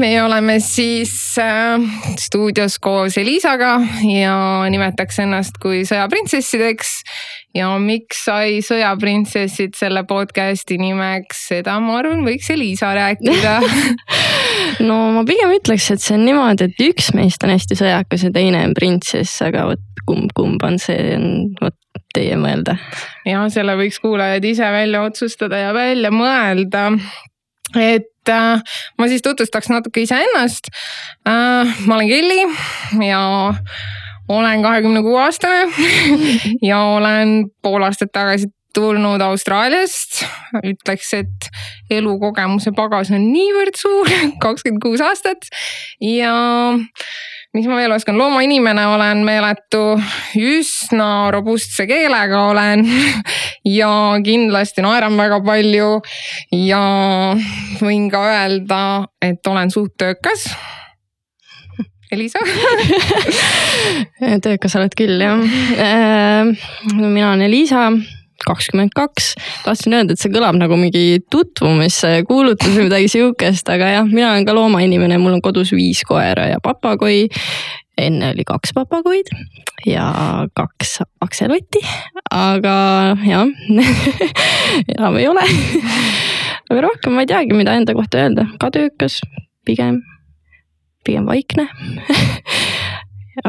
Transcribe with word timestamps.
meie 0.00 0.22
oleme 0.24 0.56
siis 0.64 1.12
äh, 1.38 1.80
stuudios 2.18 2.78
koos 2.78 3.18
Elisaga 3.20 3.74
ja 4.08 4.34
nimetaks 4.72 5.20
ennast 5.24 5.60
kui 5.62 5.82
sõjaprintsessideks. 5.88 6.92
ja 7.54 7.68
miks 7.82 8.24
sai 8.28 8.60
Sõjaprintsessid 8.64 9.74
selle 9.76 10.04
podcast'i 10.08 10.78
nimeks, 10.80 11.42
seda 11.50 11.76
ma 11.82 11.98
arvan, 11.98 12.22
võiks 12.24 12.48
Elisa 12.54 12.92
rääkida 12.96 13.58
no 14.88 14.98
ma 15.16 15.24
pigem 15.28 15.52
ütleks, 15.58 15.90
et 15.92 16.04
see 16.04 16.16
on 16.16 16.24
niimoodi, 16.28 16.70
et 16.70 16.84
üks 16.86 17.12
meist 17.16 17.44
on 17.44 17.52
hästi 17.54 17.78
sõjakas 17.82 18.28
ja 18.28 18.32
teine 18.34 18.64
on 18.68 18.76
printsess, 18.78 19.42
aga 19.44 19.66
vot 19.72 20.04
kumb, 20.08 20.32
kumb 20.36 20.62
on 20.66 20.78
see, 20.80 21.16
on 21.18 21.50
vot 21.60 21.76
teie 22.14 22.38
mõelda. 22.40 22.78
ja 23.28 23.42
selle 23.52 23.76
võiks 23.78 24.00
kuulajad 24.02 24.46
ise 24.48 24.70
välja 24.72 25.04
otsustada 25.04 25.60
ja 25.66 25.74
välja 25.76 26.14
mõelda 26.14 26.88
et 27.78 28.10
äh, 28.30 28.62
ma 28.98 29.08
siis 29.10 29.22
tutvustaks 29.26 29.70
natuke 29.72 30.04
iseennast 30.06 30.70
äh,. 31.28 31.76
ma 31.86 31.98
olen 31.98 32.08
Kelly 32.08 32.40
ja 33.08 33.22
olen 34.30 34.62
kahekümne 34.62 35.02
kuue 35.02 35.20
aastane 35.22 35.68
ja 36.70 36.80
olen 36.96 37.50
pool 37.62 37.82
aastat 37.82 38.12
tagasi 38.12 38.50
tulnud 38.74 39.20
Austraaliast. 39.20 40.24
ütleks, 40.62 41.14
et 41.14 41.48
elukogemuse 41.90 42.72
pagas 42.76 43.10
on 43.14 43.24
niivõrd 43.32 43.78
suur, 43.78 44.10
kakskümmend 44.44 44.82
kuus 44.84 45.02
aastat 45.04 45.50
ja 46.04 46.34
mis 47.56 47.66
ma 47.66 47.78
veel 47.80 47.92
oskan, 47.94 48.18
loomainimene 48.18 48.84
olen 48.92 49.24
meeletu, 49.26 49.96
üsna 50.38 51.30
robustse 51.34 51.86
keelega 51.90 52.44
olen 52.52 52.84
ja 53.80 53.92
kindlasti 54.24 54.84
naeran 54.86 55.18
väga 55.18 55.40
palju 55.46 55.88
ja 56.54 56.82
võin 57.80 58.06
ka 58.12 58.22
öelda, 58.28 58.82
et 59.22 59.50
olen 59.50 59.74
suht 59.74 59.96
töökas. 59.98 60.46
Elisa 62.10 62.42
töökas 64.46 64.74
oled 64.78 64.94
küll 64.98 65.22
jah. 65.22 65.42
Äh, 65.78 66.70
mina 66.94 67.28
olen 67.30 67.46
Elisa 67.46 67.84
kakskümmend 68.46 68.94
kaks. 68.96 69.34
tahtsin 69.64 69.96
öelda, 69.98 70.14
et 70.14 70.22
see 70.22 70.32
kõlab 70.32 70.58
nagu 70.60 70.78
mingi 70.80 71.20
tutvumiskuulutus 71.32 72.74
või 72.76 72.88
midagi 72.88 73.10
sihukest, 73.12 73.68
aga 73.72 73.94
jah, 73.96 74.08
mina 74.08 74.32
olen 74.32 74.48
ka 74.48 74.56
loomainimene, 74.56 75.18
mul 75.22 75.38
on 75.38 75.44
kodus 75.44 75.74
viis 75.76 76.02
koera 76.08 76.50
ja 76.50 76.60
papagoi. 76.62 77.28
enne 78.00 78.30
oli 78.32 78.44
kaks 78.48 78.72
papagoid 78.72 79.28
ja 79.86 80.06
kaks 80.56 81.00
akselotti, 81.20 81.82
aga 82.32 83.16
jah 83.26 83.48
enam 84.96 85.18
ei 85.20 85.28
ole 85.28 85.44
aga 86.70 86.80
rohkem 86.86 87.16
ma 87.16 87.26
ei 87.26 87.30
teagi, 87.30 87.56
mida 87.56 87.74
enda 87.76 87.94
kohta 87.98 88.22
öelda, 88.22 88.46
ka 88.62 88.70
töökas, 88.74 89.20
pigem, 89.66 90.00
pigem 91.04 91.26
vaikne 91.28 91.66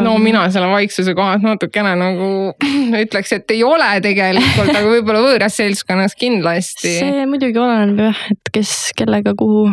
no 0.02 0.18
mina 0.22 0.44
selle 0.54 0.70
vaiksuse 0.72 1.16
kohalt 1.18 1.46
natukene 1.46 1.94
nagu 2.00 2.32
ütleks, 3.04 3.36
et 3.38 3.56
ei 3.56 3.64
ole 3.68 3.90
tegelikult, 4.04 4.74
aga 4.74 4.88
võib-olla 4.88 5.24
võõras 5.26 5.58
seltskonnas 5.60 6.18
kindlasti. 6.20 6.98
see 7.02 7.26
muidugi 7.30 7.62
oleneb 7.62 8.06
jah, 8.10 8.28
et 8.34 8.54
kes 8.54 8.76
kellega 8.98 9.36
kuhu 9.38 9.70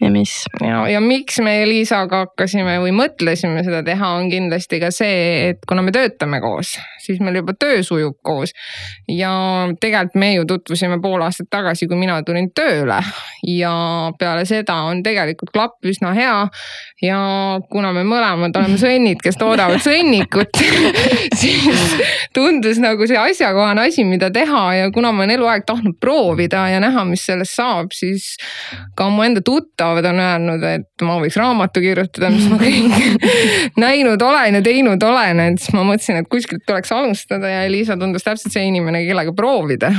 ja 0.00 0.10
mis. 0.10 0.32
ja, 0.60 0.88
ja 0.88 1.00
miks 1.00 1.38
me 1.44 1.54
Liisaga 1.68 2.24
hakkasime 2.24 2.78
või 2.82 2.92
mõtlesime 2.96 3.64
seda 3.66 3.82
teha, 3.84 4.12
on 4.16 4.30
kindlasti 4.32 4.80
ka 4.80 4.90
see, 4.94 5.50
et 5.50 5.64
kuna 5.68 5.84
me 5.84 5.92
töötame 5.94 6.40
koos, 6.40 6.74
siis 7.02 7.20
meil 7.20 7.40
juba 7.40 7.54
töö 7.60 7.82
sujub 7.86 8.16
koos. 8.24 8.54
ja 9.08 9.32
tegelikult 9.80 10.16
me 10.20 10.32
ju 10.34 10.46
tutvusime 10.48 11.00
pool 11.02 11.22
aastat 11.24 11.50
tagasi, 11.52 11.88
kui 11.90 11.98
mina 12.00 12.20
tulin 12.24 12.50
tööle 12.56 13.00
ja 13.46 13.74
peale 14.18 14.46
seda 14.48 14.80
on 14.88 15.02
tegelikult 15.04 15.52
klapp 15.52 15.84
üsna 15.86 16.14
hea. 16.16 16.38
ja 17.04 17.20
kuna 17.70 17.92
me 17.96 18.04
mõlemad 18.06 18.56
oleme 18.56 18.80
sõnnid, 18.80 19.20
kes 19.22 19.36
toodavad 19.40 19.84
sõnnikut 19.84 20.62
siis 21.42 21.96
tundus 22.36 22.80
nagu 22.80 23.06
see 23.08 23.20
asjakohane 23.20 23.88
asi, 23.90 24.04
mida 24.08 24.30
teha 24.32 24.64
ja 24.78 24.90
kuna 24.94 25.12
ma 25.12 25.24
olen 25.24 25.36
eluaeg 25.36 25.68
tahtnud 25.68 26.00
proovida 26.00 26.66
ja 26.72 26.80
näha, 26.80 27.04
mis 27.08 27.26
sellest 27.28 27.56
saab, 27.58 27.92
siis 27.96 28.32
ka 28.96 29.10
mu 29.12 29.24
enda 29.26 29.44
tuttavad 29.90 30.04
on 30.04 30.20
öelnud, 30.20 30.62
et 30.62 31.02
ma 31.04 31.18
võiks 31.20 31.36
raamatu 31.38 31.82
kirjutada, 31.82 32.30
mis 32.30 32.46
ma 32.50 32.58
kõik 32.60 33.26
näinud 33.84 34.22
olen 34.22 34.60
ja 34.60 34.62
teinud 34.62 35.02
olen, 35.02 35.40
et 35.40 35.60
siis 35.60 35.74
ma 35.74 35.84
mõtlesin, 35.84 36.20
et 36.20 36.30
kuskilt 36.30 36.64
tuleks 36.66 36.92
alustada 36.92 37.50
ja 37.50 37.68
Liisa 37.70 37.98
tundus 37.98 38.24
täpselt 38.26 38.54
see 38.54 38.68
inimene, 38.70 39.04
kellega 39.08 39.34
proovida. 39.36 39.92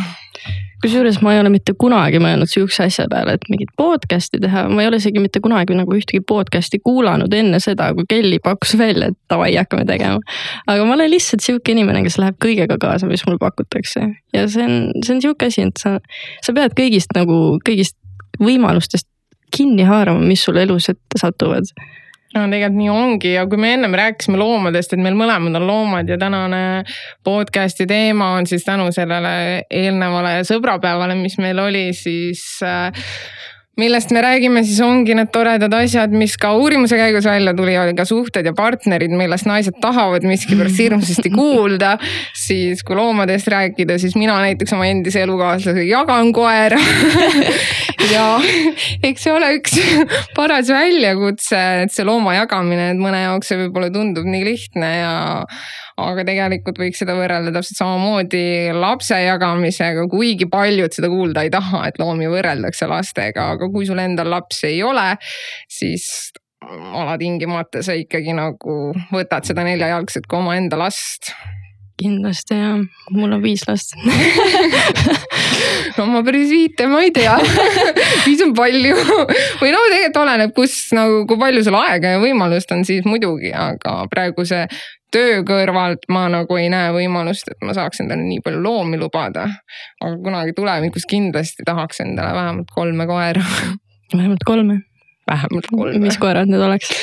Kusjuures 0.81 1.19
ma 1.21 1.35
ei 1.35 1.39
ole 1.43 1.51
mitte 1.53 1.75
kunagi 1.77 2.17
mõelnud 2.17 2.49
sihukese 2.49 2.87
asja 2.87 3.03
peale, 3.09 3.35
et 3.37 3.43
mingit 3.51 3.69
podcast'i 3.77 4.39
teha, 4.41 4.63
ma 4.71 4.81
ei 4.81 4.89
ole 4.89 4.97
isegi 4.97 5.21
mitte 5.21 5.37
kunagi 5.43 5.75
nagu 5.77 5.93
ühtegi 5.93 6.23
podcast'i 6.25 6.79
kuulanud 6.81 7.33
enne 7.37 7.59
seda, 7.61 7.91
kui 7.93 8.07
Kelly 8.09 8.39
pakkus 8.41 8.73
välja, 8.79 9.11
et 9.11 9.19
davai, 9.29 9.51
hakkame 9.59 9.85
tegema. 9.85 10.17
aga 10.65 10.87
ma 10.87 10.97
olen 10.97 11.11
lihtsalt 11.13 11.45
sihuke 11.45 11.75
inimene, 11.75 12.01
kes 12.07 12.17
läheb 12.17 12.39
kõigega 12.41 12.79
kaasa, 12.81 13.11
mis 13.11 13.21
mulle 13.27 13.37
pakutakse. 13.43 14.07
Ja 14.33 14.47
see 14.49 14.65
on, 14.65 15.03
see 15.05 15.19
on 15.19 15.21
sihuke 15.27 15.51
asi, 15.51 15.67
et 15.69 15.83
sa, 15.83 15.99
sa 16.41 16.57
pead 16.57 16.73
kõigist 16.79 17.13
nagu, 17.13 17.37
kõigist 17.67 17.99
võimalustest 18.41 19.10
kinni 19.55 19.83
haarama, 19.87 20.23
mis 20.25 20.43
sul 20.47 20.59
elus 20.61 20.89
ette 20.91 21.19
satuvad. 21.21 21.67
No 22.31 22.45
tegelikult 22.47 22.77
nii 22.77 22.91
ongi 22.93 23.33
ja 23.33 23.43
kui 23.51 23.59
me 23.59 23.73
ennem 23.75 23.95
rääkisime 23.99 24.39
loomadest, 24.39 24.93
et 24.95 25.01
meil 25.03 25.17
mõlemad 25.19 25.57
on 25.59 25.65
loomad 25.67 26.07
ja 26.07 26.15
tänane 26.19 26.61
podcast'i 27.27 27.83
teema 27.89 28.29
on 28.37 28.47
siis 28.47 28.63
tänu 28.63 28.87
sellele 28.95 29.65
eelnevale 29.67 30.37
sõbrapäevale, 30.47 31.17
mis 31.19 31.35
meil 31.43 31.59
oli, 31.59 31.89
siis 31.97 32.45
äh, 32.63 33.03
millest 33.79 34.11
me 34.11 34.21
räägime, 34.21 34.63
siis 34.67 34.81
ongi 34.83 35.15
need 35.15 35.29
toredad 35.31 35.73
asjad, 35.73 36.11
mis 36.11 36.35
ka 36.39 36.51
uurimuse 36.59 36.97
käigus 36.99 37.25
välja 37.29 37.53
tuli, 37.55 37.77
oli 37.79 37.93
ka 37.95 38.03
suhted 38.05 38.45
ja 38.45 38.53
partnerid, 38.57 39.13
millest 39.15 39.47
naised 39.47 39.77
tahavad 39.81 40.25
miskipärast 40.27 40.79
hirmsasti 40.81 41.31
kuulda. 41.31 41.97
siis 42.35 42.83
kui 42.83 42.95
loomadest 42.95 43.47
rääkida, 43.47 43.97
siis 43.97 44.15
mina 44.19 44.35
näiteks 44.43 44.73
oma 44.75 44.89
endise 44.91 45.23
elukaaslasega 45.23 45.87
jagan 45.87 46.33
koera 46.35 46.79
ja 48.13 48.25
eks 49.03 49.23
see 49.23 49.33
ole 49.33 49.53
üks 49.59 49.77
paras 50.35 50.69
väljakutse, 50.71 51.61
et 51.85 51.95
see 51.95 52.05
looma 52.07 52.35
jagamine, 52.41 52.91
et 52.91 52.99
mõne 52.99 53.23
jaoks 53.23 53.53
see 53.53 53.63
võib-olla 53.63 53.91
tundub 53.93 54.27
nii 54.27 54.43
lihtne 54.51 54.91
ja 54.97 55.13
aga 56.01 56.25
tegelikult 56.27 56.79
võiks 56.81 57.01
seda 57.01 57.15
võrrelda 57.17 57.53
täpselt 57.55 57.79
samamoodi 57.79 58.43
lapse 58.75 59.17
jagamisega, 59.21 60.05
kuigi 60.11 60.47
paljud 60.51 60.93
seda 60.95 61.09
kuulda 61.11 61.45
ei 61.45 61.51
taha, 61.53 61.85
et 61.89 61.99
loomi 62.01 62.29
võrreldakse 62.31 62.87
lastega, 62.89 63.51
aga 63.61 63.69
kui 63.73 63.85
sul 63.85 64.01
endal 64.01 64.31
lapsi 64.33 64.71
ei 64.71 64.81
ole, 64.83 65.13
siis 65.69 66.31
alatingimata 66.61 67.83
sa 67.85 67.93
ikkagi 67.97 68.33
nagu 68.37 68.77
võtad 69.13 69.45
seda 69.45 69.65
neljajalgset 69.67 70.25
kui 70.29 70.41
omaenda 70.41 70.79
last. 70.81 71.33
Kindlasti 72.01 72.57
jah, 72.57 72.81
mul 73.13 73.37
on 73.37 73.43
viis 73.43 73.61
last 73.69 73.93
no 76.01 76.07
ma 76.09 76.23
päris 76.25 76.49
viite, 76.49 76.87
ma 76.89 77.03
ei 77.05 77.13
tea 77.13 77.35
viis 78.25 78.41
on 78.45 78.55
palju 78.57 78.95
või 79.61 79.69
no 79.73 79.83
tegelikult 79.91 80.21
oleneb, 80.23 80.55
kus 80.57 80.79
nagu, 80.97 81.21
kui 81.29 81.39
palju 81.41 81.63
sul 81.67 81.77
aega 81.77 82.15
ja 82.15 82.23
võimalust 82.23 82.73
on, 82.73 82.83
siis 82.87 83.05
muidugi, 83.05 83.53
aga 83.53 84.01
praeguse 84.11 84.65
töö 85.11 85.41
kõrvalt 85.47 86.07
ma 86.11 86.25
nagu 86.31 86.57
ei 86.57 86.69
näe 86.71 86.91
võimalust, 86.95 87.51
et 87.51 87.65
ma 87.65 87.75
saaks 87.77 88.01
endale 88.03 88.23
nii 88.25 88.41
palju 88.45 88.61
loomi 88.63 88.99
lubada. 89.01 89.47
aga 90.01 90.13
kunagi 90.23 90.55
tulevikus 90.57 91.05
kindlasti 91.09 91.67
tahaks 91.67 92.01
endale 92.05 92.33
vähemalt 92.37 92.71
kolme 92.73 93.07
koera 93.09 93.43
vähemalt 94.17 94.45
kolme? 94.47 94.81
vähemalt 95.29 95.67
kolme. 95.69 95.99
mis 95.99 96.17
koerad 96.21 96.49
need 96.51 96.63
oleks? 96.63 96.93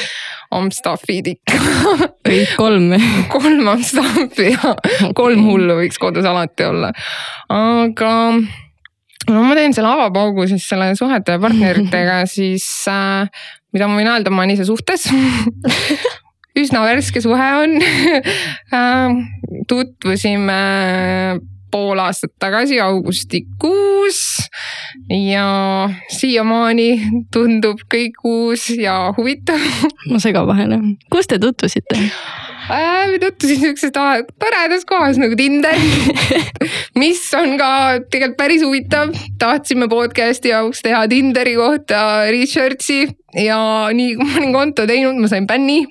Amstaffid 0.48 1.26
ikka 1.28 1.58
kõik 2.24 2.54
kolm 2.56 2.94
kolm 3.34 3.68
Amstaffi 3.74 4.54
ja 4.54 4.72
kolm 5.16 5.44
hullu 5.44 5.76
võiks 5.82 6.00
kodus 6.00 6.24
alati 6.28 6.64
olla. 6.68 6.94
aga 7.52 8.14
no 9.28 9.44
ma 9.44 9.56
teen 9.58 9.74
selle 9.76 9.90
avapaugu 9.92 10.46
siis 10.50 10.66
selle 10.68 10.92
suhete 10.98 11.36
ja 11.36 11.42
partneritega, 11.42 12.22
siis 12.36 12.66
äh, 12.90 13.28
mida 13.74 13.90
ma 13.90 14.00
võin 14.00 14.10
öelda, 14.14 14.32
ma 14.32 14.44
olen 14.44 14.56
ise 14.56 14.68
suhtes 14.68 15.08
üsna 16.62 16.82
värske 16.86 17.22
suhe 17.22 17.48
on 17.62 17.76
ähm, 18.78 19.22
tutvusime 19.70 20.58
pool 21.70 22.00
aastat 22.00 22.32
tagasi 22.40 22.80
augustikuus 22.80 24.20
ja 25.12 25.48
siiamaani 26.16 26.88
tundub 27.32 27.82
kõik 27.92 28.24
uus 28.24 28.70
ja 28.72 29.12
huvitav. 29.16 29.60
ma 30.08 30.20
segan 30.22 30.48
vahele, 30.48 30.80
kus 31.12 31.28
te 31.28 31.38
tutvusite? 31.42 32.00
Me 32.68 33.18
tutvusin 33.18 33.60
siukses 33.60 33.92
toredas 33.92 34.84
kohas 34.84 35.18
nagu 35.20 35.36
Tinder 35.36 35.76
mis 37.00 37.22
on 37.34 37.56
ka 37.60 37.70
tegelikult 38.10 38.36
päris 38.38 38.64
huvitav. 38.64 39.14
tahtsime 39.38 39.88
podcast'i 39.88 40.52
jaoks 40.52 40.82
teha 40.84 41.06
Tinderi 41.08 41.56
kohta 41.56 42.28
research'i 42.30 43.06
ja 43.36 43.58
nii 43.92 44.14
kui 44.16 44.24
ma 44.24 44.38
olin 44.40 44.52
konto 44.54 44.86
teinud, 44.88 45.18
ma 45.20 45.28
sain 45.28 45.46
bänni. 45.46 45.82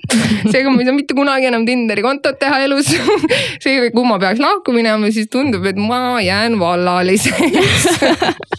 seega 0.50 0.70
ma 0.70 0.82
ei 0.82 0.88
saa 0.88 0.96
mitte 0.96 1.14
kunagi 1.14 1.48
enam 1.50 1.66
Tinderi 1.66 2.02
kontot 2.02 2.38
teha 2.40 2.60
elus. 2.66 2.90
seega, 3.64 3.90
kui 3.94 4.06
ma 4.06 4.18
peaks 4.22 4.42
lahku 4.42 4.74
minema, 4.74 5.10
siis 5.14 5.30
tundub, 5.32 5.66
et 5.68 5.78
ma 5.78 6.18
jään 6.24 6.58
vallaliseks 6.58 7.86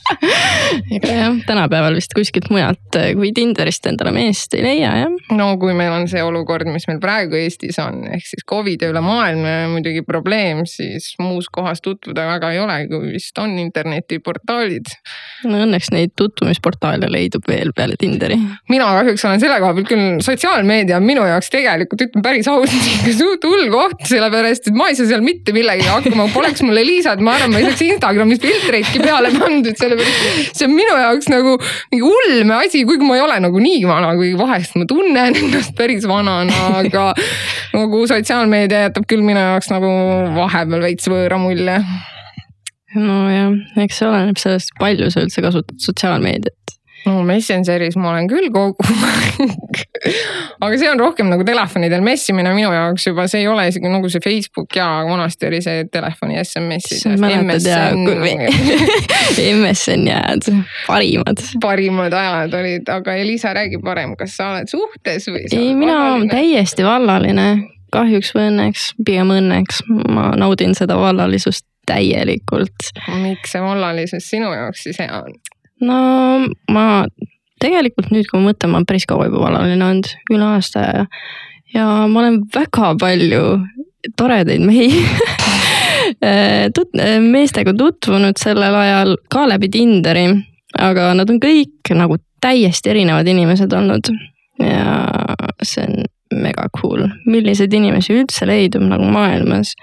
ega 0.96 1.12
jah, 1.14 1.36
tänapäeval 1.46 1.98
vist 1.98 2.14
kuskilt 2.18 2.50
mujalt 2.54 2.98
kui 3.18 3.32
Tinderist 3.36 3.86
endale 3.90 4.14
meest 4.16 4.56
ei 4.58 4.64
leia 4.66 4.96
jah. 5.04 5.36
no 5.36 5.52
kui 5.62 5.76
meil 5.78 5.94
on 5.94 6.08
see 6.12 6.24
olukord, 6.24 6.70
mis 6.72 6.88
meil 6.90 7.02
praegu 7.04 7.38
Eestis 7.40 7.80
on, 7.84 8.06
ehk 8.16 8.28
siis 8.28 8.46
Covid 8.50 8.86
ja 8.86 8.92
üle 8.94 9.04
maailma 9.06 9.56
muidugi 9.74 10.04
probleem, 10.08 10.66
siis 10.70 11.12
muus 11.22 11.50
kohas 11.54 11.84
tutvuda 11.86 12.28
väga 12.34 12.54
ei 12.56 12.64
ole, 12.64 12.80
kui 12.92 13.14
vist 13.16 13.38
on 13.42 13.58
internetiportaalid. 13.62 14.94
no 15.50 15.64
õnneks 15.66 15.94
neid 15.96 16.16
tutvumisportaale 16.20 17.12
leidub 17.12 17.48
veel 17.50 17.74
peale 17.76 17.98
Tinderi 18.00 18.40
mina 18.70 18.88
kahjuks 19.00 19.26
olen 19.26 19.42
selle 19.42 19.58
koha 19.62 19.74
pealt 19.78 19.90
küll, 19.90 20.20
sotsiaalmeedia 20.24 20.98
on 21.00 21.06
minu 21.08 21.24
jaoks 21.28 21.52
tegelikult 21.54 22.04
ütlen 22.06 22.24
päris 22.26 22.48
ausalt 22.52 22.90
ikka 23.10 23.50
hull 23.50 23.70
koht, 23.74 24.04
sellepärast 24.10 24.70
et 24.70 24.78
ma 24.78 24.90
ei 24.92 24.98
saa 24.98 25.10
seal 25.10 25.24
mitte 25.26 25.54
millegagi 25.56 25.90
hakkama, 25.90 26.28
poleks 26.34 26.64
mul 26.66 26.80
Elisat, 26.82 27.22
ma 27.24 27.36
arvan, 27.38 27.54
ma 27.54 27.62
ei 27.62 27.70
saaks 27.70 27.84
Instagramis 27.88 28.42
filtreidki 28.44 29.02
peale 29.04 29.32
pandud, 29.36 29.76
sellepärast 29.80 30.60
see 30.60 30.68
on 30.68 30.76
minu 30.76 30.98
jaoks 31.00 31.30
nagu 31.32 31.56
mingi 31.92 32.04
ulme 32.06 32.58
asi, 32.60 32.84
kuigi 32.90 33.08
ma 33.08 33.18
ei 33.18 33.24
ole 33.26 33.40
nagu 33.48 33.64
nii 33.64 33.84
vana, 33.90 34.14
kuigi 34.20 34.38
vahest 34.40 34.78
ma 34.80 34.88
tunnen 34.90 35.40
ennast 35.42 35.76
päris 35.78 36.08
vanana, 36.10 36.66
aga 36.82 37.10
nagu 37.76 37.99
sotsiaalmeedia 38.08 38.88
jätab 38.88 39.08
küll 39.10 39.26
minu 39.26 39.42
jaoks 39.42 39.72
nagu 39.74 39.90
vahepeal 40.38 40.86
veits 40.86 41.10
võõra 41.12 41.40
mulje. 41.42 41.80
Nojah, 42.96 43.54
eks 43.84 44.00
see 44.02 44.10
oleneb 44.10 44.40
sellest, 44.42 44.74
palju 44.80 45.12
sa 45.14 45.26
üldse 45.26 45.44
kasutad 45.46 45.84
sotsiaalmeediat. 45.84 46.58
No 47.06 47.22
Messengeris 47.24 47.96
ma 48.00 48.12
olen 48.12 48.28
küll 48.30 48.50
kogu 48.52 48.84
aeg. 48.84 49.84
Aga 50.60 50.78
see 50.80 50.90
on 50.90 51.00
rohkem 51.00 51.30
nagu 51.32 51.46
telefonidel 51.48 52.04
messimine 52.04 52.52
minu 52.56 52.72
jaoks 52.74 53.08
juba, 53.08 53.28
see 53.32 53.44
ei 53.44 53.48
ole 53.52 53.68
isegi 53.70 53.92
nagu 53.92 54.10
see 54.12 54.24
Facebook 54.24 54.76
ja 54.76 54.88
vanasti 55.08 55.48
oli 55.48 55.62
see 55.64 55.86
telefoni 55.92 56.40
SMS-id. 56.42 57.00
MSN 59.60 60.08
jääd, 60.10 60.50
parimad. 60.88 61.44
parimad 61.64 62.16
ajad 62.20 62.60
olid, 62.60 62.92
aga 62.92 63.16
Elisa 63.22 63.54
räägi 63.56 63.80
parem, 63.84 64.16
kas 64.20 64.36
sa 64.40 64.52
oled 64.56 64.72
suhtes 64.72 65.30
või? 65.32 65.46
ei, 65.56 65.74
mina 65.78 66.00
olen 66.10 66.28
täiesti 66.32 66.84
vallaline, 66.84 67.50
kahjuks 67.94 68.34
või 68.36 68.50
õnneks, 68.52 68.92
pigem 69.06 69.34
õnneks, 69.36 69.84
ma 69.88 70.30
naudin 70.40 70.76
seda 70.78 70.98
vallalisust 71.00 71.66
täielikult. 71.90 72.92
miks 73.24 73.56
see 73.56 73.62
vallalisus 73.64 74.30
sinu 74.30 74.52
jaoks 74.54 74.86
siis 74.88 75.00
hea 75.02 75.24
on? 75.24 75.36
no 75.82 76.00
ma 76.74 76.86
tegelikult 77.64 78.12
nüüd, 78.14 78.28
kui 78.30 78.40
ma 78.40 78.52
mõtlen, 78.52 78.72
ma 78.72 78.80
olen 78.80 78.90
päris 78.90 79.08
kaua 79.10 79.28
juba 79.30 79.44
valaline 79.48 79.86
olnud, 79.86 80.12
üle 80.34 80.48
aasta 80.54 80.86
ja, 80.86 81.06
ja 81.74 81.88
ma 82.08 82.24
olen 82.24 82.42
väga 82.56 82.94
palju 83.02 83.44
toredaid 84.20 84.64
mehi 84.64 84.90
tut-, 86.76 87.02
meestega 87.26 87.74
tutvunud 87.78 88.40
sellel 88.40 88.76
ajal 88.84 89.16
ka 89.32 89.46
läbi 89.50 89.72
Tinderi, 89.74 90.28
aga 90.80 91.12
nad 91.18 91.32
on 91.32 91.42
kõik 91.44 91.94
nagu 91.98 92.20
täiesti 92.44 92.94
erinevad 92.94 93.28
inimesed 93.28 93.74
olnud 93.76 94.12
ja 94.64 94.96
see 95.66 95.84
on 95.88 96.08
mega 96.36 96.68
cool, 96.78 97.08
milliseid 97.30 97.74
inimesi 97.74 98.16
üldse 98.20 98.48
leidub 98.50 98.86
nagu 98.86 99.06
maailmas. 99.10 99.76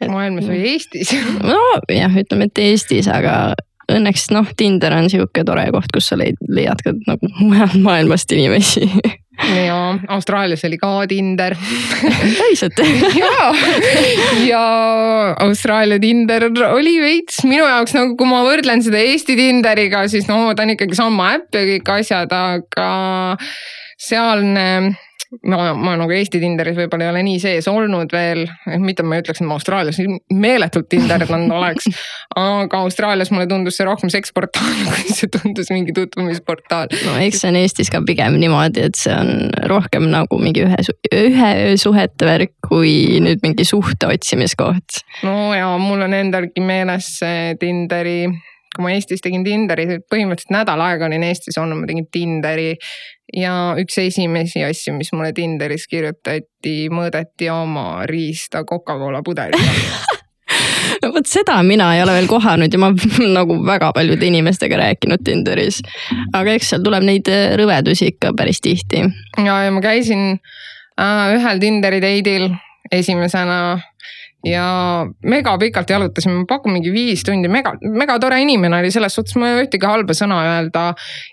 maailmas 0.00 0.48
või 0.48 0.62
Eestis? 0.74 1.12
Nojah, 1.46 2.20
ütleme, 2.22 2.48
et 2.48 2.62
Eestis, 2.64 3.10
aga 3.10 3.52
õnneks 3.90 4.28
noh, 4.34 4.46
Tinder 4.56 4.94
on 4.96 5.10
sihuke 5.12 5.44
tore 5.46 5.66
koht, 5.74 5.90
kus 5.94 6.10
sa 6.12 6.18
leid, 6.20 6.38
leiad 6.48 6.82
ka 6.84 6.94
nagu 7.08 7.32
mujalt 7.42 7.76
maailmast 7.82 8.32
inimesi. 8.36 8.86
Ja 9.40 9.96
Austraalias 10.12 10.66
oli 10.68 10.76
ka 10.76 10.90
Tinder. 11.08 11.54
Päriselt? 12.38 12.76
Ja, 13.16 13.46
ja 14.44 14.64
Austraalia 15.40 15.96
Tinder 16.02 16.50
oli 16.68 16.98
veits 17.00 17.40
minu 17.48 17.64
jaoks 17.64 17.96
nagu, 17.96 18.18
kui 18.20 18.28
ma 18.28 18.42
võrdlen 18.44 18.84
seda 18.84 19.00
Eesti 19.00 19.38
Tinderiga, 19.38 20.04
siis 20.12 20.28
no 20.28 20.42
ta 20.52 20.66
on 20.66 20.74
ikkagi 20.76 20.98
sama 20.98 21.32
äpp 21.38 21.56
ja 21.56 21.64
kõik 21.72 21.94
asjad, 21.96 22.36
aga 22.36 22.90
sealne 24.00 24.66
ma, 25.46 25.72
ma 25.74 25.94
nagu 25.98 26.12
Eesti 26.14 26.40
Tinderis 26.42 26.76
võib-olla 26.78 27.06
ei 27.06 27.12
ole 27.12 27.22
nii 27.26 27.38
sees 27.42 27.68
olnud 27.70 28.10
veel, 28.14 28.42
mitte 28.82 29.04
ma 29.06 29.16
ei 29.16 29.24
ütleks, 29.24 29.42
et 29.42 29.48
ma 29.48 29.56
Austraalias 29.56 30.00
meeletult 30.34 30.88
tinderdanud 30.90 31.54
oleks. 31.54 31.86
aga 32.40 32.82
Austraalias 32.84 33.30
mulle 33.34 33.46
tundus 33.50 33.78
see 33.78 33.86
rohkem 33.88 34.12
seksportaal, 34.12 34.82
kui 34.90 35.14
see 35.14 35.30
tundus 35.32 35.70
mingi 35.74 35.94
tutvumisportaal. 35.96 36.90
no 37.06 37.16
eks 37.22 37.44
see 37.44 37.52
on 37.52 37.60
Eestis 37.60 37.92
ka 37.92 38.02
pigem 38.06 38.38
niimoodi, 38.42 38.88
et 38.90 38.98
see 38.98 39.14
on 39.14 39.50
rohkem 39.70 40.08
nagu 40.10 40.40
mingi 40.42 40.66
ühe, 40.66 40.82
ühe 41.14 41.52
suhete 41.80 42.28
värk, 42.28 42.56
kui 42.66 43.22
nüüd 43.22 43.44
mingi 43.46 43.66
suhte 43.68 44.10
otsimiskoht. 44.10 45.02
no 45.26 45.52
ja 45.54 45.70
mul 45.80 46.06
on 46.08 46.16
endalgi 46.16 46.64
meeles 46.64 47.14
see 47.20 47.54
Tinderi 47.60 48.24
kui 48.80 48.88
ma 48.88 48.96
Eestis 48.96 49.20
tegin 49.20 49.44
Tinderi, 49.44 50.00
põhimõtteliselt 50.10 50.54
nädal 50.56 50.80
aega 50.80 51.06
olin 51.10 51.26
Eestis 51.28 51.58
olnud, 51.60 51.82
ma 51.82 51.90
tegin 51.90 52.08
Tinderi 52.12 52.70
ja 53.36 53.74
üks 53.78 54.00
esimesi 54.00 54.64
asju, 54.64 54.96
mis 54.96 55.12
mulle 55.12 55.34
Tinderis 55.36 55.84
kirjutati, 55.90 56.88
mõõdeti 56.92 57.50
oma 57.52 58.06
riista 58.08 58.64
Coca-Cola 58.64 59.20
pudeliga 59.26 59.60
no 61.02 61.12
vot 61.14 61.28
seda 61.28 61.58
mina 61.66 61.90
ei 61.94 62.02
ole 62.02 62.16
veel 62.16 62.30
kohanud 62.30 62.72
ja 62.72 62.80
ma 62.80 62.90
nagu 63.38 63.58
väga 63.66 63.92
paljude 63.96 64.26
inimestega 64.26 64.80
rääkinud 64.80 65.22
Tinderis. 65.26 65.82
aga 66.32 66.56
eks 66.56 66.72
seal 66.72 66.82
tuleb 66.86 67.06
neid 67.06 67.28
äh, 67.30 67.52
rõvedusi 67.60 68.10
ikka 68.14 68.34
päris 68.38 68.62
tihti. 68.64 69.04
ja, 69.44 69.60
ja 69.66 69.70
ma 69.74 69.84
käisin 69.84 70.32
äh, 70.32 71.36
ühel 71.36 71.62
Tinderi 71.62 72.02
date'il 72.02 72.50
esimesena 72.90 73.78
ja 74.46 74.64
mega 75.26 75.54
pikalt 75.60 75.90
jalutasime, 75.92 76.40
ma 76.40 76.48
pakun 76.48 76.74
mingi 76.76 76.92
viis 76.94 77.24
tundi, 77.26 77.48
mega, 77.52 77.74
mega 77.82 78.16
tore 78.22 78.40
inimene 78.40 78.80
oli 78.80 78.92
selles 78.94 79.14
suhtes, 79.16 79.36
ma 79.36 79.50
ei 79.50 79.56
ole 79.58 79.66
ühtegi 79.66 79.88
halba 79.88 80.16
sõna 80.16 80.40
öelda. 80.46 80.90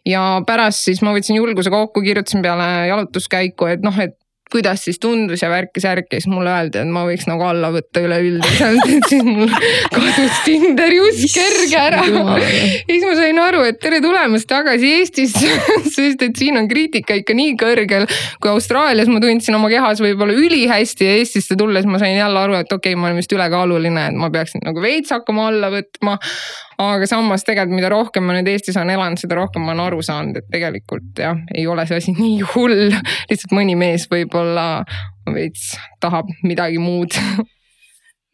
ja 0.07 0.23
pärast 0.47 0.87
siis 0.89 1.01
ma 1.05 1.15
võtsin 1.15 1.39
julguse 1.39 1.71
kokku, 1.73 2.03
kirjutasin 2.03 2.43
peale 2.45 2.87
jalutuskäiku, 2.91 3.71
et 3.71 3.85
noh, 3.85 3.95
et 4.03 4.17
kuidas 4.51 4.83
siis 4.87 4.99
tundus 4.99 5.41
ja 5.43 5.49
värkis-särki, 5.51 6.19
siis 6.19 6.27
mulle 6.31 6.51
öeldi, 6.51 6.79
et 6.81 6.91
ma 6.91 7.03
võiks 7.07 7.27
nagu 7.29 7.43
alla 7.47 7.71
võtta 7.73 8.03
üleüldiselt, 8.03 8.83
et 8.95 9.07
siis 9.11 9.25
mul 9.25 9.51
kadus 9.93 10.41
Tinderi 10.45 10.99
usk 11.03 11.35
kerge 11.35 11.79
ära. 11.81 12.03
ja 12.07 12.39
siis 12.87 13.05
ma 13.05 13.15
sain 13.19 13.41
aru, 13.43 13.63
et 13.67 13.79
tere 13.83 14.01
tulemast 14.03 14.49
tagasi 14.49 14.93
Eestisse 14.99 15.51
sest 15.95 16.23
et 16.23 16.39
siin 16.39 16.59
on 16.59 16.69
kriitika 16.71 17.17
ikka 17.19 17.35
nii 17.37 17.55
kõrgel. 17.59 18.07
kui 18.41 18.51
Austraalias 18.53 19.11
ma 19.11 19.21
tundsin 19.23 19.57
oma 19.57 19.71
kehas 19.73 20.01
võib-olla 20.03 20.37
ülihästi 20.37 21.07
ja 21.07 21.17
Eestisse 21.19 21.57
tulles 21.59 21.87
ma 21.89 21.99
sain 22.01 22.17
jälle 22.17 22.39
aru, 22.39 22.59
et 22.61 22.71
okei 22.71 22.93
okay,, 22.93 22.99
ma 22.99 23.09
olen 23.09 23.19
vist 23.21 23.33
ülekaaluline, 23.35 24.07
et 24.11 24.17
ma 24.19 24.31
peaksin 24.33 24.63
nagu 24.65 24.83
veits 24.83 25.11
hakkama 25.15 25.49
alla 25.51 25.71
võtma 25.73 26.17
aga 26.81 27.07
samas 27.09 27.45
tegelikult, 27.45 27.75
mida 27.79 27.89
rohkem 27.91 28.25
ma 28.27 28.35
nüüd 28.37 28.49
Eestis 28.51 28.77
olen 28.77 28.93
elanud, 28.93 29.19
seda 29.21 29.37
rohkem 29.39 29.63
ma 29.65 29.73
olen 29.73 29.83
aru 29.87 30.01
saanud, 30.05 30.37
et 30.37 30.47
tegelikult 30.53 31.21
jah, 31.21 31.39
ei 31.55 31.65
ole 31.69 31.87
see 31.89 31.97
asi 32.01 32.13
nii 32.19 32.39
hull. 32.53 32.93
lihtsalt 33.31 33.55
mõni 33.57 33.77
mees 33.79 34.07
võib-olla 34.11 34.67
veits 35.33 35.73
tahab 36.03 36.29
midagi 36.45 36.79
muud 36.81 37.17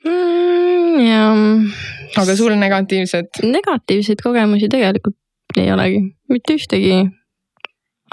mm,. 0.03 0.99
jah. 1.07 1.35
aga 2.21 2.37
sul 2.37 2.55
negatiivsed? 2.59 3.43
negatiivseid 3.47 4.23
kogemusi 4.23 4.69
tegelikult 4.71 5.17
ei 5.57 5.71
olegi, 5.71 6.01
mitte 6.33 6.57
ühtegi 6.57 7.03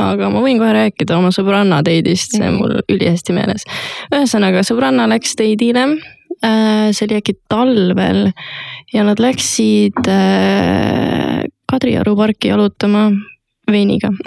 aga 0.00 0.30
ma 0.32 0.40
võin 0.44 0.60
kohe 0.60 0.72
rääkida 0.76 1.18
oma 1.18 1.32
sõbranna 1.34 1.82
date'ist, 1.84 2.38
see 2.38 2.46
on 2.46 2.56
mul 2.60 2.78
ülihästi 2.86 3.34
meeles. 3.36 3.66
ühesõnaga, 4.14 4.62
sõbranna 4.64 5.10
läks 5.10 5.34
date'ile 5.36 5.84
Äh, 6.40 6.88
see 6.96 7.04
oli 7.04 7.18
äkki 7.18 7.34
talvel 7.52 8.30
ja 8.92 9.04
nad 9.06 9.20
läksid 9.22 10.08
äh, 10.08 11.44
Kadrioru 11.70 12.16
parki 12.18 12.50
jalutama 12.50 13.10
veiniga. 13.70 14.10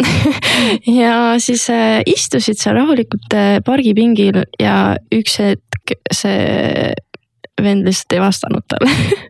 Ja 0.87 1.35
siis 1.41 1.65
äh, 1.69 2.01
istusid 2.07 2.59
seal 2.61 2.77
rahulikult 2.77 3.33
pargipingil 3.65 4.43
ja 4.61 4.95
üks 5.11 5.39
hetk 5.41 5.95
see 6.13 6.93
vend 7.61 7.87
lihtsalt 7.87 8.15
ei 8.15 8.23
vastanud 8.23 8.67
talle. 8.71 8.91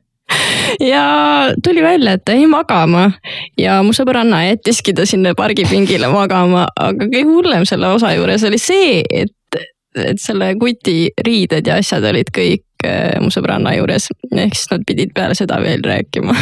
Ja 0.81 1.51
tuli 1.63 1.83
välja, 1.83 2.15
et 2.15 2.23
ta 2.25 2.33
jäi 2.33 2.47
magama 2.49 3.11
ja 3.59 3.75
mu 3.85 3.93
sõbranna 3.93 4.39
jättiski 4.47 4.95
ta 4.97 5.05
sinna 5.05 5.35
pargipingile 5.37 6.07
magama, 6.09 6.63
aga 6.73 7.05
kõige 7.05 7.21
hullem 7.27 7.67
selle 7.69 7.91
osa 7.93 8.13
juures 8.15 8.41
oli 8.47 8.57
see, 8.57 9.03
et, 9.13 9.59
et 9.99 10.21
selle 10.21 10.53
kuti 10.57 11.11
riided 11.27 11.69
ja 11.69 11.77
asjad 11.83 12.07
olid 12.09 12.31
kõik 12.33 12.65
Äh, 12.65 12.72
mu 13.23 13.31
sõbranna 13.33 13.75
juures, 13.77 14.09
ehk 14.31 14.57
siis 14.57 14.69
nad 14.71 14.85
pidid 14.87 15.13
peale 15.15 15.37
seda 15.37 15.59
veel 15.63 15.83
rääkima. 15.85 16.35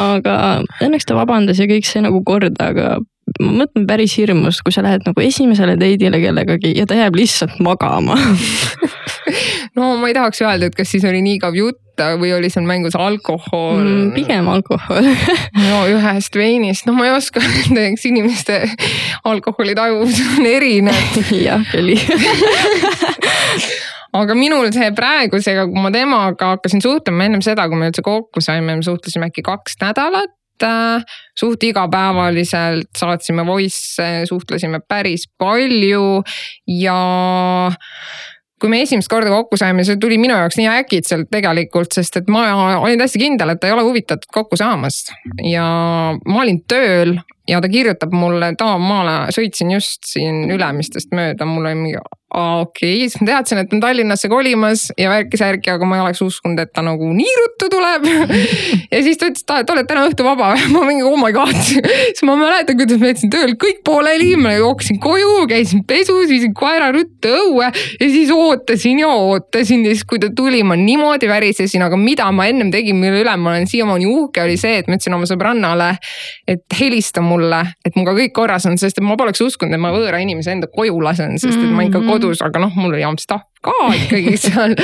Aga 0.00 0.36
õnneks 0.82 1.08
ta 1.08 1.18
vabandas 1.18 1.60
ja 1.60 1.68
kõik 1.70 1.88
sai 1.88 2.04
nagu 2.06 2.22
korda, 2.26 2.70
aga 2.72 2.98
ma 3.40 3.52
mõtlen 3.62 3.86
päris 3.88 4.16
hirmus, 4.18 4.60
kui 4.64 4.74
sa 4.74 4.82
lähed 4.84 5.04
nagu 5.06 5.22
esimesele 5.22 5.76
date'ile 5.80 6.20
kellegagi 6.22 6.74
ja 6.78 6.86
ta 6.88 6.98
jääb 6.98 7.20
lihtsalt 7.20 7.60
magama. 7.64 8.18
No 9.78 9.92
ma 10.00 10.08
ei 10.10 10.14
tahaks 10.16 10.40
öelda, 10.42 10.66
et 10.66 10.74
kas 10.74 10.90
siis 10.90 11.04
oli 11.06 11.20
nii 11.22 11.36
igav 11.38 11.54
jutt 11.54 12.00
või 12.18 12.32
oli 12.34 12.48
seal 12.50 12.64
mängus 12.66 12.96
alkohol. 12.98 13.84
Mm,? 13.84 14.08
pigem 14.16 14.48
alkohol. 14.50 15.06
No 15.70 15.84
ühest 15.92 16.34
veinist, 16.34 16.88
no 16.88 16.96
ma 16.96 17.06
ei 17.06 17.14
oska 17.14 17.42
öelda, 17.44 17.84
eks 17.92 18.08
inimeste 18.10 18.58
alkoholitajuvus 19.30 20.18
on 20.38 20.50
erinev. 20.50 21.20
jah, 21.46 21.62
oli 21.78 21.98
aga 24.16 24.34
minul 24.38 24.70
see 24.74 24.90
praegusega, 24.96 25.66
kui 25.70 25.84
ma 25.84 25.92
temaga 25.94 26.54
hakkasin 26.56 26.82
suhtlema 26.84 27.28
ennem 27.28 27.44
seda, 27.44 27.68
kui 27.70 27.78
me 27.78 27.90
üldse 27.90 28.04
kokku 28.06 28.42
saime, 28.44 28.76
me 28.76 28.86
suhtlesime 28.86 29.30
äkki 29.30 29.44
kaks 29.46 29.78
nädalat 29.82 30.66
äh, 30.66 31.06
suht 31.38 31.62
igapäevaliselt 31.68 32.90
saatsime 32.98 33.46
voice'e, 33.46 34.26
suhtlesime 34.30 34.82
päris 34.88 35.28
palju 35.38 36.22
ja 36.80 37.00
kui 38.60 38.68
me 38.68 38.82
esimest 38.84 39.08
korda 39.08 39.32
kokku 39.32 39.56
saime, 39.56 39.84
see 39.88 39.96
tuli 40.00 40.18
minu 40.20 40.36
jaoks 40.36 40.58
nii 40.60 40.68
äkitselt 40.68 41.30
tegelikult, 41.32 41.94
sest 41.96 42.20
et 42.20 42.28
ma 42.32 42.44
olin 42.82 43.00
täiesti 43.00 43.22
kindel, 43.22 43.54
et 43.54 43.60
ta 43.60 43.70
ei 43.70 43.74
ole 43.76 43.86
huvitatud 43.86 44.28
kokku 44.34 44.58
saamast. 44.60 45.14
ja 45.48 45.64
ma 46.12 46.42
olin 46.42 46.60
tööl 46.68 47.16
ja 47.48 47.60
ta 47.62 47.70
kirjutab 47.72 48.12
mulle, 48.14 48.52
et 48.52 48.64
aa, 48.64 48.76
ma 48.78 49.02
sõitsin 49.32 49.72
just 49.74 50.04
siin 50.12 50.44
Ülemistest 50.52 51.14
mööda, 51.16 51.48
mul 51.48 51.64
oli 51.64 51.78
mingi 51.78 52.02
okei 52.30 52.94
okay., 52.94 53.08
siis 53.08 53.20
ma 53.20 53.26
teadsin, 53.32 53.58
et 53.62 53.72
on 53.74 53.80
Tallinnasse 53.82 54.28
kolimas 54.30 54.86
ja 54.98 55.10
värki-särki, 55.10 55.72
aga 55.72 55.86
ma 55.88 55.98
ei 55.98 56.04
oleks 56.04 56.22
uskunud, 56.22 56.60
et 56.62 56.72
ta 56.74 56.84
nagu 56.86 57.10
nii 57.14 57.32
ruttu 57.40 57.70
tuleb. 57.72 58.06
Ja 58.90 59.02
siis 59.02 59.18
ta 59.18 59.30
ütles, 59.30 59.44
et 59.44 59.72
oled 59.74 59.88
täna 59.88 60.04
õhtu 60.08 60.26
vaba 60.26 60.52
ma 60.74 60.84
mingi 60.86 61.04
oh 61.06 61.18
my 61.18 61.32
god. 61.34 61.56
Siis 62.10 62.22
ma 62.26 62.36
mäletan, 62.38 62.78
kuidas 62.78 63.00
ma 63.00 63.10
jätsin 63.10 63.30
tööl 63.32 63.54
kõik 63.60 63.82
pooleli, 63.86 64.32
ma 64.40 64.54
jooksin 64.56 65.00
koju, 65.02 65.46
käisin 65.50 65.82
pesus, 65.88 66.28
viisin 66.30 66.54
koera 66.56 66.90
ruttu 66.94 67.30
õue 67.30 67.68
ja 67.70 68.08
siis 68.08 68.30
ootasin 68.34 69.02
ja 69.02 69.10
ootasin 69.14 69.84
ja 69.86 69.94
siis, 69.94 70.04
kui 70.08 70.20
ta 70.22 70.30
tuli, 70.36 70.62
ma 70.66 70.76
niimoodi 70.78 71.28
värisesin, 71.30 71.84
aga 71.86 71.98
mida 72.00 72.28
ma 72.34 72.46
ennem 72.50 72.72
tegin, 72.74 72.98
mille 73.00 73.22
üle 73.24 73.34
ma 73.40 73.54
olen 73.54 73.68
siiamaani 73.70 74.08
uhke, 74.10 74.44
oli 74.44 74.58
see, 74.60 74.80
et 74.80 74.90
ma 74.90 74.98
ütlesin 74.98 75.16
oma 75.16 75.28
sõbrannale, 75.30 75.90
et 76.48 76.78
helista 76.80 77.22
mulle, 77.24 77.62
et 77.86 77.96
minuga 77.98 78.16
kõik 78.18 78.34
korras 78.36 78.66
on, 78.70 78.78
sest 78.80 79.00
et 79.00 79.06
ma 79.06 79.18
poleks 79.20 79.42
uskunud, 79.44 79.74
et 79.76 79.82
ma 79.82 79.92
võõra 79.94 80.20
inimese 80.22 80.54
enda 80.54 80.70
koju 80.72 81.00
lasen, 81.04 81.38
sest 81.40 81.58
et 81.58 81.70
ma 81.74 81.86
ikka 81.86 82.02
kodus 82.06 82.19
kodus, 82.20 82.42
aga 82.44 82.60
noh, 82.66 82.74
mul 82.76 82.92
oli 82.92 83.06
Amstaff 83.06 83.48
ka 83.60 83.72
ikkagi 83.92 84.36
seal. 84.40 84.74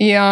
ja, 0.00 0.26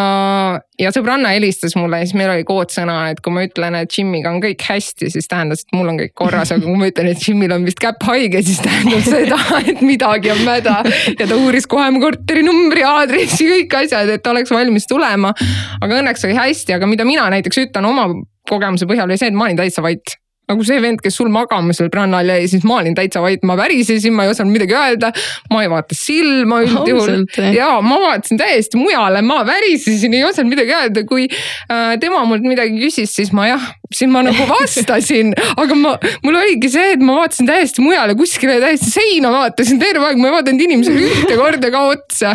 ja 0.81 0.93
sõbranna 0.95 1.35
helistas 1.35 1.75
mulle 1.77 2.01
ja 2.01 2.09
siis 2.09 2.17
meil 2.17 2.31
oli 2.33 2.45
koodsõna, 2.49 2.97
et 3.13 3.21
kui 3.25 3.35
ma 3.35 3.45
ütlen, 3.45 3.77
et 3.81 3.93
Jimiga 3.93 4.33
on 4.33 4.41
kõik 4.45 4.65
hästi, 4.65 5.11
siis 5.13 5.29
tähendas, 5.29 5.65
et 5.65 5.77
mul 5.77 5.91
on 5.93 6.01
kõik 6.01 6.15
korras, 6.17 6.53
aga 6.55 6.65
kui 6.65 6.79
ma 6.81 6.89
ütlen, 6.89 7.11
et 7.13 7.25
Jimil 7.25 7.53
on 7.57 7.67
vist 7.69 7.81
käpp 7.83 8.05
haige, 8.09 8.43
siis 8.47 8.63
tähendab 8.65 9.05
seda, 9.05 9.41
et 9.61 9.83
midagi 9.85 10.33
on 10.33 10.41
mäda. 10.49 10.79
ja 11.13 11.27
ta 11.27 11.37
uuris 11.37 11.69
kohe 11.69 11.91
mu 11.95 12.03
korterinumbri, 12.05 12.85
aadressi, 12.89 13.51
kõik 13.53 13.77
asjad, 13.83 14.15
et 14.17 14.33
oleks 14.33 14.55
valmis 14.55 14.89
tulema. 14.89 15.35
aga 15.81 16.01
õnneks 16.01 16.25
oli 16.29 16.39
hästi, 16.39 16.79
aga 16.79 16.89
mida 16.89 17.09
mina 17.09 17.29
näiteks 17.37 17.67
ütlen 17.67 17.89
oma 17.89 18.09
kogemuse 18.49 18.89
põhjal 18.89 19.11
oli 19.11 19.21
see, 19.21 19.29
et 19.29 19.37
ma 19.37 19.45
olin 19.49 19.61
täitsa 19.61 19.85
vait 19.85 20.17
nagu 20.49 20.65
see 20.65 20.81
vend, 20.83 21.03
kes 21.05 21.19
sul 21.21 21.29
magama 21.33 21.75
seal 21.77 21.91
rannal 21.93 22.29
jäi, 22.33 22.47
siis 22.51 22.65
ma 22.69 22.79
olin 22.81 22.97
täitsa 22.97 23.21
vait, 23.25 23.43
ma 23.49 23.57
värisesin, 23.59 24.15
ma 24.17 24.25
ei 24.25 24.33
osanud 24.33 24.55
midagi 24.55 24.77
öelda. 24.79 25.11
ma 25.53 25.63
ei 25.65 25.71
vaata 25.73 25.97
silma 25.97 26.63
üldjuhul 26.65 27.27
ja 27.55 27.69
ma 27.85 27.99
vaatasin 28.05 28.41
täiesti 28.41 28.81
mujale, 28.81 29.23
ma 29.27 29.43
värisesin, 29.47 30.15
ei 30.17 30.25
osanud 30.25 30.55
midagi 30.55 30.75
öelda, 30.77 31.05
kui 31.09 31.27
äh, 31.29 31.99
tema 32.01 32.25
mult 32.29 32.47
midagi 32.49 32.81
küsis, 32.81 33.13
siis 33.19 33.33
ma 33.37 33.49
jah, 33.51 33.69
siis 33.93 34.11
ma 34.13 34.25
nagu 34.27 34.49
vastasin, 34.49 35.35
aga 35.63 35.79
ma, 35.79 35.97
mul 36.25 36.41
oligi 36.41 36.73
see, 36.73 36.95
et 36.97 37.05
ma 37.05 37.21
vaatasin 37.21 37.51
täiesti 37.51 37.85
mujale, 37.85 38.17
kuskile 38.19 38.57
täiesti 38.65 38.91
seina 38.95 39.33
vaatasin 39.35 39.83
terve 39.83 40.09
aeg, 40.09 40.21
ma 40.21 40.31
ei 40.31 40.37
vaadanud 40.39 40.65
inimesele 40.69 41.05
ühte 41.11 41.37
korda 41.39 41.73
ka 41.75 41.85
otsa. 41.93 42.35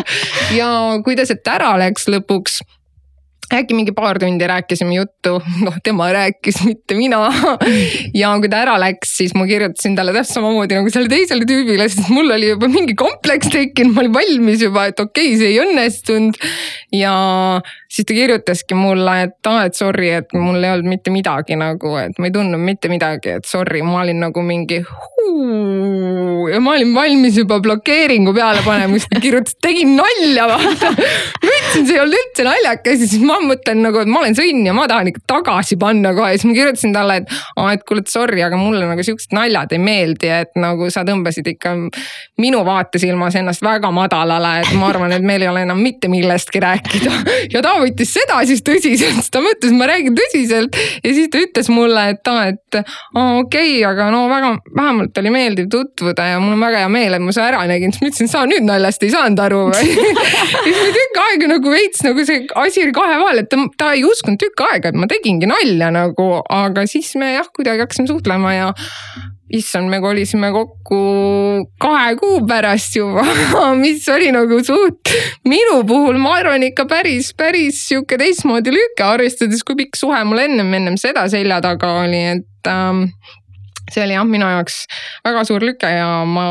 ja 0.54 0.70
kui 1.04 1.18
ta 1.18 1.26
sealt 1.26 1.50
ära 1.50 1.74
läks 1.82 2.06
lõpuks 2.10 2.62
äkki 3.52 3.76
mingi 3.76 3.92
paar 3.96 4.18
tundi 4.22 4.46
rääkisime 4.48 4.96
juttu, 4.96 5.36
noh, 5.66 5.76
tema 5.84 6.08
rääkis, 6.14 6.62
mitte 6.64 6.96
mina. 6.98 7.26
ja 8.20 8.32
kui 8.40 8.50
ta 8.52 8.62
ära 8.64 8.78
läks, 8.80 9.16
siis 9.20 9.34
ma 9.36 9.46
kirjutasin 9.50 9.96
talle 9.98 10.14
täpselt 10.16 10.40
samamoodi 10.40 10.78
nagu 10.78 10.92
sellele 10.92 11.12
teisele 11.12 11.48
tüübile, 11.48 11.88
sest 11.90 12.10
mul 12.14 12.32
oli 12.34 12.52
juba 12.54 12.70
mingi 12.72 12.96
kompleks 12.98 13.52
tekkinud, 13.52 13.94
ma 13.94 14.04
olin 14.04 14.16
valmis 14.16 14.64
juba, 14.64 14.88
et 14.90 15.00
okei 15.00 15.34
okay,, 15.34 15.40
see 15.40 15.52
ei 15.52 15.62
õnnestunud. 15.64 16.40
ja 16.94 17.14
siis 17.94 18.06
ta 18.06 18.14
kirjutaski 18.16 18.74
mulle, 18.74 19.14
et 19.28 19.50
aa, 19.50 19.64
et 19.68 19.78
sorry, 19.78 20.10
et 20.18 20.32
mul 20.34 20.58
ei 20.58 20.74
olnud 20.74 20.90
mitte 20.90 21.14
midagi 21.14 21.58
nagu, 21.58 21.94
et 22.00 22.18
ma 22.18 22.30
ei 22.30 22.34
tundnud 22.34 22.60
mitte 22.60 22.90
midagi, 22.90 23.38
et 23.38 23.46
sorry, 23.48 23.84
ma 23.86 24.02
olin 24.02 24.24
nagu 24.26 24.42
mingi 24.42 24.82
ja 26.52 26.60
ma 26.60 26.74
olin 26.74 26.94
valmis 26.94 27.38
juba 27.38 27.60
blokeeringu 27.62 28.34
peale 28.34 28.62
panema, 28.64 28.98
siis 28.98 29.06
ta 29.12 29.20
kirjutas, 29.22 29.56
tegin 29.62 29.94
nalja 29.96 30.46
vaata. 30.50 30.90
ma 30.90 31.52
ütlesin, 31.52 31.86
see 31.86 31.94
ei 31.94 32.02
olnud 32.02 32.18
üldse 32.18 32.46
naljakas 32.46 33.04
ja 33.04 33.08
siis 33.12 33.24
ma 33.24 33.38
mõtlen 33.42 33.80
nagu, 33.86 34.02
et 34.02 34.10
ma 34.10 34.20
olen 34.22 34.36
sõnn 34.38 34.66
ja 34.66 34.74
ma 34.76 34.86
tahan 34.90 35.10
ikka 35.12 35.24
tagasi 35.30 35.78
panna 35.80 36.12
kohe, 36.16 36.34
siis 36.34 36.48
ma 36.50 36.56
kirjutasin 36.58 36.94
talle, 36.96 37.20
et 37.22 37.32
aa, 37.56 37.72
et 37.76 37.86
kuule, 37.88 38.04
et 38.04 38.12
sorry, 38.12 38.42
aga 38.44 38.58
mulle 38.60 38.84
nagu 38.90 39.06
siuksed 39.06 39.34
naljad 39.36 39.74
ei 39.74 39.82
meeldi, 39.82 40.30
et 40.34 40.52
nagu 40.60 40.90
sa 40.92 41.06
tõmbasid 41.06 41.48
ikka 41.54 41.74
minu 42.42 42.64
vaatesilmas 42.66 43.38
ennast 43.40 43.64
väga 43.64 43.90
madalale, 43.94 44.56
et 44.64 44.74
ma 44.78 44.90
arvan, 44.92 45.14
et 45.14 45.24
meil 45.24 45.46
ei 45.46 45.50
ole 45.50 45.64
enam 45.66 45.80
mitte 45.80 46.10
millestki 46.12 46.62
rääkida. 46.64 47.14
ja 47.54 47.64
ta 47.64 47.78
võttis 47.84 48.14
seda 48.16 48.40
siis 48.48 48.62
tõsiselt, 48.66 49.20
sest 49.20 49.32
ta 49.34 49.42
mõtles, 49.44 49.74
ma 49.76 49.88
räägin 49.90 50.16
tõsiselt. 50.18 50.78
Ja 51.04 51.12
siis 51.16 51.30
ta 51.32 51.42
ütles 51.42 51.70
mulle, 51.72 52.06
et 52.14 52.30
aa, 52.30 52.46
et 52.52 52.78
okei 52.80 53.40
okay,, 53.40 53.74
aga 53.88 54.08
no 54.14 54.24
väga, 54.30 54.54
vähemalt 54.76 55.20
oli 55.22 55.32
meeldiv 55.34 55.68
tutvuda 55.72 56.28
ja 56.32 56.40
mul 56.42 56.56
on 56.56 56.64
väga 56.64 56.84
hea 56.84 56.92
meel, 56.92 57.16
et 57.16 57.24
ma 57.24 57.34
su 57.34 57.42
ära 57.44 57.64
nägin, 57.70 57.94
siis 57.94 58.02
ma 58.02 58.10
ütlesin, 58.10 58.32
sa 58.32 58.44
nüüd 58.50 58.66
naljast 58.66 59.06
ei 59.06 59.12
saanud 59.14 59.44
aru 59.44 59.62
või? 59.70 59.92
Siis 60.64 60.78
me 60.80 60.90
tükk 60.94 61.20
aega 61.20 61.48
nagu 61.50 61.72
veits 61.72 62.02
nagu 62.06 62.24
see 62.26 62.44
asi 62.60 62.84
oli 62.84 62.94
kahe 62.96 63.18
vahel, 63.20 63.42
et 63.42 63.50
ta, 63.52 63.60
ta 63.80 63.92
ei 63.96 64.04
uskunud 64.06 64.40
tükk 64.40 64.64
aega, 64.68 64.90
et 64.90 64.98
ma 64.98 65.08
tegingi 65.10 65.48
nalja 65.50 65.90
nagu, 65.94 66.28
aga 66.52 66.86
siis 66.90 67.12
me 67.20 67.34
jah, 67.34 67.48
kuidagi 67.54 67.84
hakkasime 67.84 68.10
suhtlema 68.10 68.54
ja 68.54 68.72
issand, 69.52 69.90
me 69.90 70.00
kolisime 70.00 70.50
kokku 70.54 70.98
kahe 71.80 72.16
kuu 72.20 72.40
pärast 72.48 72.96
juba. 72.96 73.24
Mis 73.82 74.08
oli 74.08 74.30
nagu 74.34 74.60
suht 74.64 75.12
minu 75.48 75.82
puhul, 75.88 76.18
ma 76.20 76.38
arvan 76.40 76.64
ikka 76.70 76.88
päris, 76.90 77.32
päris 77.36 77.82
sihuke 77.88 78.18
teistmoodi 78.20 78.74
lüke, 78.74 79.04
arvestades, 79.04 79.64
kui 79.66 79.78
pikk 79.84 80.00
suhe 80.00 80.24
mul 80.24 80.44
ennem, 80.46 80.72
ennem 80.80 80.98
seda 81.00 81.26
selja 81.32 81.60
taga 81.64 81.92
oli, 82.04 82.22
et 82.38 82.70
ähm, 82.70 83.06
see 83.92 84.04
oli 84.04 84.16
jah, 84.16 84.28
minu 84.28 84.48
jaoks 84.48 84.84
väga 85.26 85.44
suur 85.48 85.64
lüke 85.66 85.90
ja 85.92 86.22
ma 86.28 86.46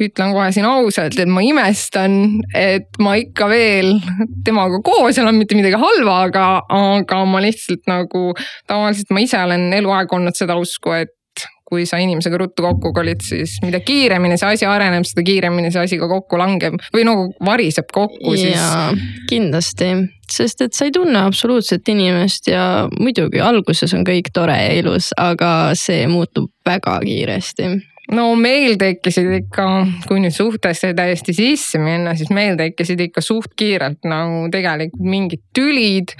ütlen 0.00 0.32
kohe 0.32 0.48
siin 0.54 0.64
ausalt, 0.64 1.18
et 1.20 1.28
ma 1.28 1.42
imestan, 1.44 2.40
et 2.56 2.88
ma 3.04 3.16
ikka 3.20 3.50
veel 3.50 3.98
temaga 4.46 4.80
koos 4.84 5.18
elan, 5.20 5.36
mitte 5.36 5.58
midagi 5.58 5.76
halva, 5.80 6.22
aga, 6.28 6.44
aga 6.72 7.22
ma 7.28 7.42
lihtsalt 7.44 7.84
nagu 7.90 8.30
tavaliselt 8.70 9.12
ma 9.12 9.24
ise 9.24 9.40
olen 9.44 9.68
eluaeg 9.76 10.12
olnud 10.16 10.38
seda 10.38 10.56
usku, 10.60 10.94
et 10.96 11.12
kui 11.70 11.86
sa 11.86 12.00
inimesega 12.02 12.40
ruttu 12.40 12.64
kokku 12.66 12.92
kolid, 12.94 13.22
siis 13.24 13.58
mida 13.64 13.80
kiiremini 13.84 14.38
see 14.40 14.56
asi 14.56 14.68
areneb, 14.68 15.06
seda 15.06 15.24
kiiremini 15.26 15.70
see 15.70 15.84
asi 15.84 15.98
ka 16.00 16.08
kokku 16.10 16.38
langeb 16.40 16.80
või 16.94 17.04
nagu 17.06 17.28
variseb 17.46 17.90
kokku 17.94 18.34
siis. 18.38 18.64
kindlasti, 19.30 19.92
sest 20.30 20.66
et 20.66 20.74
sa 20.74 20.88
ei 20.88 20.94
tunne 20.94 21.22
absoluutselt 21.22 21.86
inimest 21.92 22.50
ja 22.50 22.64
muidugi 22.98 23.42
alguses 23.44 23.94
on 23.94 24.02
kõik 24.06 24.32
tore 24.34 24.58
ja 24.58 24.74
ilus, 24.80 25.12
aga 25.18 25.70
see 25.78 26.06
muutub 26.10 26.50
väga 26.66 26.98
kiiresti 27.04 27.70
no 28.14 28.32
meil 28.38 28.76
tekkisid 28.80 29.30
ikka, 29.44 29.66
kui 30.08 30.20
nüüd 30.22 30.34
suhtesse 30.34 30.92
täiesti 30.98 31.34
sisse 31.36 31.80
minna, 31.82 32.16
siis 32.18 32.32
meil 32.34 32.58
tekkisid 32.58 33.00
ikka 33.06 33.22
suht 33.24 33.54
kiirelt 33.58 34.06
nagu 34.08 34.48
tegelikult 34.52 35.06
mingid 35.06 35.44
tülid 35.56 36.14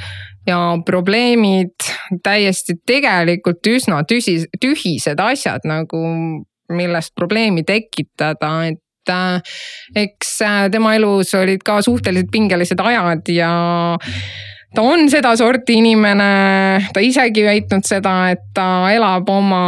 ja 0.47 0.59
probleemid, 0.87 1.75
täiesti 2.25 2.78
tegelikult 2.87 3.66
üsna 3.70 4.02
tüsis, 4.09 4.47
tühised 4.61 5.20
asjad 5.20 5.66
nagu, 5.68 6.00
millest 6.70 7.14
probleemi 7.18 7.64
tekitada, 7.66 8.52
et 8.70 9.11
äh, 9.11 9.56
eks 10.04 10.37
äh, 10.47 10.61
tema 10.73 10.94
elus 10.99 11.35
olid 11.35 11.64
ka 11.66 11.80
suhteliselt 11.82 12.30
pingelised 12.32 12.80
ajad 12.80 13.32
ja 13.35 13.52
ta 14.75 14.85
on 14.87 15.09
sedasorti 15.11 15.80
inimene, 15.80 16.32
ta 16.94 17.02
isegi 17.02 17.44
väitnud 17.47 17.87
seda, 17.87 18.14
et 18.35 18.44
ta 18.54 18.68
elab 18.94 19.28
oma 19.32 19.64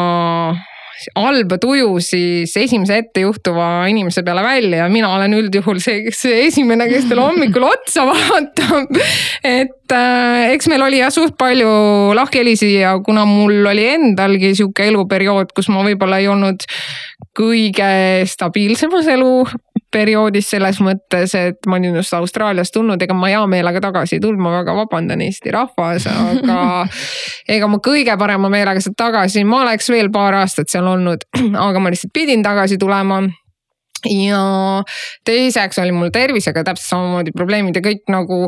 halba 1.16 1.58
tuju 1.58 1.96
siis 2.02 2.52
esimese 2.56 3.00
ettejuhtuva 3.02 3.88
inimese 3.90 4.22
peale 4.22 4.44
välja 4.44 4.84
ja 4.84 4.88
mina 4.92 5.10
olen 5.16 5.34
üldjuhul 5.34 5.80
see, 5.82 6.12
see 6.14 6.46
esimene, 6.46 6.86
kes 6.90 7.08
talle 7.08 7.26
hommikul 7.26 7.66
otsa 7.66 8.06
vaatab. 8.06 9.00
et 9.58 9.74
äh, 9.94 10.52
eks 10.52 10.68
meil 10.70 10.82
oli 10.84 11.00
jah 11.00 11.12
suht 11.12 11.36
palju 11.38 12.12
lahkhelisi 12.16 12.74
ja 12.80 12.94
kuna 13.04 13.24
mul 13.28 13.66
oli 13.70 13.86
endalgi 13.94 14.54
sihuke 14.58 14.88
eluperiood, 14.90 15.52
kus 15.56 15.70
ma 15.72 15.84
võib-olla 15.86 16.20
ei 16.22 16.28
olnud 16.32 16.64
kõige 17.36 18.24
stabiilsemas 18.28 19.08
eluperioodis 19.08 20.50
selles 20.52 20.80
mõttes, 20.84 21.34
et 21.38 21.68
ma 21.68 21.78
olin 21.78 21.96
just 22.00 22.14
Austraaliast 22.16 22.74
tulnud, 22.74 23.00
ega 23.02 23.16
ma 23.16 23.30
hea 23.32 23.42
meelega 23.48 23.80
tagasi 23.84 24.18
ei 24.18 24.24
tulnud, 24.24 24.42
ma 24.42 24.52
väga 24.58 24.74
vabandan, 24.76 25.22
Eesti 25.24 25.54
rahvas, 25.54 26.08
aga 26.12 26.58
ega 27.56 27.70
ma 27.70 27.80
kõige 27.84 28.16
parema 28.20 28.52
meelega 28.52 28.84
sealt 28.84 28.98
tagasi, 29.00 29.46
ma 29.48 29.62
oleks 29.66 29.88
veel 29.92 30.12
paar 30.12 30.36
aastat 30.42 30.72
seal 30.72 30.88
olnud, 30.88 31.24
aga 31.68 31.80
ma 31.80 31.94
lihtsalt 31.94 32.12
pidin 32.16 32.44
tagasi 32.44 32.80
tulema 32.80 33.22
ja 34.10 34.42
teiseks 35.26 35.78
oli 35.82 35.92
mul 35.94 36.12
tervisega 36.14 36.64
täpselt 36.66 36.88
samamoodi 36.88 37.34
probleemid 37.36 37.78
ja 37.78 37.82
kõik 37.84 38.08
nagu 38.12 38.38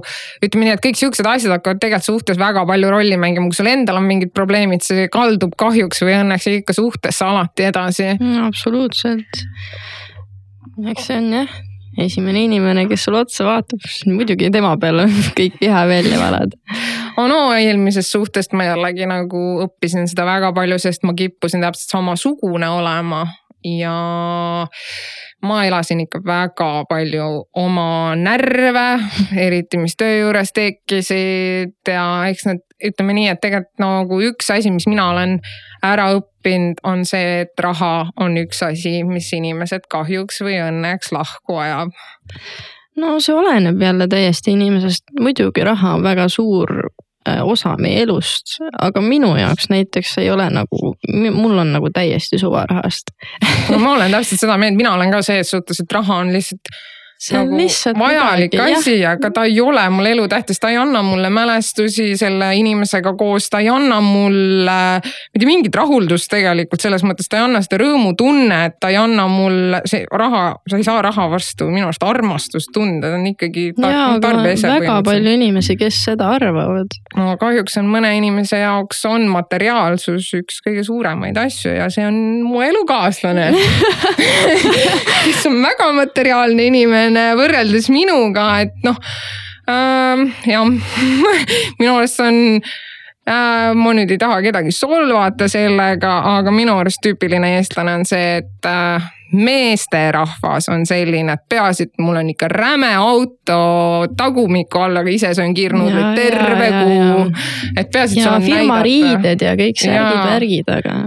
ütleme 0.45 0.69
nii, 0.69 0.77
et 0.79 0.85
kõik 0.85 0.99
siuksed 1.01 1.29
asjad 1.29 1.55
hakkavad 1.57 1.83
tegelikult 1.83 2.09
suhtes 2.09 2.41
väga 2.41 2.65
palju 2.69 2.91
rolli 2.93 3.19
mängima, 3.21 3.51
kui 3.51 3.59
sul 3.59 3.71
endal 3.71 4.01
on 4.01 4.09
mingid 4.09 4.35
probleemid, 4.37 4.85
see 4.87 5.07
kaldub 5.13 5.55
kahjuks 5.61 6.03
või 6.05 6.19
õnneks 6.23 6.49
ikka 6.61 6.77
suhtesse 6.77 7.29
alati 7.29 7.69
edasi 7.71 8.11
mm,. 8.17 8.43
absoluutselt. 8.49 9.45
eks 10.91 11.09
see 11.09 11.21
on 11.21 11.31
jah, 11.39 11.55
esimene 12.05 12.45
inimene, 12.49 12.89
kes 12.91 13.07
sulle 13.07 13.23
otsa 13.25 13.47
vaatab, 13.47 13.87
muidugi 14.11 14.51
tema 14.55 14.75
peale 14.81 15.07
kõik 15.39 15.61
viha 15.63 15.87
välja 15.91 16.19
valad 16.21 16.59
oh 17.17 17.29
no 17.31 17.39
eelmisest 17.55 18.11
suhtest 18.11 18.55
ma 18.57 18.67
jällegi 18.71 19.07
nagu 19.09 19.45
õppisin 19.69 20.09
seda 20.11 20.27
väga 20.29 20.53
palju, 20.57 20.81
sest 20.83 21.07
ma 21.07 21.15
kippusin 21.17 21.65
täpselt 21.65 21.97
samasugune 21.97 22.69
olema 22.75 23.25
ja 23.65 24.67
ma 25.45 25.65
elasin 25.67 26.05
ikka 26.05 26.21
väga 26.27 26.69
palju 26.89 27.29
oma 27.61 28.15
närve, 28.17 28.87
eriti 29.37 29.81
mis 29.81 29.97
töö 30.01 30.21
juures 30.21 30.53
tekkisid 30.57 31.91
ja 31.91 32.05
eks 32.31 32.47
need, 32.49 32.63
ütleme 32.91 33.17
nii, 33.17 33.31
et 33.33 33.43
tegelikult 33.43 33.83
nagu 33.83 34.21
üks 34.31 34.51
asi, 34.55 34.73
mis 34.75 34.89
mina 34.91 35.09
olen 35.13 35.39
ära 35.85 36.11
õppinud, 36.19 36.81
on 36.85 37.05
see, 37.09 37.45
et 37.45 37.61
raha 37.61 38.11
on 38.21 38.39
üks 38.41 38.63
asi, 38.67 39.01
mis 39.09 39.33
inimesed 39.37 39.89
kahjuks 39.93 40.43
või 40.45 40.59
õnneks 40.65 41.13
lahku 41.17 41.61
ajab. 41.61 41.93
No 43.01 43.17
see 43.19 43.35
oleneb 43.35 43.81
jälle 43.83 44.07
täiesti 44.09 44.55
inimesest, 44.55 45.17
muidugi 45.21 45.65
raha 45.67 45.97
on 45.97 46.05
väga 46.05 46.29
suur 46.31 46.94
osa 47.43 47.77
meie 47.81 48.03
elust, 48.05 48.59
aga 48.79 49.01
minu 49.01 49.35
jaoks 49.39 49.71
näiteks 49.73 50.19
ei 50.23 50.31
ole 50.31 50.49
nagu, 50.53 50.95
mul 51.33 51.59
on 51.59 51.73
nagu 51.73 51.91
täiesti 51.95 52.39
suva 52.39 52.67
rahast 52.71 53.15
no 53.71 53.79
ma 53.79 53.95
olen 53.95 54.13
täpselt 54.13 54.45
seda 54.45 54.59
meelt, 54.61 54.77
mina 54.77 54.95
olen 54.95 55.13
ka 55.15 55.23
selles 55.25 55.51
suhtes, 55.55 55.81
et 55.81 55.93
raha 55.93 56.21
on 56.25 56.33
lihtsalt 56.35 56.75
see 57.25 57.39
on 57.39 57.47
nagu 57.49 57.59
lihtsalt 57.59 57.99
vajalik 57.99 58.53
midagi, 58.53 58.75
asi, 58.77 58.95
aga 59.09 59.31
ta 59.35 59.45
ei 59.49 59.61
ole 59.63 59.85
mulle 59.93 60.13
elutähtis, 60.13 60.61
ta 60.61 60.71
ei 60.73 60.77
anna 60.81 61.01
mulle 61.03 61.31
mälestusi 61.33 62.11
selle 62.21 62.51
inimesega 62.59 63.15
koos, 63.19 63.49
ta 63.51 63.61
ei 63.65 63.71
anna 63.73 64.01
mulle 64.05 64.77
mitte 65.33 65.49
mingit 65.49 65.77
rahuldust 65.77 66.29
tegelikult 66.33 66.85
selles 66.85 67.05
mõttes, 67.07 67.29
ta 67.31 67.41
ei 67.41 67.47
anna 67.47 67.63
seda 67.65 67.81
rõõmutunnet, 67.81 68.77
ta 68.81 68.91
ei 68.93 68.99
anna 69.01 69.27
mulle 69.31 69.81
see 69.89 70.05
raha, 70.11 70.45
sa 70.69 70.81
ei 70.81 70.87
saa 70.87 71.01
raha 71.05 71.29
vastu 71.33 71.71
minu 71.73 71.89
arust 71.89 72.05
armastust 72.05 72.73
tunda, 72.75 73.09
ta 73.09 73.21
on 73.21 73.27
ikkagi 73.33 73.71
tar 73.79 74.41
väga 74.45 75.01
palju 75.07 75.35
inimesi, 75.39 75.79
kes 75.81 76.03
seda 76.11 76.29
arvavad. 76.37 76.93
no 77.17 77.39
kahjuks 77.41 77.81
on 77.81 77.89
mõne 77.93 78.13
inimese 78.19 78.61
jaoks 78.61 79.05
on 79.09 79.27
materiaalsus 79.33 80.29
üks 80.43 80.61
kõige 80.67 80.85
suuremaid 80.85 81.39
asju 81.41 81.73
ja 81.79 81.89
see 81.93 82.05
on 82.05 82.21
mu 82.45 82.61
elukaaslane. 82.65 83.51
Kes 85.25 85.45
on 85.49 85.57
väga 85.63 85.87
materiaalne 85.97 86.67
inimene 86.69 87.14
inimene 87.15 87.39
võrreldes 87.39 87.91
minuga, 87.93 88.49
et 88.65 88.75
noh 88.85 88.99
äh,. 89.71 90.25
jah 90.51 90.67
minu 91.79 91.97
arust 91.97 92.21
on 92.21 92.61
äh,, 92.61 93.73
ma 93.75 93.95
nüüd 93.95 94.11
ei 94.11 94.21
taha 94.21 94.41
kedagi 94.43 94.73
solvata 94.75 95.49
sellega, 95.49 96.19
aga 96.39 96.55
minu 96.55 96.77
arust 96.81 97.03
tüüpiline 97.05 97.57
eestlane 97.59 97.95
on 98.01 98.07
see, 98.09 98.41
et 98.43 98.69
äh, 98.69 99.07
meesterahvas 99.35 100.69
on 100.71 100.85
selline, 100.87 101.35
et 101.35 101.47
peaasi, 101.51 101.89
et 101.89 102.03
mul 102.03 102.21
on 102.21 102.29
ikka 102.31 102.49
räme 102.53 102.93
auto 102.99 104.07
tagumiku 104.17 104.85
all, 104.85 105.01
aga 105.03 105.11
ise 105.11 105.33
söön 105.35 105.55
kirnudeid 105.55 106.19
terve 106.19 106.71
ja, 106.71 106.85
kuu. 106.85 107.27
et 107.77 107.91
peaasi, 107.91 108.21
et 108.21 108.27
sul 108.27 108.35
on 108.35 108.47
firma 108.47 108.81
näidata. 108.81 108.87
riided 108.87 109.47
ja 109.49 109.59
kõik 109.59 109.85
särgid-värgid, 109.87 110.75
aga 110.77 110.99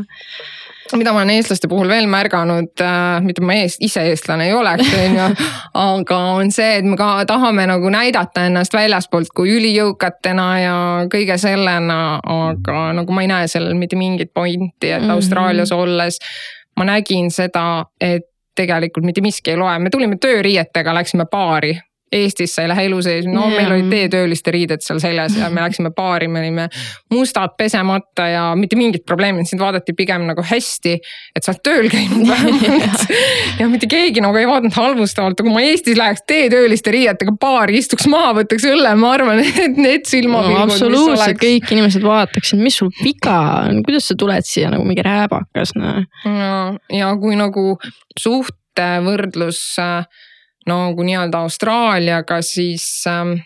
mida 0.95 1.13
ma 1.13 1.21
olen 1.21 1.35
eestlaste 1.35 1.67
puhul 1.67 1.89
veel 1.91 2.07
märganud 2.11 2.83
äh,, 2.83 3.17
mitte 3.25 3.43
ma 3.45 3.57
eest, 3.59 3.81
ise 3.83 4.05
eestlane 4.11 4.47
ei 4.47 4.53
oleks, 4.53 4.91
on 5.03 5.17
ju. 5.19 5.47
aga 5.81 6.19
on 6.37 6.51
see, 6.53 6.77
et 6.79 6.87
me 6.87 6.97
ka 6.99 7.25
tahame 7.29 7.67
nagu 7.69 7.91
näidata 7.93 8.47
ennast 8.47 8.77
väljaspoolt 8.77 9.33
kui 9.35 9.51
ülijõukatena 9.57 10.47
ja 10.61 10.77
kõige 11.11 11.37
sellena, 11.41 11.99
aga 12.21 12.87
nagu 13.01 13.15
ma 13.15 13.25
ei 13.25 13.31
näe 13.33 13.51
sellel 13.51 13.75
mitte 13.79 13.99
mingit 13.99 14.33
pointi, 14.33 14.91
et 14.91 15.01
mm 15.01 15.07
-hmm. 15.07 15.17
Austraalias 15.17 15.71
olles 15.71 16.19
ma 16.77 16.85
nägin 16.85 17.31
seda, 17.31 17.85
et 18.01 18.29
tegelikult 18.55 19.05
mitte 19.05 19.21
miski 19.21 19.51
ei 19.51 19.57
loe, 19.57 19.79
me 19.79 19.89
tulime 19.89 20.17
tööriietega, 20.21 20.93
läksime 20.93 21.25
baari 21.31 21.77
Eestis 22.11 22.53
sa 22.55 22.63
ei 22.63 22.69
lähe 22.71 22.85
elu 22.87 23.01
sees, 23.03 23.25
no 23.27 23.49
yeah. 23.49 23.57
meil 23.57 23.73
olid 23.75 23.89
teetööliste 23.91 24.51
riided 24.55 24.83
seal 24.83 24.99
seljas 25.03 25.33
ja 25.35 25.49
me 25.51 25.59
läksime 25.59 25.89
baari, 25.95 26.29
me 26.31 26.39
olime 26.39 26.67
mustad, 27.11 27.51
pesemata 27.59 28.29
ja 28.31 28.43
mitte 28.55 28.77
mingit 28.79 29.03
probleemi, 29.07 29.43
sind 29.49 29.59
vaadati 29.59 29.91
pigem 29.97 30.23
nagu 30.29 30.43
hästi. 30.47 30.93
et 31.35 31.43
sa 31.43 31.51
oled 31.51 31.63
tööl 31.67 31.89
käinud 31.91 32.23
vähemalt 32.31 33.11
ja 33.59 33.67
mitte 33.67 33.89
keegi 33.91 34.23
nagu 34.23 34.39
ei 34.39 34.47
vaadanud 34.47 34.77
halvustavalt, 34.77 35.35
aga 35.35 35.49
kui 35.49 35.55
ma 35.57 35.65
Eestis 35.67 35.99
läheks 35.99 36.23
teetööliste 36.31 36.93
riietega 36.95 37.33
baari, 37.41 37.81
istuks 37.81 38.07
maha, 38.11 38.31
võtaks 38.39 38.69
õlle, 38.71 38.93
ma 39.01 39.11
arvan, 39.17 39.43
et 39.65 39.75
need 39.75 40.07
silmapilgud 40.07 40.61
no,. 40.61 40.63
absoluutselt, 40.69 41.41
kõik 41.43 41.75
inimesed 41.75 42.07
vaataksid, 42.07 42.63
mis 42.63 42.79
sul 42.79 42.93
viga 43.01 43.35
on, 43.65 43.83
kuidas 43.83 44.07
sa 44.07 44.15
tuled 44.19 44.47
siia 44.47 44.71
nagu 44.71 44.87
mingi 44.87 45.03
rääbakas, 45.03 45.75
noh. 45.75 45.99
ja, 46.23 46.55
ja 47.01 47.11
kui 47.19 47.35
nagu 47.35 47.75
suhtevõrdlus 48.15 49.61
äh, 49.83 50.23
nagu 50.67 51.05
nii-öelda 51.05 51.43
Austraaliaga, 51.47 52.41
siis 52.45 52.85
ähm, 53.09 53.37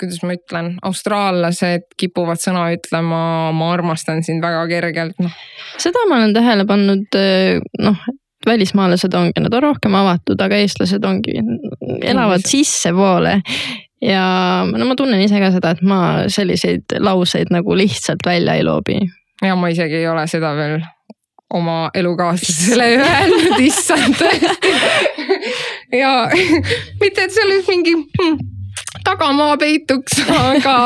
kuidas 0.00 0.22
ma 0.24 0.34
ütlen, 0.36 0.72
austraallased 0.86 1.90
kipuvad 2.00 2.40
sõna 2.40 2.70
ütlema, 2.74 3.20
ma 3.56 3.72
armastan 3.74 4.24
sind 4.26 4.42
väga 4.44 4.64
kergelt, 4.70 5.20
noh. 5.20 5.36
seda 5.80 6.06
ma 6.08 6.20
olen 6.20 6.34
tähele 6.36 6.66
pannud, 6.68 7.18
äh, 7.18 7.60
noh, 7.82 8.08
välismaalased 8.46 9.14
ongi, 9.14 9.44
nad 9.44 9.54
on 9.54 9.66
rohkem 9.68 9.94
avatud, 10.00 10.40
aga 10.40 10.60
eestlased 10.62 11.04
ongi, 11.04 11.36
elavad 12.00 12.46
sissepoole. 12.48 13.40
ja 14.00 14.22
no 14.64 14.86
ma 14.88 14.96
tunnen 14.96 15.20
ise 15.20 15.40
ka 15.42 15.50
seda, 15.52 15.74
et 15.76 15.82
ma 15.84 16.00
selliseid 16.32 16.96
lauseid 17.04 17.52
nagu 17.52 17.76
lihtsalt 17.76 18.24
välja 18.26 18.56
ei 18.56 18.64
loobi. 18.64 19.00
ja 19.44 19.56
ma 19.56 19.68
isegi 19.68 20.00
ei 20.00 20.08
ole 20.08 20.24
seda 20.28 20.54
veel 20.56 20.80
oma 21.50 21.90
elukaaslasele 21.94 22.88
öelnud, 22.98 23.60
issand. 23.60 24.18
Tõesti 24.20 24.74
ja 26.02 26.30
mitte, 27.00 27.24
et 27.24 27.34
see 27.34 27.44
oleks 27.46 27.68
mingi 27.70 27.94
hmm, 27.96 28.38
tagamaa 29.04 29.56
peituks, 29.60 30.18
aga 30.50 30.76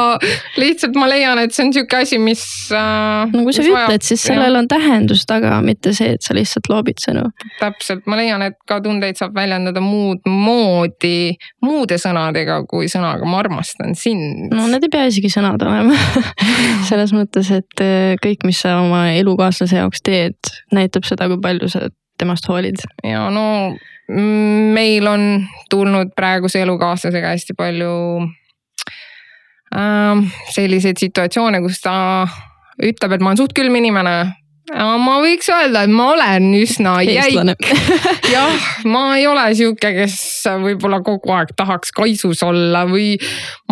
lihtsalt 0.60 0.96
ma 0.98 1.08
leian, 1.10 1.40
et 1.42 1.54
see 1.54 1.66
on 1.66 1.72
sihuke 1.76 2.00
asi, 2.04 2.18
mis 2.22 2.44
äh,. 2.74 3.32
no 3.32 3.44
kui 3.46 3.54
sa 3.56 3.64
ütled, 3.64 4.04
siis 4.06 4.24
sellel 4.28 4.58
on 4.60 4.68
tähendus 4.70 5.24
taga, 5.30 5.56
mitte 5.64 5.94
see, 5.96 6.14
et 6.16 6.24
sa 6.24 6.36
lihtsalt 6.36 6.70
loobid 6.72 7.02
sõnu. 7.02 7.26
täpselt, 7.60 8.04
ma 8.10 8.18
leian, 8.20 8.44
et 8.46 8.58
ka 8.68 8.80
tundeid 8.84 9.18
saab 9.20 9.34
väljendada 9.36 9.82
muud 9.84 10.24
moodi, 10.28 11.34
muude 11.64 11.98
sõnadega 12.00 12.60
kui 12.70 12.90
sõnaga 12.92 13.28
ma 13.28 13.40
armastan 13.42 13.96
sind. 13.98 14.54
no 14.54 14.68
need 14.70 14.88
ei 14.88 14.94
pea 14.94 15.08
isegi 15.10 15.32
sõnad 15.32 15.62
olema 15.64 15.96
selles 16.90 17.14
mõttes, 17.16 17.50
et 17.54 17.84
äh, 17.84 18.14
kõik, 18.22 18.46
mis 18.48 18.62
sa 18.64 18.78
oma 18.82 19.06
elukaaslase 19.16 19.82
jaoks 19.82 20.04
teed, 20.04 20.54
näitab 20.74 21.06
seda, 21.08 21.28
kui 21.30 21.40
palju 21.42 21.70
sa 21.72 21.88
temast 22.18 22.46
hoolid. 22.48 22.78
ja 23.02 23.26
no 23.34 23.74
meil 24.08 25.06
on 25.08 25.44
tulnud 25.72 26.12
praeguse 26.16 26.60
elukaaslasega 26.60 27.32
hästi 27.32 27.56
palju 27.56 27.92
äh, 29.74 30.24
selliseid 30.52 31.00
situatsioone, 31.00 31.62
kus 31.64 31.80
ta 31.84 31.96
ütleb, 32.82 33.14
et 33.14 33.22
ma 33.22 33.32
olen 33.32 33.40
suht 33.40 33.54
külm 33.56 33.76
inimene 33.80 34.16
ma 34.72 35.18
võiks 35.20 35.48
öelda, 35.52 35.82
et 35.84 35.92
ma 35.92 36.06
olen 36.14 36.46
üsna 36.56 36.94
jäik. 37.04 37.66
jah, 38.34 38.68
ma 38.88 39.02
ei 39.18 39.26
ole 39.28 39.44
sihuke, 39.56 39.90
kes 39.98 40.16
võib-olla 40.62 41.02
kogu 41.04 41.34
aeg 41.36 41.52
tahaks 41.56 41.92
kaisus 41.92 42.40
olla 42.46 42.84
või 42.88 43.14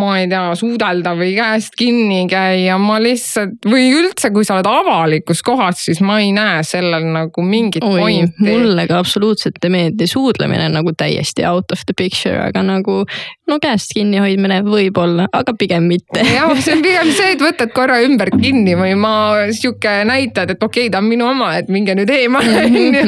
ma 0.01 0.19
ei 0.21 0.29
tea, 0.29 0.45
suudelda 0.59 1.15
või 1.17 1.33
käest 1.39 1.77
kinni 1.79 2.27
käia, 2.31 2.77
ma 2.83 2.99
lihtsalt 3.03 3.65
või 3.69 3.89
üldse, 3.97 4.33
kui 4.35 4.45
sa 4.45 4.59
oled 4.59 4.69
avalikus 4.69 5.41
kohas, 5.47 5.81
siis 5.87 6.03
ma 6.05 6.19
ei 6.21 6.33
näe 6.37 6.61
sellel 6.67 7.09
nagu 7.15 7.45
mingit 7.47 7.85
Oi, 7.87 8.01
pointi. 8.03 8.45
mulle 8.45 8.87
ka 8.91 9.01
absoluutselt 9.01 9.65
ei 9.65 9.73
meeldi, 9.73 10.11
suudlemine 10.11 10.69
on 10.69 10.77
nagu 10.81 10.93
täiesti 10.97 11.47
out 11.49 11.73
of 11.73 11.87
the 11.89 11.97
picture, 11.97 12.37
aga 12.51 12.65
nagu 12.67 13.03
no 13.49 13.59
käest 13.63 13.95
kinni 13.97 14.21
hoidmine 14.23 14.61
võib-olla, 14.67 15.27
aga 15.33 15.57
pigem 15.59 15.89
mitte. 15.89 16.21
jah, 16.21 16.53
see 16.61 16.77
on 16.77 16.85
pigem 16.85 17.13
see, 17.17 17.33
et 17.37 17.43
võtad 17.43 17.73
korra 17.73 18.03
ümber 18.05 18.33
kinni 18.37 18.77
või 18.77 18.93
ma 18.99 19.15
sihuke 19.57 20.03
näitad, 20.09 20.53
et 20.53 20.61
okei 20.61 20.82
okay,, 20.82 20.82
ta 20.91 21.03
on 21.03 21.09
minu 21.11 21.29
oma, 21.29 21.53
et 21.61 21.71
minge 21.73 21.95
nüüd 21.99 22.11
eemale 22.13 22.65
onju. 22.67 23.07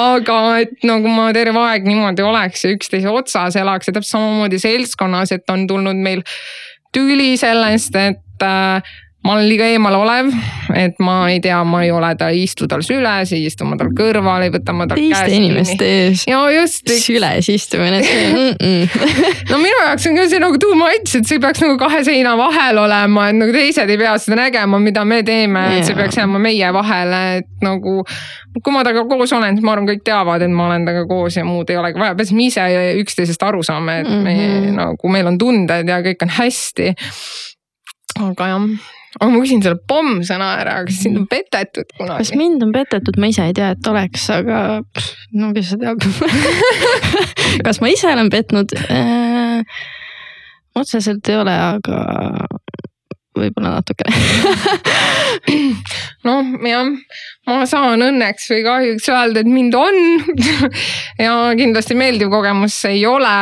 Aga 0.00 0.38
et 0.64 0.86
nagu 0.86 1.12
ma 1.12 1.30
terve 1.36 1.62
aeg 1.70 1.86
niimoodi 1.88 2.26
oleks 2.26 2.66
ja 2.66 2.74
üksteise 2.76 3.12
otsas 3.12 3.58
elaks 3.60 3.90
ja 3.90 3.96
täpselt 3.96 4.18
samamoodi 4.18 4.60
seltskonnas, 4.62 5.34
et 5.36 5.52
on 5.52 5.66
tulnud 5.70 5.98
meil 6.00 6.24
tüli 6.94 7.36
sellest, 7.40 7.96
et 7.96 8.46
äh, 8.46 8.94
ma 9.20 9.34
olen 9.34 9.50
liiga 9.50 9.66
eemalolev, 9.68 10.30
et 10.72 11.00
ma 11.04 11.14
ei 11.28 11.42
tea, 11.44 11.58
ma 11.68 11.82
ei 11.84 11.90
ole 11.92 12.08
ta, 12.16 12.30
ei 12.32 12.46
istu 12.46 12.64
tal 12.70 12.80
süles, 12.84 13.34
ei 13.36 13.42
istu 13.50 13.66
ma 13.68 13.76
tal 13.76 13.90
kõrval, 13.96 14.46
ei 14.46 14.52
võta 14.54 14.72
ma 14.76 14.86
tal 14.88 14.96
teiste 14.96 15.34
inimeste 15.36 15.88
ees 15.96 16.22
ja 16.28 16.38
just. 16.54 16.88
süles 17.02 17.50
istumine 17.52 17.98
mm. 18.06 18.54
-mm. 18.56 19.02
no 19.50 19.58
minu 19.60 19.82
jaoks 19.82 20.06
on 20.08 20.16
ka 20.16 20.24
see 20.30 20.40
nagu 20.40 20.60
too 20.62 20.72
much, 20.78 21.18
et 21.18 21.28
see 21.28 21.40
peaks 21.42 21.60
nagu 21.60 21.76
kahe 21.80 22.00
seina 22.06 22.32
vahel 22.40 22.80
olema, 22.80 23.26
et 23.28 23.36
nagu 23.36 23.52
teised 23.52 23.92
ei 23.92 23.98
pea 24.00 24.14
seda 24.18 24.38
nägema, 24.40 24.80
mida 24.80 25.04
me 25.04 25.18
teeme, 25.26 25.64
et 25.78 25.88
see 25.88 25.98
peaks 25.98 26.16
jääma 26.16 26.40
meie 26.40 26.70
vahele, 26.72 27.20
et 27.40 27.66
nagu. 27.66 28.00
kui 28.64 28.72
ma 28.72 28.80
temaga 28.84 29.04
koos 29.06 29.34
olen, 29.36 29.58
siis 29.58 29.64
ma 29.64 29.74
arvan, 29.76 29.88
kõik 29.90 30.00
teavad, 30.04 30.42
et 30.42 30.50
ma 30.50 30.64
olen 30.70 30.86
temaga 30.88 31.04
koos 31.10 31.36
ja 31.36 31.44
muud 31.44 31.68
ei 31.70 31.76
olegi 31.78 32.00
vaja, 32.00 32.16
peaasi 32.16 32.38
me 32.38 32.48
ise 32.48 32.64
üksteisest 33.02 33.44
aru 33.46 33.60
saame, 33.62 34.00
et 34.00 34.08
me 34.08 34.32
mm 34.32 34.40
-hmm. 34.40 34.80
nagu 34.80 35.12
meil 35.12 35.28
on 35.28 35.38
tunded 35.38 35.92
ja 35.92 36.00
kõik 36.00 36.24
on 36.24 36.32
hästi. 36.38 36.94
aga 38.20 38.48
jah 38.48 38.96
aga 39.18 39.30
ma 39.32 39.40
küsin 39.42 39.62
selle 39.64 39.80
pomm-sõna 39.90 40.50
ära, 40.62 40.76
kas 40.86 41.00
sind 41.04 41.18
on 41.18 41.26
petetud 41.30 41.88
kunagi? 41.96 42.22
kas 42.22 42.34
mind 42.38 42.62
on 42.66 42.74
petetud, 42.74 43.18
ma 43.20 43.30
ise 43.32 43.48
ei 43.48 43.56
tea, 43.56 43.72
et 43.74 43.90
oleks, 43.90 44.28
aga 44.34 44.60
no 45.34 45.50
kes 45.56 45.72
seda 45.74 45.96
teab 45.98 46.20
kas 47.66 47.82
ma 47.82 47.90
ise 47.90 48.12
olen 48.12 48.30
petnud 48.32 48.76
äh,? 48.86 49.64
otseselt 50.78 51.26
ei 51.28 51.40
ole, 51.40 51.56
aga 51.74 51.98
võib-olla 53.40 53.78
natukene 53.78 54.14
noh, 56.26 56.50
jah, 56.66 56.88
ma 57.48 57.64
saan 57.68 58.02
õnneks 58.04 58.48
või 58.52 58.64
kahjuks 58.64 59.08
öelda, 59.10 59.42
et 59.42 59.50
mind 59.50 59.74
on 59.76 59.96
ja 61.24 61.34
kindlasti 61.58 61.96
meeldiv 61.98 62.30
kogemus 62.32 62.76
see 62.82 62.98
ei 62.98 63.04
ole. 63.08 63.34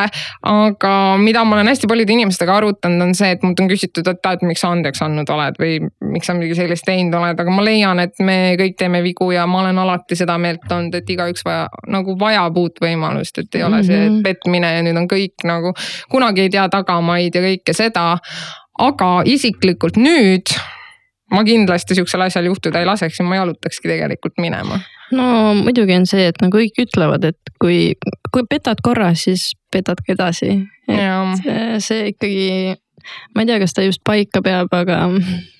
aga 0.49 0.93
mida 1.21 1.43
ma 1.45 1.59
olen 1.59 1.71
hästi 1.73 1.91
paljude 1.91 2.15
inimestega 2.15 2.57
arutanud, 2.61 3.09
on 3.09 3.15
see, 3.19 3.33
et 3.35 3.45
mult 3.47 3.61
on 3.61 3.71
küsitud, 3.71 4.09
et, 4.11 4.31
et 4.33 4.45
miks 4.47 4.63
sa 4.65 4.73
andeks 4.75 5.03
andnud 5.05 5.31
oled 5.35 5.59
või 5.61 5.81
miks 6.13 6.31
sa 6.31 6.37
midagi 6.37 6.61
sellist 6.61 6.87
teinud 6.89 7.19
oled, 7.19 7.43
aga 7.43 7.55
ma 7.55 7.67
leian, 7.67 8.03
et 8.03 8.15
me 8.25 8.39
kõik 8.61 8.79
teeme 8.79 9.03
vigu 9.05 9.31
ja 9.35 9.47
ma 9.51 9.65
olen 9.65 9.83
alati 9.85 10.19
seda 10.19 10.39
meelt 10.41 10.71
olnud, 10.71 10.95
et 10.95 11.11
igaüks 11.15 11.45
vaja, 11.47 11.67
nagu 11.91 12.17
vajab 12.21 12.63
uut 12.63 12.81
võimalust, 12.85 13.43
et 13.43 13.59
ei 13.59 13.67
ole 13.67 13.83
see 13.87 14.05
mhm. 14.05 14.23
petmine 14.27 14.73
ja 14.79 14.87
nüüd 14.87 15.03
on 15.03 15.11
kõik 15.11 15.47
nagu 15.49 15.75
kunagi 16.13 16.47
ei 16.47 16.55
tea 16.55 16.69
tagamaid 16.73 17.35
ja 17.35 17.45
kõike 17.45 17.77
seda 17.77 18.13
aga 18.79 19.11
isiklikult 19.27 19.99
nüüd 20.01 20.55
ma 21.35 21.45
kindlasti 21.45 21.97
sihukesel 21.97 22.25
asjal 22.25 22.49
juhtuda 22.49 22.81
ei 22.81 22.89
laseks 22.89 23.21
ja 23.21 23.27
ma 23.27 23.37
jalutakski 23.37 23.91
tegelikult 23.91 24.39
minema. 24.41 24.81
no 25.13 25.55
muidugi 25.59 25.97
on 25.97 26.07
see, 26.09 26.29
et 26.31 26.41
no 26.43 26.51
kõik 26.53 26.81
ütlevad, 26.85 27.27
et 27.29 27.55
kui, 27.61 27.95
kui 28.33 28.47
petad 28.49 28.81
korra, 28.85 29.13
siis 29.19 29.51
petad 29.73 30.01
ka 30.05 30.15
edasi. 30.17 30.55
see, 31.43 31.61
see 31.85 32.11
ikkagi, 32.15 32.77
ma 33.35 33.45
ei 33.45 33.51
tea, 33.51 33.61
kas 33.65 33.77
ta 33.77 33.85
just 33.85 34.05
paika 34.09 34.43
peab, 34.45 34.73
aga 34.73 35.05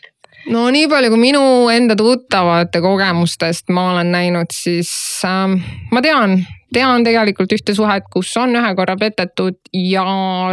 no 0.53 0.69
nii 0.73 0.89
palju, 0.91 1.13
kui 1.13 1.21
minu 1.21 1.43
enda 1.73 1.97
tuttavate 1.99 2.81
kogemustest 2.85 3.73
ma 3.75 3.91
olen 3.95 4.13
näinud, 4.15 4.53
siis 4.55 4.91
äh, 5.27 5.45
ma 5.93 6.03
tean, 6.05 6.39
tean 6.75 7.05
tegelikult 7.07 7.53
ühte 7.57 7.75
suhet, 7.77 8.09
kus 8.13 8.31
on 8.41 8.57
ühe 8.59 8.73
korra 8.79 8.97
petetud 9.01 9.59
ja 9.77 10.05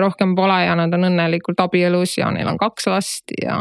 rohkem 0.04 0.36
pole 0.38 0.62
ja 0.66 0.76
nad 0.80 0.94
on 0.96 1.10
õnnelikult 1.10 1.60
abielus 1.64 2.18
ja 2.20 2.30
neil 2.36 2.50
on 2.52 2.60
kaks 2.62 2.88
last 2.92 3.36
ja. 3.42 3.58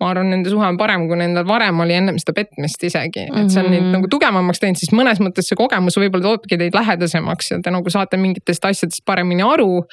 ma 0.00 0.10
arvan, 0.10 0.30
nende 0.34 0.52
suhe 0.52 0.66
on 0.68 0.78
parem, 0.80 1.08
kui 1.10 1.18
nendel 1.20 1.46
varem 1.48 1.82
oli 1.84 1.98
ennem 1.98 2.20
seda 2.22 2.36
petmist 2.36 2.82
isegi, 2.86 3.26
et 3.30 3.50
see 3.50 3.62
on 3.62 3.70
neid 3.70 3.82
mhm. 3.82 3.92
nagu 3.98 4.10
tugevamaks 4.12 4.62
teinud, 4.62 4.80
siis 4.80 4.94
mõnes 4.94 5.22
mõttes 5.22 5.50
see 5.50 5.58
kogemus 5.58 5.98
võib-olla 6.00 6.32
toobki 6.32 6.60
teid 6.60 6.76
lähedasemaks 6.76 7.54
ja 7.54 7.60
te 7.62 7.74
nagu 7.74 7.94
saate 7.94 8.20
mingitest 8.20 8.70
asjadest 8.70 9.06
paremini 9.06 9.46
aru 9.46 9.84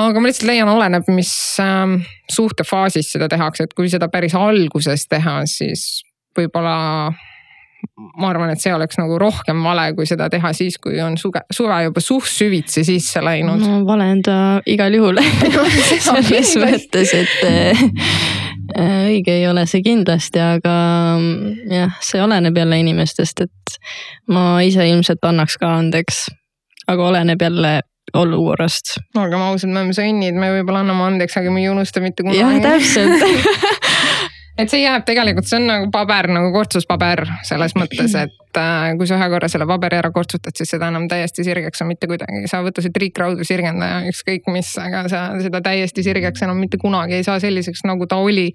aga 0.00 0.20
ma 0.20 0.30
lihtsalt 0.30 0.48
leian, 0.50 0.70
oleneb, 0.70 1.06
mis 1.14 1.34
äh, 1.62 1.94
suhtefaasis 2.32 3.14
seda 3.14 3.28
tehakse, 3.32 3.68
et 3.68 3.76
kui 3.76 3.90
seda 3.92 4.10
päris 4.12 4.34
alguses 4.38 5.06
teha, 5.10 5.40
siis 5.50 6.02
võib-olla 6.34 6.74
ma 8.18 8.30
arvan, 8.30 8.50
et 8.52 8.62
see 8.62 8.72
oleks 8.74 8.98
nagu 8.98 9.16
rohkem 9.20 9.60
vale, 9.64 9.86
kui 9.96 10.06
seda 10.08 10.28
teha 10.32 10.52
siis, 10.56 10.78
kui 10.82 10.98
on 11.04 11.18
suve, 11.20 11.44
suve 11.52 11.76
juba 11.86 12.02
suht 12.02 12.30
süvitsi 12.30 12.84
sisse 12.86 13.22
läinud. 13.24 13.62
no 13.62 13.82
vale 13.86 14.08
on 14.14 14.22
ta 14.24 14.36
igal 14.70 14.94
juhul 14.96 15.20
selles 16.08 16.54
mõttes, 16.60 17.14
et 17.14 17.44
äh, 17.48 17.84
õige 19.10 19.36
ei 19.38 19.48
ole 19.50 19.66
see 19.70 19.84
kindlasti, 19.84 20.40
aga 20.42 20.74
jah, 21.70 21.98
see 22.04 22.22
oleneb 22.24 22.56
jälle 22.58 22.80
inimestest, 22.82 23.44
et 23.46 23.78
ma 24.32 24.46
ise 24.64 24.86
ilmselt 24.88 25.24
annaks 25.24 25.58
ka 25.60 25.76
andeks. 25.78 26.26
aga 26.90 27.10
oleneb 27.12 27.42
jälle 27.42 27.80
olukorrast. 28.14 28.96
olgem 29.18 29.42
ausad, 29.48 29.72
me 29.72 29.82
oleme 29.82 29.96
sõnnid, 29.96 30.38
me 30.38 30.52
võib-olla 30.58 30.84
anname 30.84 31.08
andeks, 31.10 31.38
aga 31.40 31.52
me 31.54 31.64
ei 31.64 31.70
unusta 31.72 32.02
mitte 32.04 32.26
kunagi. 32.26 32.40
jah, 32.40 32.60
täpselt 32.62 33.24
et 34.60 34.70
see 34.70 34.84
jääb 34.84 35.02
tegelikult, 35.06 35.48
see 35.48 35.58
on 35.58 35.66
nagu 35.70 35.88
paber 35.94 36.28
nagu 36.30 36.52
kortsuspaber 36.54 37.24
selles 37.46 37.74
mõttes, 37.78 38.14
et 38.20 38.60
äh, 38.60 38.92
kui 38.98 39.08
sa 39.10 39.18
ühe 39.18 39.28
korra 39.32 39.50
selle 39.50 39.66
paberi 39.68 39.98
ära 39.98 40.12
kortsutad, 40.14 40.54
siis 40.56 40.70
seda 40.76 40.92
enam 40.92 41.08
täiesti 41.10 41.46
sirgeks 41.46 41.82
on 41.82 41.90
mitte 41.90 42.10
kuidagi. 42.10 42.44
sa 42.50 42.62
võta 42.66 42.84
see 42.84 42.94
triikraudu 42.94 43.46
sirgendaja, 43.46 44.04
ükskõik 44.12 44.46
mis, 44.54 44.70
aga 44.78 45.04
sa 45.10 45.26
seda 45.42 45.62
täiesti 45.64 46.06
sirgeks 46.06 46.46
enam 46.46 46.62
mitte 46.62 46.78
kunagi 46.82 47.18
ei 47.18 47.26
saa 47.26 47.40
selliseks, 47.42 47.82
nagu 47.88 48.06
ta 48.10 48.20
oli 48.22 48.52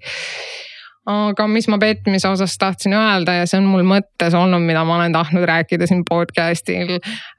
aga 1.08 1.46
mis 1.48 1.64
ma 1.72 1.78
petmise 1.80 2.28
osas 2.28 2.52
tahtsin 2.60 2.92
öelda 2.92 3.32
ja 3.38 3.46
see 3.48 3.56
on 3.60 3.68
mul 3.70 3.86
mõttes 3.88 4.34
olnud, 4.36 4.60
mida 4.66 4.82
ma 4.84 4.98
olen 4.98 5.14
tahtnud 5.14 5.46
rääkida 5.48 5.88
siin 5.88 6.02
podcast'il. 6.04 6.98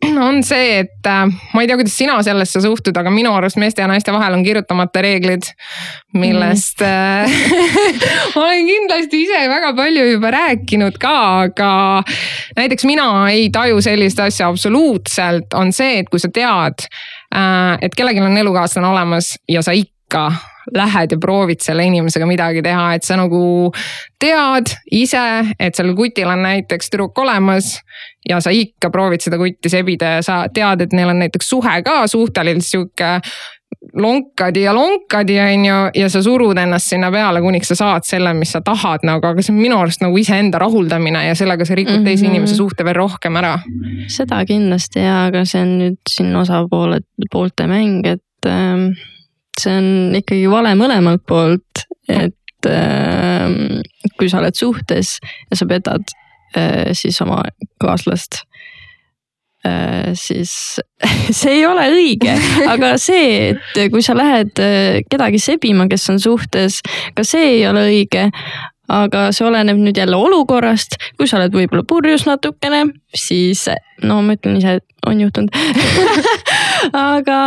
on 0.10 0.42
see, 0.44 0.80
et 0.82 1.10
äh, 1.10 1.30
ma 1.30 1.62
ei 1.62 1.70
tea, 1.70 1.78
kuidas 1.78 1.94
sina 1.98 2.18
sellesse 2.26 2.64
suhtud, 2.64 2.98
aga 2.98 3.14
minu 3.14 3.34
arust 3.38 3.60
meeste 3.62 3.84
ja 3.84 3.90
naiste 3.92 4.14
vahel 4.14 4.40
on 4.40 4.44
kirjutamata 4.44 5.04
reeglid. 5.06 5.46
millest 6.18 6.82
mm. 6.82 7.66
ma 8.36 8.46
olen 8.48 8.66
kindlasti 8.68 9.24
ise 9.28 9.46
väga 9.54 9.74
palju 9.78 10.10
juba 10.10 10.34
rääkinud 10.34 10.98
ka, 11.02 11.16
aga 11.46 11.72
näiteks 12.58 12.90
mina 12.90 13.08
ei 13.30 13.50
taju 13.54 13.82
sellist 13.82 14.20
asja 14.20 14.50
absoluutselt, 14.50 15.54
on 15.54 15.70
see, 15.76 16.02
et 16.02 16.10
kui 16.10 16.20
sa 16.20 16.34
tead 16.34 16.88
äh,, 17.30 17.78
et 17.82 17.94
kellelgi 17.94 18.26
on 18.26 18.42
elukaaslane 18.42 18.90
olemas 18.90 19.36
ja 19.50 19.62
sa 19.62 19.78
ikka 19.78 20.32
lähed 20.76 21.12
ja 21.12 21.18
proovid 21.22 21.62
selle 21.64 21.86
inimesega 21.88 22.28
midagi 22.30 22.64
teha, 22.66 22.94
et 22.96 23.08
sa 23.08 23.18
nagu 23.20 23.72
tead 24.22 24.74
ise, 24.92 25.24
et 25.60 25.76
sellel 25.76 25.96
kutil 25.98 26.30
on 26.32 26.44
näiteks 26.46 26.92
tüdruk 26.92 27.18
olemas. 27.24 27.80
ja 28.30 28.38
sa 28.40 28.52
ikka 28.54 28.92
proovid 28.94 29.22
seda 29.24 29.38
kutti 29.42 29.70
sebida 29.70 30.18
ja 30.18 30.22
sa 30.22 30.44
tead, 30.54 30.82
et 30.82 30.94
neil 30.94 31.10
on 31.10 31.20
näiteks 31.20 31.50
suhe 31.50 31.82
ka 31.84 32.04
suhteliselt 32.08 32.68
sihuke 32.68 33.16
lonkadi 33.94 34.62
ja 34.62 34.76
lonkadi, 34.76 35.40
on 35.40 35.66
ju, 35.66 35.76
ja 35.96 36.10
sa 36.10 36.22
surud 36.24 36.58
ennast 36.58 36.92
sinna 36.92 37.12
peale, 37.12 37.42
kuniks 37.42 37.72
sa 37.72 37.76
saad 37.76 38.06
selle, 38.06 38.34
mis 38.38 38.52
sa 38.54 38.62
tahad 38.66 39.06
nagu, 39.08 39.26
aga 39.28 39.42
see 39.42 39.54
on 39.56 39.62
minu 39.62 39.80
arust 39.80 40.04
nagu 40.04 40.18
iseenda 40.18 40.60
rahuldamine 40.62 41.24
ja 41.26 41.36
sellega 41.36 41.66
sa 41.66 41.76
rikud 41.76 41.94
mm 41.94 42.00
-hmm. 42.02 42.06
teise 42.06 42.26
mhm. 42.26 42.36
inimese 42.36 42.56
suhte 42.56 42.86
veel 42.86 42.96
rohkem 42.96 43.36
ära. 43.36 43.60
seda 44.08 44.46
kindlasti 44.46 45.00
ja, 45.00 45.26
aga 45.26 45.46
see 45.46 45.62
on 45.62 45.78
nüüd 45.80 46.00
siin 46.10 46.36
osapooled, 46.36 47.08
poolte 47.32 47.68
mäng, 47.68 48.06
et 48.06 48.46
ähm, 48.46 48.92
see 49.60 49.74
on 49.76 50.16
ikkagi 50.20 50.48
vale 50.52 50.74
mõlemalt 50.80 51.24
poolt, 51.28 51.84
et 52.10 52.70
äh, 52.70 53.82
kui 54.18 54.30
sa 54.32 54.42
oled 54.42 54.58
suhtes 54.58 55.18
ja 55.24 55.60
sa 55.60 55.68
petad 55.70 56.14
äh, 56.58 56.92
siis 56.98 57.20
oma 57.24 57.42
kaaslast 57.82 58.44
äh,. 59.68 60.12
siis 60.14 60.80
see 61.40 61.60
ei 61.60 61.66
ole 61.66 61.88
õige, 61.94 62.36
aga 62.74 62.96
see, 63.02 63.54
et 63.54 63.94
kui 63.94 64.04
sa 64.06 64.18
lähed 64.18 64.62
äh, 64.62 65.02
kedagi 65.10 65.42
sebima, 65.42 65.88
kes 65.92 66.10
on 66.14 66.22
suhtes, 66.22 66.82
ka 67.16 67.26
see 67.28 67.58
ei 67.58 67.66
ole 67.70 67.88
õige. 67.92 68.30
Aga 68.92 69.30
see 69.32 69.46
oleneb 69.48 69.78
nüüd 69.80 69.96
jälle 69.96 70.18
olukorrast, 70.20 70.98
kui 71.16 71.30
sa 71.30 71.38
oled 71.38 71.54
võib-olla 71.56 71.86
purjus 71.88 72.26
natukene, 72.28 72.82
siis 73.16 73.62
no 74.04 74.18
ma 74.26 74.36
ütlen 74.36 74.58
ise, 74.60 74.82
et 74.82 75.08
on 75.08 75.22
juhtunud 75.22 75.56
aga 76.94 77.40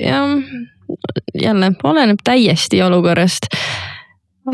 jah, 0.00 0.38
jälle 1.34 1.72
oleneb 1.84 2.24
täiesti 2.24 2.82
olukorrast 2.82 3.50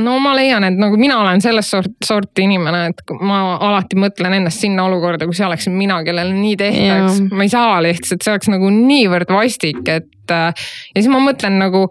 no 0.00 0.16
ma 0.22 0.32
leian, 0.36 0.64
et 0.64 0.78
nagu 0.80 0.96
mina 1.00 1.18
olen 1.20 1.42
sellest 1.44 1.74
sort, 1.74 1.92
sorti 2.04 2.46
inimene, 2.46 2.86
et 2.92 3.02
ma 3.20 3.58
alati 3.58 3.98
mõtlen 4.00 4.38
ennast 4.38 4.64
sinna 4.64 4.86
olukorda, 4.88 5.26
kui 5.28 5.36
see 5.36 5.46
oleksin 5.46 5.76
mina, 5.76 5.98
kellel 6.06 6.32
nii 6.32 6.56
tehtaks. 6.60 7.20
ma 7.32 7.44
ei 7.44 7.52
saa 7.52 7.76
lihtsalt, 7.84 8.24
see 8.24 8.32
oleks 8.32 8.48
nagu 8.52 8.70
niivõrd 8.72 9.32
vastik, 9.34 9.82
et 9.88 10.08
ja 10.32 10.52
siis 10.96 11.10
ma 11.12 11.20
mõtlen 11.22 11.58
nagu 11.60 11.88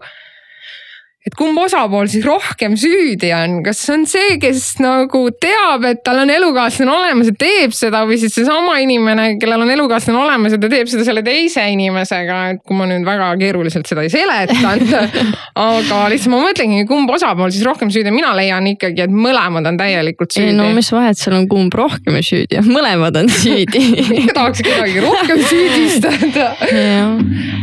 et 1.26 1.36
kumb 1.38 1.58
osapool 1.62 2.08
siis 2.10 2.24
rohkem 2.26 2.74
süüdi 2.80 3.30
on, 3.36 3.60
kas 3.66 3.82
see 3.86 3.94
on 3.94 4.06
see, 4.10 4.36
kes 4.42 4.64
nagu 4.82 5.24
teab, 5.42 5.86
et 5.86 6.02
tal 6.06 6.22
on 6.24 6.32
elukaaslane 6.34 6.90
olemas 6.90 7.30
ja 7.30 7.36
teeb 7.38 7.76
seda 7.76 8.02
või 8.08 8.18
siis 8.22 8.34
seesama 8.38 8.78
inimene, 8.82 9.36
kellel 9.42 9.62
on 9.66 9.70
elukaaslane 9.74 10.18
olemas 10.18 10.56
ja 10.56 10.60
ta 10.62 10.70
teeb 10.72 10.90
seda 10.90 11.06
selle 11.06 11.22
teise 11.26 11.64
inimesega, 11.74 12.40
et 12.54 12.62
kui 12.66 12.78
ma 12.78 12.88
nüüd 12.90 13.06
väga 13.06 13.30
keeruliselt 13.40 13.86
seda 13.90 14.04
ei 14.06 14.12
seletanud 14.12 14.96
aga 15.62 16.02
lihtsalt 16.10 16.32
ma 16.32 16.40
mõtlengi, 16.46 16.84
kumb 16.88 17.10
osapool 17.12 17.52
siis 17.52 17.64
rohkem 17.66 17.90
süüdi 17.92 18.10
on, 18.10 18.16
mina 18.16 18.32
leian 18.36 18.66
ikkagi, 18.72 19.04
et 19.04 19.12
mõlemad 19.12 19.66
on 19.68 19.78
täielikult 19.80 20.34
süüdi. 20.34 20.52
ei 20.52 20.56
no 20.56 20.68
mis 20.74 20.88
vahet 20.94 21.18
seal 21.20 21.36
on, 21.36 21.46
kumb 21.50 21.74
rohkem 21.76 22.18
süüdi. 22.24 22.58
On, 22.60 22.68
mõlemad 22.76 23.16
on 23.20 23.30
süüdi. 23.32 23.82
Ikka 24.22 24.34
tahaks 24.38 24.62
kedagi 24.64 25.02
rohkem 25.04 25.42
süüdistada. 25.46 26.50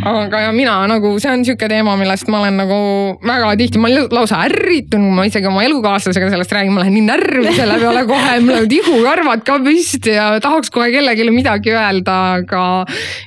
Aga 0.10 0.44
ja 0.46 0.54
mina 0.56 0.78
nagu, 0.90 1.16
see 1.22 1.32
on 1.34 1.46
sihuke 1.48 1.70
teema, 1.72 1.96
millest 2.00 2.30
ma 2.32 2.44
olen 2.44 2.60
nagu 2.62 2.80
väga 3.26 3.49
väga 3.50 3.60
tihti, 3.64 3.82
ma 3.82 3.90
olen 3.90 4.08
lausa 4.14 4.44
ärritunud, 4.46 5.14
ma 5.18 5.26
isegi 5.28 5.50
oma 5.50 5.64
elukaaslasega 5.66 6.30
sellest 6.32 6.54
räägin, 6.54 6.74
ma 6.76 6.84
lähen 6.84 6.96
nii 6.98 7.06
närvi 7.08 7.54
selle 7.58 7.80
peale 7.82 8.06
kohe, 8.10 8.36
mul 8.44 8.54
lähevad 8.54 8.76
ihukarvad 8.78 9.44
ka 9.48 9.58
püsti 9.66 10.14
ja 10.16 10.28
tahaks 10.44 10.72
kohe 10.74 10.90
kellelegi 10.94 11.28
midagi 11.34 11.74
öelda, 11.74 12.18
aga 12.40 12.64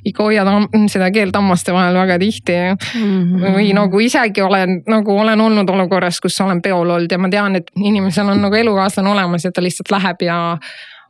ikka 0.08 0.28
hoiad 0.28 0.50
seda 0.92 1.10
keelt 1.14 1.36
hammaste 1.38 1.74
vahel 1.74 1.98
väga 1.98 2.18
tihti 2.22 2.58
mm. 2.58 3.02
-hmm. 3.02 3.56
või 3.56 3.72
nagu 3.76 4.00
isegi 4.00 4.42
olen 4.42 4.82
nagu 4.86 5.18
olen 5.18 5.40
olnud 5.40 5.70
olukorras, 5.70 6.20
kus 6.20 6.40
olen 6.40 6.62
peol 6.62 6.90
olnud 6.90 7.12
ja 7.12 7.18
ma 7.18 7.30
tean, 7.32 7.56
et 7.56 7.70
inimesel 7.76 8.28
on 8.28 8.42
nagu 8.42 8.54
elukaaslane 8.54 9.10
olemas 9.10 9.44
ja 9.44 9.52
ta 9.52 9.62
lihtsalt 9.62 9.90
läheb 9.90 10.22
ja 10.22 10.38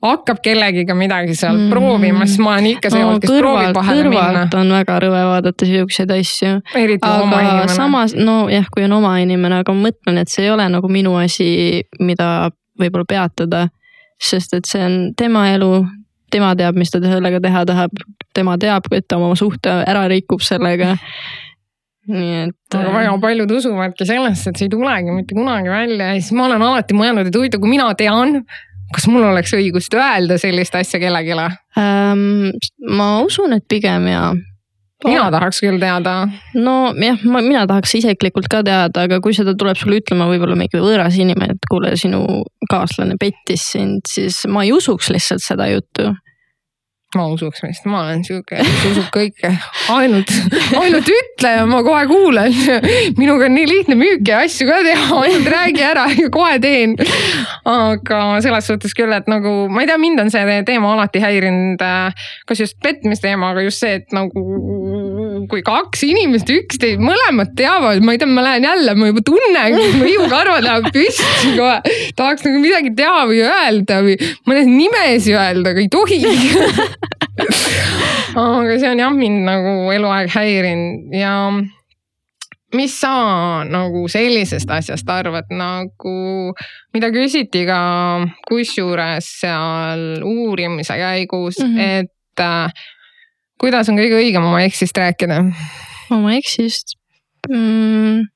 hakkab 0.03 0.41
kellegiga 0.43 0.95
midagi 0.99 1.37
seal 1.39 1.55
mm. 1.57 1.71
proovima, 1.71 2.27
siis 2.27 2.41
ma 2.43 2.55
olen 2.57 2.69
ikka 2.73 2.91
see 2.91 3.05
olnud 3.05 3.23
kes 3.23 3.31
kõrvalt, 3.31 3.45
proovib 3.45 3.79
vahele 3.79 4.01
kõrvalt 4.03 4.39
minna. 4.41 4.63
on 4.63 4.73
väga 4.77 4.97
rõve 5.05 5.21
vaadata 5.29 5.69
siukseid 5.69 6.15
asju. 6.17 6.55
aga 6.75 7.69
samas 7.71 8.17
nojah, 8.19 8.67
kui 8.75 8.87
on 8.89 8.97
oma 8.99 9.15
inimene, 9.23 9.61
aga 9.63 9.77
ma 9.77 9.89
mõtlen, 9.89 10.19
et 10.23 10.33
see 10.33 10.47
ei 10.47 10.51
ole 10.55 10.67
nagu 10.73 10.91
minu 10.91 11.15
asi, 11.21 11.83
mida 12.01 12.51
võib-olla 12.81 13.09
peatada. 13.09 13.69
sest 14.23 14.55
et 14.55 14.67
see 14.71 14.83
on 14.83 14.99
tema 15.19 15.49
elu, 15.51 15.85
tema 16.31 16.53
teab, 16.59 16.77
mis 16.79 16.91
ta 16.91 17.01
sellega 17.03 17.41
teha 17.43 17.65
tahab, 17.67 18.03
tema 18.35 18.59
teab, 18.59 18.87
et 18.95 19.07
ta 19.09 19.19
oma 19.19 19.35
suhte 19.39 19.71
ära 19.87 20.05
rikub 20.11 20.43
sellega 20.43 20.97
nii 22.11 22.35
et. 22.49 22.75
aga 22.75 22.91
väga 22.91 23.15
paljud 23.23 23.51
usuvadki 23.55 24.07
sellesse, 24.09 24.51
et 24.51 24.59
see 24.59 24.67
ei 24.67 24.73
tulegi 24.73 25.15
mitte 25.15 25.37
kunagi 25.39 25.71
välja 25.71 26.11
ja 26.11 26.19
siis 26.19 26.33
ma 26.35 26.49
olen 26.49 26.63
alati 26.67 26.97
mõelnud, 26.99 27.29
et 27.31 27.39
huvitav, 27.39 27.63
kui 27.63 27.71
mina 27.71 27.87
tean, 27.99 28.41
kas 28.95 29.09
mul 29.11 29.27
oleks 29.27 29.55
õigust 29.57 29.95
öelda 29.97 30.39
sellist 30.41 30.75
asja 30.79 31.01
kellelegi 31.03 31.37
ähm,? 31.79 32.53
ma 32.89 33.13
usun, 33.25 33.57
et 33.59 33.69
pigem 33.69 34.09
jaa 34.11 34.33
mina 35.07 35.31
tahaks 35.35 35.61
küll 35.63 35.81
teada. 35.83 36.15
nojah, 36.55 37.23
ma, 37.27 37.43
mina 37.43 37.65
tahaks 37.67 37.95
isiklikult 37.99 38.49
ka 38.51 38.63
teada, 38.67 39.07
aga 39.07 39.21
kui 39.25 39.35
seda 39.37 39.55
tuleb 39.59 39.79
sulle 39.81 40.01
ütlema 40.03 40.29
võib-olla 40.31 40.57
mingi 40.59 40.79
võõras 40.79 41.17
inimene, 41.19 41.57
et 41.57 41.71
kuule, 41.71 41.95
sinu 41.99 42.23
kaaslane 42.71 43.17
pettis 43.21 43.65
sind, 43.75 44.07
siis 44.09 44.43
ma 44.51 44.65
ei 44.67 44.73
usuks 44.77 45.11
lihtsalt 45.15 45.45
seda 45.45 45.69
juttu 45.73 46.13
ma 47.17 47.27
usuks 47.29 47.61
vist, 47.65 47.85
ma 47.89 48.07
olen 48.07 48.23
sihuke, 48.25 48.57
kes 48.57 48.85
usub 48.89 49.09
kõike, 49.13 49.51
ainult, 49.93 50.31
ainult 50.81 51.09
ütle 51.13 51.51
ja 51.59 51.67
ma 51.69 51.83
kohe 51.85 52.07
kuulan. 52.09 52.55
minuga 53.21 53.49
on 53.49 53.57
nii 53.57 53.69
lihtne 53.69 53.97
müüki 54.01 54.33
ja 54.33 54.41
asju 54.47 54.69
ka 54.69 54.79
teha, 54.87 55.19
ainult 55.27 55.51
räägi 55.53 55.85
ära 55.85 56.07
ja 56.17 56.31
kohe 56.33 56.57
teen. 56.63 56.97
aga 57.69 58.23
selles 58.45 58.71
suhtes 58.71 58.97
küll, 58.97 59.13
et 59.13 59.29
nagu 59.31 59.69
ma 59.73 59.85
ei 59.85 59.91
tea, 59.91 59.99
mind 60.01 60.25
on 60.25 60.33
see 60.33 60.61
teema 60.69 60.95
alati 60.97 61.23
häirinud. 61.23 61.85
kas 62.49 62.65
just 62.65 62.79
petmisteema, 62.83 63.53
aga 63.53 63.67
just 63.67 63.85
see, 63.85 64.01
et 64.01 64.17
nagu 64.17 64.43
kui 65.51 65.63
kaks 65.67 66.05
inimest 66.07 66.51
üksteist, 66.53 67.03
mõlemad 67.03 67.53
teavad, 67.59 68.03
ma 68.05 68.15
ei 68.15 68.21
tea, 68.21 68.31
ma 68.31 68.45
lähen 68.47 68.67
jälle, 68.69 68.95
ma 68.99 69.11
juba 69.11 69.25
tunnen, 69.27 69.77
mu 69.99 70.09
ihukarvad 70.09 70.65
lähevad 70.67 70.89
püsti 70.95 71.53
kohe. 71.59 71.77
tahaks 72.19 72.47
nagu 72.47 72.63
midagi 72.63 72.95
teha 72.99 73.27
või 73.31 73.43
öelda 73.47 74.01
või 74.07 74.17
mõnes 74.49 74.71
nimesi 74.71 75.37
öelda, 75.37 75.75
aga 75.75 75.85
ei 75.85 75.91
tohi 75.93 76.19
aga 78.37 78.79
see 78.79 78.91
on 78.91 79.01
jah 79.03 79.15
mind 79.15 79.47
nagu 79.49 79.77
eluaeg 79.95 80.33
häirinud 80.33 81.17
ja 81.17 81.37
mis 82.77 82.95
sa 83.01 83.13
nagu 83.69 84.07
sellisest 84.09 84.71
asjast 84.73 85.09
arvad, 85.13 85.51
nagu 85.53 86.53
mida 86.95 87.11
küsiti 87.13 87.67
ka 87.69 87.81
kusjuures 88.49 89.29
seal 89.43 90.25
uurimise 90.25 90.97
käigus 91.01 91.61
mm, 91.61 91.77
-hmm. 91.77 92.01
et 92.01 92.41
äh, 92.41 92.73
kuidas 93.63 93.91
on 93.91 94.01
kõige 94.01 94.19
õigem 94.19 94.45
oma 94.47 94.65
eksist 94.67 94.99
rääkida? 94.99 95.43
oma 96.13 96.35
eksist 96.39 96.97
mm,? 97.49 98.27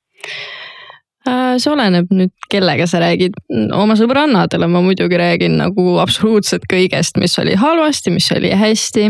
Äh, 1.26 1.56
see 1.58 1.72
oleneb 1.72 2.10
nüüd, 2.14 2.30
kellega 2.52 2.86
sa 2.86 3.00
räägid. 3.02 3.34
oma 3.74 3.96
sõbrannadele 3.98 4.68
ma 4.70 4.82
muidugi 4.84 5.18
räägin 5.18 5.56
nagu 5.58 5.96
absoluutselt 5.98 6.68
kõigest, 6.70 7.18
mis 7.18 7.34
oli 7.42 7.56
halvasti, 7.58 8.12
mis 8.14 8.28
oli 8.34 8.52
hästi. 8.54 9.08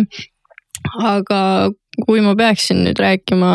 aga 1.05 1.41
kui 2.07 2.23
ma 2.25 2.33
peaksin 2.39 2.85
nüüd 2.87 3.01
rääkima 3.01 3.51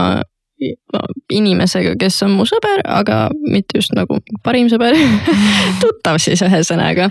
inimesega, 1.32 1.96
kes 2.00 2.22
on 2.26 2.36
mu 2.38 2.46
sõber, 2.50 2.84
aga 2.86 3.24
mitte 3.42 3.80
just 3.80 3.96
nagu 3.98 4.20
parim 4.46 4.70
sõber 4.72 4.98
tuttav 5.84 6.20
siis 6.22 6.44
ühesõnaga. 6.46 7.10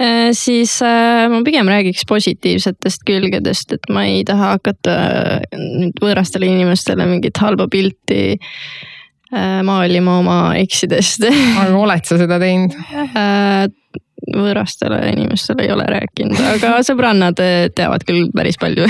Äh, 0.00 0.30
siis 0.36 0.76
äh, 0.86 1.26
ma 1.32 1.42
pigem 1.46 1.68
räägiks 1.70 2.06
positiivsetest 2.08 3.04
külgedest, 3.08 3.74
et 3.76 3.90
ma 3.92 4.06
ei 4.08 4.22
taha 4.28 4.54
hakata 4.56 4.96
nüüd 5.56 5.98
võõrastele 6.02 6.48
inimestele 6.50 7.08
mingit 7.10 7.42
halba 7.42 7.68
pilti 7.70 8.38
Äh, 9.30 9.60
maalima 9.62 10.16
oma 10.18 10.36
eksidest. 10.58 11.22
aga 11.30 11.76
oled 11.78 12.08
sa 12.08 12.16
seda 12.18 12.40
teinud? 12.42 12.74
Võõrastele 14.30 15.00
inimestele 15.12 15.66
ei 15.66 15.72
ole 15.74 15.86
rääkinud, 15.90 16.38
aga 16.54 16.76
sõbrannad 16.88 17.40
teavad 17.76 18.04
küll 18.08 18.30
päris 18.34 18.58
palju 18.60 18.86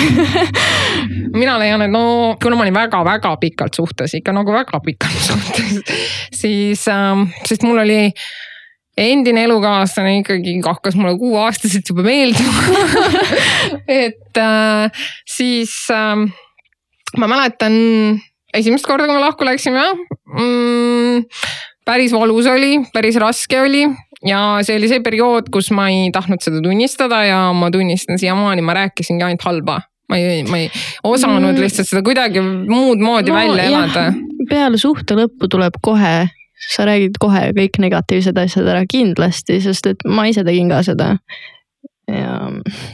mina 1.34 1.56
leian, 1.60 1.82
et 1.84 1.92
no 1.92 2.36
kuna 2.42 2.58
ma 2.58 2.66
olin 2.66 2.76
väga-väga 2.76 3.34
pikalt 3.42 3.78
suhtes, 3.78 4.14
ikka 4.18 4.34
nagu 4.36 4.54
väga 4.54 4.80
pikalt 4.84 5.24
suhtes, 5.30 5.80
siis 6.34 6.86
ähm,, 6.90 7.28
sest 7.46 7.64
mul 7.66 7.82
oli 7.82 8.00
endine 9.00 9.44
elukaaslane 9.46 10.18
ikkagi 10.20 10.58
hakkas 10.64 10.96
mulle 10.98 11.16
kuueaastaselt 11.18 11.88
juba 11.88 12.04
meeldima 12.04 12.88
et 14.02 14.40
äh, 14.40 15.04
siis 15.28 15.74
äh, 15.94 16.26
ma 17.16 17.30
mäletan 17.30 17.74
esimest 18.54 18.86
korda, 18.86 19.06
kui 19.06 19.16
me 19.16 19.24
lahku 19.24 19.46
läksime 19.46 19.86
mm,. 19.94 21.24
Päris 21.86 22.12
valus 22.12 22.46
oli, 22.50 22.78
päris 22.92 23.18
raske 23.20 23.60
oli 23.60 23.84
ja 24.26 24.40
see 24.66 24.76
oli 24.78 24.90
see 24.90 25.04
periood, 25.04 25.48
kus 25.52 25.70
ma 25.74 25.88
ei 25.92 26.10
tahtnud 26.14 26.42
seda 26.44 26.60
tunnistada 26.64 27.22
ja 27.24 27.38
ma 27.56 27.70
tunnistan 27.72 28.20
siiamaani, 28.20 28.64
ma 28.64 28.76
rääkisingi 28.82 29.26
ainult 29.26 29.46
halba 29.46 29.80
ma 30.10 30.18
ei, 30.18 30.42
ma 30.42 30.58
ei 30.58 30.70
osanud 31.06 31.54
mm. 31.54 31.62
lihtsalt 31.62 31.88
seda 31.88 32.02
kuidagi 32.06 32.42
muud 32.42 33.02
moodi 33.02 33.30
no, 33.30 33.38
välja 33.38 33.68
elada. 33.70 34.04
peale 34.50 34.80
suhte 34.80 35.16
lõppu 35.18 35.48
tuleb 35.52 35.78
kohe, 35.86 36.26
sa 36.74 36.86
räägid 36.88 37.20
kohe 37.22 37.50
kõik 37.56 37.78
negatiivsed 37.82 38.38
asjad 38.42 38.68
ära 38.72 38.82
kindlasti, 38.90 39.60
sest 39.64 39.86
et 39.92 40.04
ma 40.08 40.26
ise 40.30 40.44
tegin 40.46 40.70
ka 40.72 40.82
seda 40.86 41.14
ja. 42.12 42.34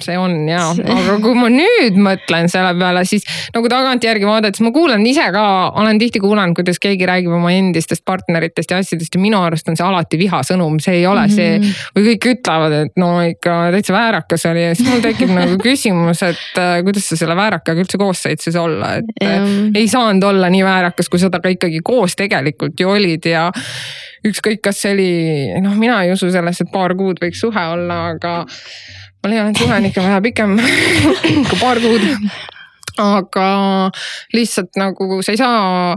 see 0.04 0.16
on 0.18 0.34
ja, 0.48 0.68
aga 0.96 1.16
kui 1.22 1.36
ma 1.38 1.48
nüüd 1.52 1.96
mõtlen 2.02 2.50
selle 2.52 2.74
peale, 2.78 3.04
siis 3.08 3.24
nagu 3.54 3.70
tagantjärgi 3.72 4.28
vaadates 4.28 4.62
ma 4.64 4.72
kuulan 4.74 5.04
ise 5.08 5.24
ka, 5.34 5.46
olen 5.80 6.00
tihti 6.02 6.22
kuulanud, 6.22 6.56
kuidas 6.58 6.80
keegi 6.82 7.08
räägib 7.08 7.34
oma 7.36 7.54
endistest 7.54 8.04
partneritest 8.06 8.74
ja 8.74 8.80
asjadest 8.82 9.16
ja 9.16 9.22
minu 9.22 9.40
arust 9.46 9.68
on 9.72 9.78
see 9.78 9.86
alati 9.86 10.20
vihasõnum, 10.20 10.78
see 10.82 11.00
ei 11.00 11.06
ole 11.08 11.26
see. 11.32 11.56
Mhm. 11.56 11.82
või 11.96 12.06
kõik 12.10 12.28
ütlevad, 12.34 12.76
et 12.84 13.00
no 13.00 13.10
ikka 13.24 13.56
täitsa 13.74 13.96
väärakas 13.96 14.46
oli 14.50 14.66
ja 14.66 14.76
siis 14.76 14.90
mul 14.90 15.04
tekib 15.04 15.32
nagu 15.32 15.58
küsimus, 15.66 16.22
et 16.26 16.60
äh, 16.60 16.78
kuidas 16.86 17.08
sa 17.08 17.18
selle 17.18 17.36
väärakaga 17.38 17.82
üldse 17.82 18.00
koos 18.00 18.22
said 18.26 18.42
siis 18.44 18.58
olla, 18.60 18.96
et 19.00 19.24
äh, 19.24 19.48
ei 19.74 19.88
saanud 19.90 20.24
olla 20.26 20.50
nii 20.52 20.64
väärakas, 20.66 21.08
kui 21.12 21.22
sa 21.22 21.30
temaga 21.32 21.54
ikkagi 21.54 21.80
koos 21.84 22.16
tegelikult 22.18 22.80
ju 22.80 22.90
olid 22.90 23.26
ja 23.30 23.48
ükskõik, 24.26 24.62
kas 24.64 24.82
see 24.82 24.94
oli, 24.94 25.10
noh, 25.62 25.76
mina 25.78 26.00
ei 26.04 26.12
usu 26.14 26.30
sellesse, 26.32 26.66
et 26.66 26.72
paar 26.72 26.96
kuud 26.98 27.20
võiks 27.22 27.42
suhe 27.42 27.66
olla, 27.76 28.00
aga 28.14 28.38
ma 29.26 29.32
leian, 29.32 29.50
et 29.50 29.58
suhe 29.58 29.74
on 29.74 29.88
ikka 29.88 30.04
vähe 30.04 30.20
pikem 30.28 30.54
kui 31.48 31.58
paar 31.58 31.80
kuud. 31.82 32.04
aga 33.02 33.46
lihtsalt 34.32 34.78
nagu 34.80 35.18
sa 35.20 35.34
ei 35.34 35.40
saa 35.40 35.96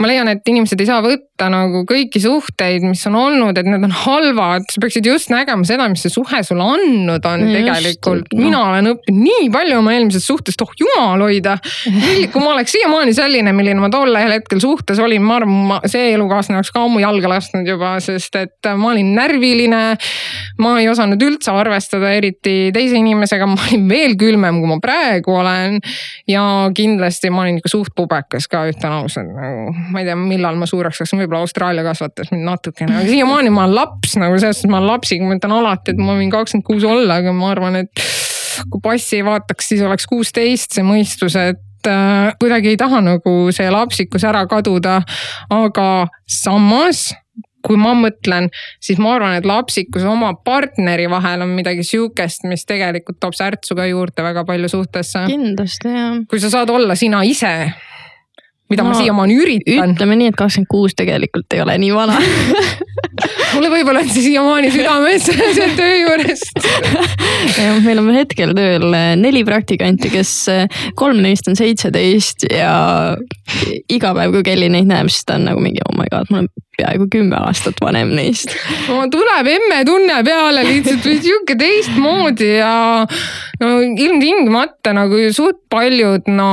ma 0.00 0.08
leian, 0.08 0.28
et 0.32 0.46
inimesed 0.48 0.80
ei 0.80 0.88
saa 0.88 1.02
võtta 1.04 1.50
nagu 1.52 1.82
kõiki 1.88 2.20
suhteid, 2.22 2.84
mis 2.88 3.02
on 3.08 3.18
olnud, 3.20 3.58
et 3.60 3.66
need 3.68 3.84
on 3.84 3.92
halvad, 4.02 4.64
sa 4.72 4.80
peaksid 4.80 5.04
just 5.04 5.32
nägema 5.32 5.66
seda, 5.68 5.88
mis 5.92 6.00
see 6.04 6.12
suhe 6.12 6.40
sulle 6.46 6.64
andnud 6.64 7.26
on 7.28 7.44
just, 7.44 7.56
tegelikult 7.58 8.32
no.. 8.32 8.40
mina 8.40 8.62
olen 8.70 8.90
õppinud 8.94 9.20
nii 9.26 9.50
palju 9.52 9.80
oma 9.80 9.92
eelmisest 9.96 10.30
suhtest, 10.30 10.64
oh 10.64 10.72
jumal 10.80 11.20
hoida. 11.26 11.58
kui 12.32 12.40
ma 12.40 12.54
oleks 12.54 12.72
siiamaani 12.76 13.12
selline, 13.16 13.52
milline 13.56 13.82
ma 13.82 13.90
tol 13.92 14.16
hetkel 14.16 14.62
suhtes 14.62 15.00
olin, 15.04 15.24
ma 15.24 15.36
arvan, 15.40 15.74
see 15.90 16.14
elukaaslane 16.14 16.60
oleks 16.62 16.72
ka 16.72 16.84
ammu 16.86 17.02
jalga 17.04 17.34
lasknud 17.34 17.68
juba, 17.68 17.92
sest 18.04 18.40
et 18.40 18.70
ma 18.80 18.92
olin 18.94 19.12
närviline. 19.18 19.82
ma 20.60 20.74
ei 20.80 20.88
osanud 20.88 21.20
üldse 21.24 21.52
arvestada, 21.52 22.14
eriti 22.16 22.70
teise 22.72 22.96
inimesega, 23.00 23.48
ma 23.48 23.60
olin 23.68 23.86
veel 23.90 24.16
külmem, 24.20 24.62
kui 24.62 24.72
ma 24.72 24.80
praegu 24.80 25.36
olen. 25.42 25.80
ja 26.28 26.42
kindlasti 26.76 27.32
ma 27.32 27.44
olin 27.44 27.60
ikka 27.60 27.72
suht 27.76 27.92
pubekas 27.96 28.48
ka, 28.48 28.64
ütlen 28.72 29.00
ausalt 29.02 29.36
nagu 29.36 29.89
ma 29.92 30.02
ei 30.02 30.08
tea, 30.08 30.16
millal 30.18 30.58
ma 30.60 30.68
suureks 30.70 31.02
kasvan, 31.02 31.22
võib-olla 31.24 31.44
Austraalia 31.44 31.84
kasvatas 31.86 32.32
mind 32.34 32.46
natukene, 32.48 32.96
aga 33.00 33.08
siiamaani 33.10 33.54
ma 33.54 33.64
olen 33.66 33.76
laps 33.78 34.16
nagu 34.20 34.38
selles 34.38 34.60
suhtes 34.60 34.72
ma 34.72 34.80
olen 34.80 34.92
lapsiga, 34.94 35.26
ma 35.26 35.38
ütlen 35.38 35.56
alati, 35.56 35.94
et 35.94 36.02
ma 36.02 36.18
võin 36.18 36.32
kakskümmend 36.32 36.66
kuus 36.66 36.86
olla, 36.88 37.20
aga 37.22 37.34
ma 37.36 37.50
arvan, 37.54 37.80
et 37.84 38.04
kui 38.70 38.82
passi 38.84 39.20
ei 39.20 39.26
vaataks, 39.26 39.72
siis 39.72 39.82
oleks 39.86 40.06
kuusteist 40.10 40.76
see 40.76 40.86
mõistus, 40.86 41.36
et 41.38 41.90
äh, 41.90 42.30
kuidagi 42.40 42.74
ei 42.74 42.80
taha 42.80 43.02
nagu 43.04 43.34
see 43.54 43.70
lapsikus 43.72 44.26
ära 44.28 44.44
kaduda. 44.50 45.00
aga 45.54 45.88
samas 46.28 47.10
kui 47.66 47.76
ma 47.80 47.92
mõtlen, 47.96 48.48
siis 48.82 49.00
ma 49.02 49.14
arvan, 49.16 49.36
et 49.38 49.46
lapsikus 49.48 50.04
oma 50.08 50.32
partneri 50.44 51.06
vahel 51.12 51.44
on 51.44 51.52
midagi 51.56 51.84
sihukest, 51.86 52.46
mis 52.48 52.64
tegelikult 52.68 53.20
toob 53.20 53.36
särtsu 53.36 53.76
ka 53.78 53.86
juurde 53.90 54.24
väga 54.24 54.46
palju 54.48 54.70
suhtesse. 54.72 55.26
kindlasti 55.28 55.92
jah. 55.92 56.18
kui 56.30 56.40
sa 56.40 56.52
saad 56.52 56.72
olla 56.72 56.96
sina 56.98 57.22
ise, 57.26 57.52
mida 58.70 58.84
no, 58.84 58.92
ma 58.92 59.00
siiamaani 59.00 59.36
üritan. 59.40 59.96
ütleme 59.96 60.18
nii, 60.20 60.30
et 60.32 60.38
kakskümmend 60.38 60.70
kuus 60.70 60.94
tegelikult 60.98 61.56
ei 61.56 61.64
ole 61.64 61.76
nii 61.82 61.92
vana 61.94 62.18
mulle 63.54 63.70
võib-olla 63.72 64.04
on 64.04 64.10
see 64.10 64.24
siiamaani 64.28 64.70
südames 64.74 65.26
seal 65.56 65.74
töö 65.78 65.96
juurest 66.04 66.68
meil 67.86 68.02
on 68.02 68.10
hetkel 68.14 68.54
tööl 68.56 68.88
eh, 68.96 69.12
neli 69.18 69.42
praktikanti, 69.46 70.12
kes 70.12 70.32
eh, 70.52 70.80
kolm 70.98 71.22
neist 71.24 71.50
on 71.50 71.58
seitseteist 71.58 72.46
ja 72.50 72.72
iga 73.90 74.14
päev, 74.16 74.34
kui 74.36 74.46
Kelly 74.46 74.70
neid 74.72 74.90
näeb, 74.90 75.10
siis 75.12 75.26
ta 75.26 75.38
on 75.40 75.48
nagu 75.50 75.62
mingi 75.62 75.82
oh 75.86 75.96
my 75.98 76.08
god, 76.12 76.30
ma 76.30 76.42
olen 76.42 76.50
peaaegu 76.80 77.08
kümme 77.12 77.36
aastat 77.36 77.80
vanem 77.82 78.14
neist. 78.16 78.54
tuleb 78.86 79.50
emme 79.56 79.82
tunne 79.88 80.22
peale 80.24 80.64
lihtsalt 80.64 81.04
või 81.04 81.18
sihuke 81.20 81.58
teistmoodi 81.60 82.54
ja 82.60 82.72
no 83.60 83.74
ilmtingimata 83.80 84.94
nagu 84.96 85.20
suht 85.36 85.60
paljud 85.72 86.30
no 86.30 86.50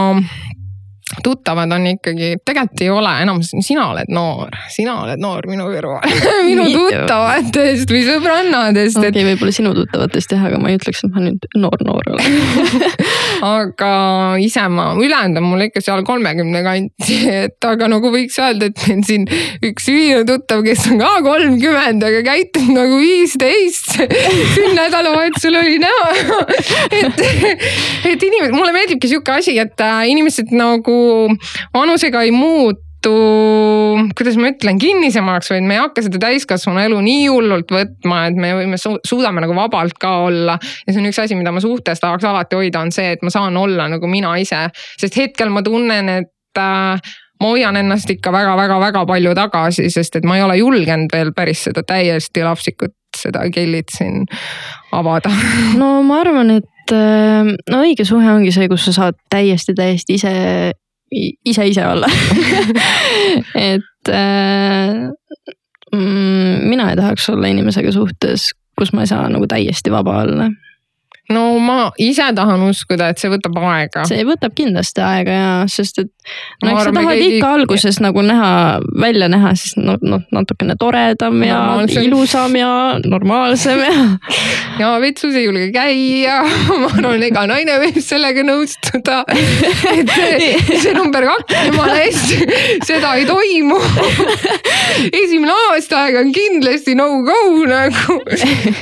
tuttavad 1.23 1.71
on 1.71 1.87
ikkagi, 1.93 2.35
tegelikult 2.45 2.81
ei 2.83 2.89
ole 2.91 3.13
enam, 3.23 3.39
sina 3.43 3.87
oled 3.91 4.11
noor, 4.13 4.53
sina 4.73 4.97
oled 5.03 5.21
noor 5.21 5.47
minu 5.49 5.67
kõrval 5.71 6.17
minu 6.49 6.67
tuttavatest 6.73 7.93
või 7.93 8.03
sõbrannadest. 8.07 8.99
okei 8.99 9.11
okay,, 9.13 9.27
võib-olla 9.31 9.55
sinu 9.55 9.73
tuttavatest 9.77 10.35
jah, 10.35 10.47
aga 10.49 10.59
ma 10.61 10.71
ei 10.71 10.79
ütleks, 10.79 11.03
et 11.05 11.15
ma 11.15 11.23
nüüd 11.23 11.47
noor-noor 11.55 12.11
olen 12.13 12.37
aga 13.57 13.91
ise 14.43 14.67
ma, 14.71 14.89
ülejäänud 14.99 15.41
on 15.41 15.49
mul 15.51 15.67
ikka 15.67 15.83
seal 15.85 16.03
kolmekümne 16.07 16.63
kanti, 16.65 17.19
et 17.45 17.69
aga 17.69 17.89
nagu 17.91 18.11
võiks 18.13 18.37
öelda, 18.41 18.71
et 18.71 18.83
meil 18.87 19.03
siin 19.07 19.27
üks 19.65 19.87
ühine 19.93 20.23
tuttav, 20.27 20.63
kes 20.67 20.87
on 20.91 21.01
ka 21.01 21.13
kolmkümmend, 21.25 22.03
aga 22.07 22.23
käitub 22.25 22.71
nagu 22.75 22.99
viisteist. 23.01 23.95
siin 24.55 24.75
nädalavahetusel 24.77 25.55
oli 25.59 25.79
näha 25.81 26.07
et, 26.91 27.21
et 28.05 28.23
inimesed, 28.23 28.53
mulle 28.55 28.73
meeldibki 28.75 29.09
sihuke 29.11 29.37
asi, 29.37 29.55
et 29.61 29.83
äh, 29.83 30.03
inimesed 30.11 30.51
nagu 30.55 30.96
vanusega 31.75 32.25
ei 32.25 32.33
muutu 32.35 32.77
kuidas 34.17 34.37
ma 34.39 34.49
ütlen, 34.51 34.79
kinnisemaks, 34.81 35.51
vaid 35.53 35.65
me 35.67 35.75
ei 35.77 35.81
hakka 35.81 36.03
seda 36.05 36.19
täiskasvanu 36.25 36.81
elu 36.81 36.97
nii 37.05 37.27
hullult 37.29 37.69
võtma, 37.71 38.23
et 38.29 38.39
me 38.39 38.53
võime 38.57 38.79
su, 38.81 38.95
suudame 39.05 39.43
nagu 39.43 39.55
vabalt 39.55 39.97
ka 40.01 40.13
olla. 40.25 40.57
ja 40.59 40.93
see 40.93 41.01
on 41.01 41.09
üks 41.11 41.21
asi, 41.21 41.37
mida 41.37 41.53
ma 41.53 41.61
suhtes 41.63 42.01
tahaks 42.03 42.25
alati 42.27 42.57
hoida, 42.57 42.81
on 42.81 42.91
see, 42.95 43.13
et 43.15 43.23
ma 43.23 43.33
saan 43.33 43.57
olla 43.57 43.87
nagu 43.91 44.09
mina 44.11 44.33
ise, 44.41 44.67
sest 44.99 45.19
hetkel 45.19 45.53
ma 45.53 45.63
tunnen, 45.65 46.09
et 46.09 46.61
äh, 46.61 47.13
ma 47.41 47.51
hoian 47.51 47.77
ennast 47.79 48.09
ikka 48.11 48.33
väga-väga-väga 48.33 49.05
palju 49.09 49.35
tagasi, 49.37 49.91
sest 49.93 50.19
et 50.19 50.25
ma 50.27 50.39
ei 50.39 50.45
ole 50.47 50.57
julgenud 50.59 51.13
veel 51.13 51.33
päris 51.37 51.67
seda 51.69 51.85
täiesti 51.87 52.43
lapsikut, 52.45 52.97
seda 53.17 53.45
kellit 53.53 53.93
siin 53.93 54.25
avada. 54.95 55.31
no 55.77 56.01
ma 56.07 56.23
arvan, 56.25 56.57
et 56.57 56.97
äh, 56.97 57.53
no 57.69 57.85
õige 57.85 58.07
suhe 58.09 58.33
ongi 58.33 58.51
see, 58.55 58.67
kus 58.71 58.89
sa 58.89 58.97
saad 59.01 59.21
täiesti, 59.31 59.77
täiesti 59.77 60.19
ise 60.19 60.35
ise 61.11 61.67
ise 61.67 61.87
olla. 61.87 62.07
Et 63.71 64.09
äh, 64.09 65.09
mm, 65.93 66.69
mina 66.69 66.89
ei 66.89 66.95
tahaks 66.95 67.29
olla 67.29 67.47
inimesega 67.47 67.91
suhtes, 67.91 68.51
kus 68.77 68.93
ma 68.93 69.05
ei 69.05 69.11
saa 69.11 69.29
nagu 69.29 69.47
täiesti 69.47 69.91
vaba 69.91 70.21
olla 70.21 70.49
no 71.33 71.59
ma 71.59 71.89
ise 71.99 72.23
tahan 72.35 72.61
uskuda, 72.69 73.09
et 73.11 73.19
see 73.19 73.31
võtab 73.31 73.57
aega. 73.59 74.05
see 74.07 74.23
võtab 74.27 74.53
kindlasti 74.55 75.03
aega 75.03 75.33
ja, 75.35 75.49
sest 75.71 75.99
et 75.99 76.11
no 76.63 76.71
eks 76.71 76.87
sa 76.87 76.93
tahad 76.95 77.17
keegi... 77.17 77.37
ikka 77.37 77.49
alguses 77.57 77.99
nagu 78.03 78.23
näha, 78.23 78.51
välja 79.01 79.27
näha 79.31 79.51
siis 79.59 79.75
noh 79.79 79.99
no, 80.07 80.21
natukene 80.31 80.77
toredam 80.79 81.41
ja 81.43 81.57
Normaalsem. 81.59 82.07
ilusam 82.07 82.55
ja 82.55 82.69
normaalsem 83.03 83.83
ja. 83.83 84.05
ja 84.81 84.93
vetsus 85.03 85.35
ei 85.35 85.43
julge 85.49 85.67
käia, 85.75 86.39
ma 86.81 86.93
arvan, 86.93 87.25
ega 87.27 87.43
naine 87.51 87.75
võib 87.83 87.99
sellega 88.03 88.45
nõustuda. 88.47 89.19
et 89.97 90.15
see, 90.15 90.53
see 90.85 90.95
number 90.95 91.27
kaks 91.27 91.59
jumala 91.67 91.99
eest, 92.05 92.37
seda 92.87 93.17
ei 93.19 93.27
toimu. 93.27 93.81
esimene 95.11 95.51
aasta 95.73 96.05
aega 96.05 96.23
on 96.23 96.31
kindlasti 96.35 96.95
no 96.95 97.09
go 97.27 97.37
nagu 97.67 98.21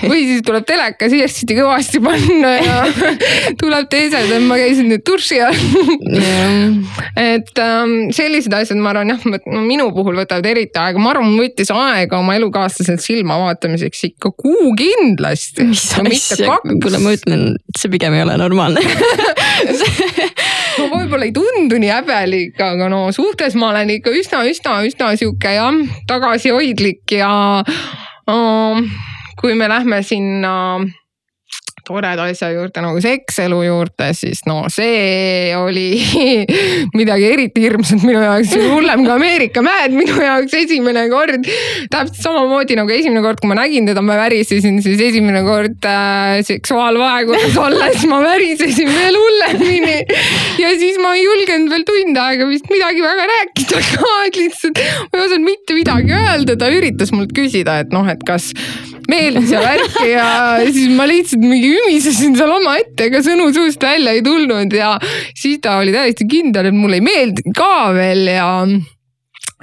või 0.05 0.21
siis 0.29 0.45
tuleb 0.45 0.69
telekas 0.69 1.13
hästi 1.15 1.57
kõvasti 1.57 2.01
panna 2.05 2.34
sinna 2.35 2.51
ja 2.59 2.83
tuleb 3.61 3.87
teised, 3.91 4.31
et 4.31 4.43
ma 4.45 4.57
käisin 4.59 4.89
nüüd 4.91 5.03
duši 5.07 5.39
all. 5.43 5.57
Et 7.19 7.61
ähm, 7.61 7.95
sellised 8.15 8.53
asjad, 8.55 8.79
ma 8.81 8.91
arvan 8.93 9.13
jah, 9.13 9.25
no 9.25 9.63
minu 9.65 9.89
puhul 9.95 10.19
võtavad 10.19 10.47
eriti 10.49 10.79
aega, 10.79 11.01
ma 11.01 11.13
arvan, 11.13 11.31
mul 11.31 11.45
võttis 11.47 11.71
aega 11.73 12.19
oma 12.19 12.35
elukaaslaselt 12.39 13.03
silma 13.03 13.37
vaatamiseks 13.45 14.05
ikka 14.11 14.33
kuu 14.35 14.73
kindlasti. 14.77 15.69
mis 15.69 15.87
asja, 15.95 16.59
kuule 16.65 17.01
ma 17.03 17.15
ütlen, 17.15 17.47
see 17.77 17.91
pigem 17.93 18.17
ei 18.17 18.25
ole 18.27 18.39
normaalne. 18.41 18.83
No 20.75 20.89
võib-olla 20.91 21.23
ei 21.23 21.31
tundu 21.31 21.77
nii 21.79 21.87
häbelik, 21.87 22.57
aga 22.59 22.89
no 22.91 23.05
suhtes 23.15 23.53
ma 23.55 23.69
olen 23.69 23.93
ikka 23.93 24.11
üsna, 24.11 24.41
üsna, 24.43 24.73
üsna 24.83 25.13
sihuke 25.15 25.53
jah, 25.55 25.77
tagasihoidlik 26.09 27.15
ja 27.15 27.29
um, 28.27 28.83
kui 29.39 29.55
me 29.55 29.69
lähme 29.71 30.01
sinna 30.03 30.51
uh, 30.81 30.89
toreda 31.85 32.25
asja 32.31 32.49
juurde 32.53 32.81
nagu 32.83 33.01
sekselu 33.03 33.59
juurde, 33.65 34.09
siis 34.17 34.41
no 34.49 34.63
see 34.73 35.53
oli 35.57 35.87
midagi 36.99 37.27
eriti 37.29 37.65
hirmsat 37.65 38.03
minu 38.05 38.21
jaoks, 38.23 38.55
hullem 38.73 39.05
kui 39.05 39.13
Ameerika 39.15 39.63
mäed 39.65 39.93
minu 39.95 40.17
jaoks 40.21 40.55
esimene 40.57 41.05
kord. 41.11 41.45
täpselt 41.91 42.21
samamoodi 42.23 42.77
nagu 42.79 42.93
esimene 42.93 43.21
kord, 43.25 43.41
kui 43.41 43.51
ma 43.51 43.59
nägin 43.59 43.89
teda, 43.89 44.03
ma 44.05 44.17
värisesin, 44.19 44.81
siis 44.85 45.01
esimene 45.09 45.43
kord 45.45 45.85
äh, 45.89 46.41
seksuaalvahekorras 46.47 47.59
olles 47.61 48.05
ma 48.09 48.21
värisesin 48.23 48.89
veel 48.89 49.19
hullemini. 49.21 49.97
ja 50.63 50.73
siis 50.79 50.99
ma 51.03 51.15
ei 51.15 51.25
julgenud 51.25 51.73
veel 51.73 51.87
tund 51.87 52.21
aega 52.25 52.49
vist 52.49 52.69
midagi 52.73 53.05
väga 53.05 53.29
rääkida 53.33 53.83
ka, 53.93 54.13
et 54.27 54.41
lihtsalt 54.41 54.81
ma 54.81 55.21
ei 55.21 55.27
osanud 55.27 55.49
mitte 55.51 55.77
midagi 55.77 56.17
öelda, 56.17 56.57
ta 56.59 56.73
üritas 56.73 57.13
mult 57.15 57.35
küsida, 57.35 57.79
et 57.85 57.93
noh, 57.93 58.09
et 58.09 58.25
kas 58.25 58.51
meeldis 59.11 59.53
ja 59.53 59.61
värki 59.63 60.09
ja 60.11 60.27
siis 60.65 60.89
ma 60.95 61.07
lihtsalt 61.09 61.45
mingi 61.45 61.71
ümisesin 61.79 62.35
seal 62.37 62.55
omaette, 62.57 63.09
ega 63.09 63.21
sõnu 63.25 63.51
suust 63.55 63.83
välja 63.83 64.15
ei 64.15 64.23
tulnud 64.25 64.73
ja 64.75 64.95
siis 65.35 65.61
ta 65.63 65.77
oli 65.81 65.95
täiesti 65.95 66.27
kindel, 66.29 66.71
et 66.71 66.77
mulle 66.77 66.99
ei 67.01 67.05
meeldinud 67.05 67.55
ka 67.55 67.93
veel 67.95 68.27
ja 68.33 68.49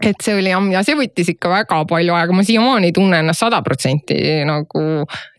et 0.08 0.24
see 0.24 0.34
oli 0.36 0.50
jah, 0.52 0.64
ja 0.72 0.82
see 0.86 0.96
võttis 0.98 1.32
ikka 1.34 1.50
väga 1.52 1.82
palju 1.88 2.14
aega, 2.16 2.36
ma 2.36 2.44
siiamaani 2.46 2.90
ei 2.90 2.96
tunne 2.96 3.20
ennast 3.22 3.44
sada 3.44 3.62
protsenti 3.64 4.16
nagu 4.48 4.84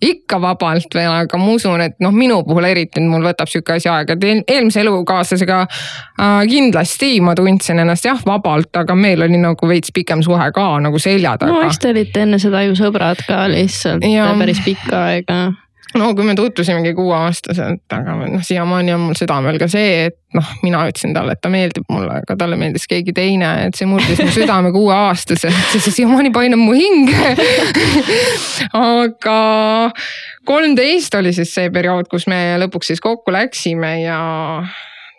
ikka 0.03 0.39
vabalt 0.43 0.95
veel, 0.95 1.11
aga 1.23 1.39
ma 1.39 1.49
usun, 1.53 1.83
et 1.85 1.97
noh, 2.03 2.13
minu 2.15 2.41
puhul 2.47 2.67
eriti 2.69 3.03
mul 3.03 3.25
võtab 3.25 3.51
sihuke 3.51 3.77
asi 3.77 3.91
aega, 3.91 4.17
et 4.17 4.49
eelmise 4.51 4.83
elukaaslasega 4.83 5.59
äh, 5.65 6.37
kindlasti 6.49 7.15
ma 7.23 7.35
tundsin 7.37 7.83
ennast 7.83 8.07
jah 8.07 8.21
vabalt, 8.27 8.71
aga 8.79 8.95
meil 8.97 9.25
oli 9.25 9.39
nagu 9.41 9.69
veits 9.69 9.93
pikem 9.95 10.23
suhe 10.25 10.51
ka 10.55 10.69
nagu 10.83 11.01
selja 11.01 11.37
taga. 11.39 11.53
no 11.53 11.67
eks 11.67 11.81
te 11.83 11.93
olite 11.93 12.25
enne 12.25 12.41
seda 12.41 12.63
ju 12.67 12.77
sõbrad 12.79 13.21
ka 13.27 13.45
lihtsalt 13.51 14.05
ja. 14.07 14.31
päris 14.39 14.63
pikka 14.65 15.05
aega 15.09 15.41
no 15.99 16.11
kui 16.15 16.25
me 16.27 16.35
tutvusimegi 16.37 16.93
kuueaastaselt, 16.97 17.85
aga 17.93 18.15
noh, 18.21 18.43
siiamaani 18.45 18.93
on 18.95 19.07
mul 19.07 19.17
südamel 19.17 19.59
ka 19.61 19.67
see, 19.71 20.07
et 20.07 20.17
noh, 20.37 20.53
mina 20.65 20.83
ütlesin 20.89 21.13
talle, 21.15 21.35
et 21.35 21.41
ta 21.43 21.51
meeldib 21.53 21.85
mulle, 21.93 22.21
aga 22.23 22.37
talle 22.39 22.57
meeldis 22.59 22.87
keegi 22.89 23.13
teine, 23.15 23.51
et 23.67 23.77
see 23.77 23.89
murdis 23.89 24.21
mu 24.23 24.29
südame 24.33 24.73
kuueaastaselt, 24.75 25.75
see 25.75 25.95
siiamaani 25.99 26.33
painab 26.35 26.61
mu 26.61 26.73
hinge 26.77 27.35
aga 28.79 29.37
kolmteist 30.49 31.19
oli 31.19 31.35
siis 31.35 31.53
see 31.53 31.69
periood, 31.73 32.09
kus 32.11 32.27
me 32.31 32.41
lõpuks 32.63 32.93
siis 32.93 33.03
kokku 33.03 33.33
läksime 33.35 33.99
ja 34.03 34.19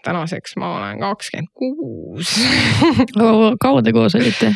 tänaseks 0.05 0.57
ma 0.61 0.77
olen 0.77 1.01
kakskümmend 1.01 1.49
kuus. 1.55 2.35
kaua 3.63 3.83
te 3.83 3.93
koos 3.93 4.15
olite? 4.19 4.53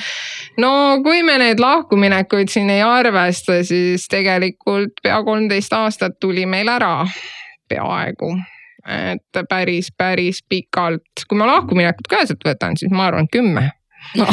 No 0.58 0.70
kui 1.04 1.22
me 1.22 1.38
neid 1.38 1.60
lahkuminekuid 1.62 2.52
siin 2.52 2.70
ei 2.74 2.82
arvesta, 2.82 3.62
siis 3.64 4.08
tegelikult 4.10 5.02
pea 5.02 5.22
kolmteist 5.24 5.72
aastat 5.72 6.18
tuli 6.20 6.46
meil 6.46 6.68
ära, 6.72 7.06
peaaegu 7.68 8.36
et 8.88 9.40
päris, 9.48 9.90
päris 9.96 10.38
pikalt, 10.48 11.26
kui 11.28 11.38
ma 11.38 11.48
lahkuminekut 11.50 12.08
ka 12.08 12.22
sealt 12.24 12.44
võtan, 12.46 12.78
siis 12.80 12.92
ma 12.94 13.08
arvan 13.10 13.28
kümme 13.32 13.66
no. 14.16 14.26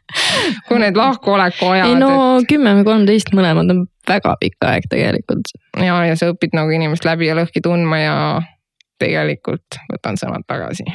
kui 0.68 0.80
need 0.82 0.96
lahkuoleku 0.96 1.70
ajad. 1.72 1.88
ei 1.88 2.00
no 2.00 2.10
et... 2.38 2.48
kümme 2.50 2.74
või 2.78 2.86
kolmteist 2.88 3.32
mõlemad 3.36 3.72
on 3.72 3.84
väga 4.08 4.34
pikk 4.40 4.66
aeg 4.68 4.88
tegelikult. 4.90 5.54
ja, 5.80 6.00
ja 6.10 6.16
sa 6.18 6.30
õpid 6.32 6.56
nagu 6.56 6.74
inimest 6.74 7.06
läbi 7.08 7.30
ja 7.30 7.36
lõhki 7.38 7.62
tundma 7.64 8.00
ja 8.02 8.16
tegelikult 9.00 9.80
võtan 9.92 10.18
sõnad 10.20 10.46
tagasi. 10.48 10.86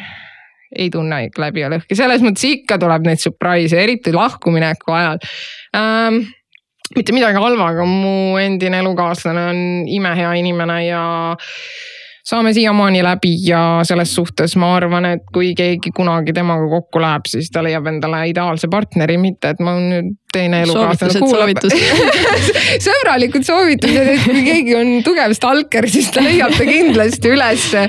Ei 0.71 0.89
tunne 0.89 1.23
läbi 1.37 1.63
ja 1.63 1.69
lõhki, 1.71 1.97
selles 1.97 2.23
mõttes 2.23 2.47
ikka 2.47 2.77
tuleb 2.81 3.07
neid 3.07 3.21
surprise'e, 3.21 3.81
eriti 3.83 4.13
lahkumineku 4.15 4.95
ajal. 4.95 5.19
Ähm, 5.77 6.21
mitte 6.95 7.15
midagi 7.15 7.39
halba, 7.41 7.71
aga 7.73 7.87
mu 7.87 8.37
endine 8.41 8.81
elukaaslane 8.83 9.45
on 9.51 9.61
imehea 9.99 10.33
inimene 10.39 10.79
ja 10.85 11.03
saame 12.27 12.53
siiamaani 12.53 13.03
läbi 13.03 13.33
ja 13.47 13.81
selles 13.87 14.15
suhtes 14.15 14.55
ma 14.59 14.75
arvan, 14.75 15.05
et 15.15 15.23
kui 15.33 15.53
keegi 15.57 15.93
kunagi 15.95 16.33
temaga 16.33 16.67
kokku 16.69 17.01
läheb, 17.01 17.29
siis 17.29 17.49
ta 17.53 17.63
leiab 17.65 17.87
endale 17.91 18.23
ideaalse 18.29 18.69
partneri, 18.71 19.17
mitte 19.21 19.53
et 19.55 19.63
ma 19.63 19.75
nüüd 19.79 20.13
teine 20.33 20.61
elukaaslane 20.65 21.21
kuulab. 21.23 21.65
sõbralikud 22.87 23.47
soovitused, 23.47 24.11
et 24.15 24.27
kui 24.27 24.43
keegi 24.45 24.77
on 24.79 24.93
tugev 25.05 25.35
stalker, 25.37 25.89
siis 25.91 26.11
ta 26.13 26.23
leiab 26.25 26.53
ta 26.57 26.67
kindlasti 26.67 27.33
ülesse. 27.33 27.87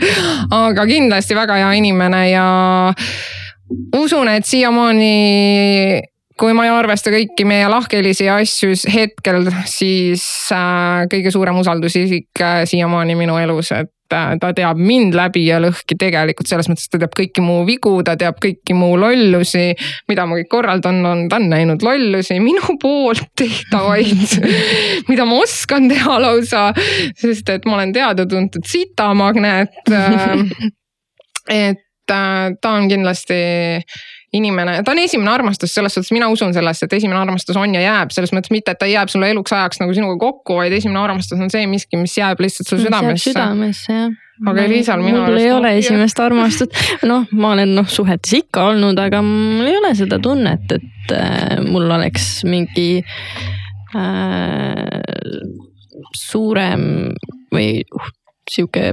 aga 0.53 0.87
kindlasti 0.89 1.37
väga 1.39 1.61
hea 1.61 1.75
inimene 1.83 2.25
ja 2.31 2.47
usun, 3.97 4.33
et 4.33 4.49
siiamaani 4.49 5.13
kui 6.43 6.55
ma 6.57 6.65
ei 6.67 6.73
arvesta 6.75 7.13
kõiki 7.13 7.45
meie 7.47 7.69
lahkhelisi 7.71 8.27
asju 8.33 8.75
hetkel, 8.91 9.47
siis 9.69 10.25
äh, 10.55 11.05
kõige 11.13 11.31
suurem 11.35 11.59
usaldusisik 11.61 12.43
äh, 12.43 12.63
siiamaani 12.69 13.15
minu 13.19 13.37
elus, 13.39 13.71
et 13.77 13.93
äh, 14.15 14.35
ta 14.41 14.53
teab 14.57 14.81
mind 14.81 15.17
läbi 15.17 15.45
ja 15.47 15.59
lõhki 15.63 15.97
tegelikult 15.99 16.51
selles 16.51 16.69
mõttes, 16.71 16.89
ta 16.93 17.01
teab 17.03 17.15
kõiki 17.19 17.45
mu 17.45 17.63
vigu, 17.69 17.95
ta 18.07 18.17
teab 18.21 18.41
kõiki 18.43 18.77
mu 18.77 18.93
lollusi. 19.01 19.73
mida 20.09 20.27
ma 20.27 20.39
kõik 20.39 20.51
korraldan, 20.53 21.01
on 21.07 21.27
ta 21.29 21.41
on 21.41 21.49
näinud 21.53 21.85
lollusi 21.85 22.39
minu 22.41 22.77
poolt 22.83 23.25
tehtavaid 23.39 24.37
mida 25.11 25.27
ma 25.29 25.41
oskan 25.43 25.89
teha 25.91 26.19
lausa, 26.23 26.71
sest 27.19 27.49
et 27.53 27.69
ma 27.69 27.79
olen 27.79 27.95
teada-tuntud 27.95 28.67
sitamagnet. 28.69 29.75
et 31.63 31.81
ta 32.07 32.75
on 32.77 32.89
kindlasti 32.91 33.39
inimene, 34.33 34.79
ta 34.85 34.95
on 34.95 35.01
esimene 35.03 35.31
armastus, 35.33 35.75
selles 35.75 35.95
suhtes 35.97 36.13
mina 36.15 36.29
usun 36.33 36.55
sellesse, 36.57 36.87
et 36.89 36.97
esimene 36.97 37.21
armastus 37.21 37.57
on 37.61 37.75
ja 37.77 37.83
jääb, 37.85 38.15
selles 38.15 38.33
mõttes 38.33 38.55
mitte, 38.55 38.73
et 38.73 38.81
ta 38.81 38.89
jääb 38.89 39.13
sulle 39.13 39.29
eluks 39.33 39.53
ajaks 39.53 39.83
nagu 39.83 39.95
sinuga 39.97 40.17
kokku, 40.23 40.57
vaid 40.63 40.73
esimene 40.73 41.03
armastus 41.03 41.41
on 41.41 41.53
see 41.53 41.67
miski, 41.69 42.01
mis 42.01 42.17
jääb 42.17 42.41
lihtsalt 42.41 42.71
su 42.71 42.81
südamesse. 42.81 43.33
südamesse 43.33 43.93
jah 43.93 44.13
aga 44.47 44.65
Elisal 44.65 45.03
minu 45.03 45.21
arust. 45.21 45.33
mul 45.33 45.41
ei 45.43 45.53
ole 45.53 45.71
esimest 45.79 46.21
armastust, 46.23 46.79
noh, 47.07 47.27
ma 47.37 47.53
olen 47.55 47.75
noh 47.77 47.89
suhetes 47.91 48.33
ikka 48.41 48.65
olnud, 48.73 48.99
aga 48.99 49.21
mul 49.23 49.69
ei 49.69 49.77
ole 49.79 49.93
seda 49.99 50.19
tunnet, 50.23 50.73
et 50.75 51.15
äh, 51.15 51.61
mul 51.63 51.91
oleks 51.99 52.43
mingi 52.49 53.03
äh, 53.95 54.99
suurem 56.17 57.13
või 57.53 57.83
uh, 57.95 58.09
sihuke 58.51 58.93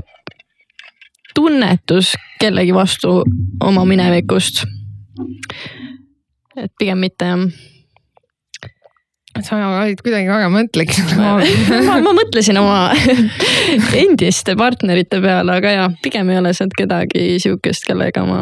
tunnetus 1.35 2.13
kellegi 2.41 2.73
vastu 2.75 3.21
oma 3.63 3.85
minevikust 3.87 4.65
et 6.57 6.71
pigem 6.79 6.99
mitte 7.03 7.33
sa 9.45 9.59
olid 9.61 10.01
kuidagi 10.03 10.29
väga 10.29 10.49
mõtlik 10.51 10.95
ma, 11.19 11.37
ma 12.03 12.13
mõtlesin 12.17 12.59
oma 12.59 12.89
endiste 14.03 14.55
partnerite 14.59 15.21
peale, 15.23 15.59
aga 15.59 15.75
ja 15.75 15.85
pigem 16.03 16.31
ei 16.33 16.41
ole 16.41 16.53
sealt 16.57 16.75
kedagi 16.77 17.37
sihukest, 17.41 17.85
kellega 17.87 18.25
ma, 18.27 18.41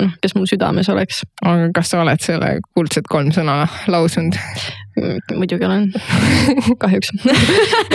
noh, 0.00 0.12
kes 0.24 0.36
mul 0.36 0.48
südames 0.50 0.90
oleks. 0.92 1.22
aga 1.44 1.70
kas 1.76 1.94
sa 1.94 2.02
oled 2.04 2.24
selle 2.24 2.54
kuldsed 2.76 3.08
kolm 3.12 3.32
sõna 3.34 3.62
lausunud? 3.92 4.36
muidugi 5.38 5.64
olen, 5.64 5.88
kahjuks. 6.82 7.14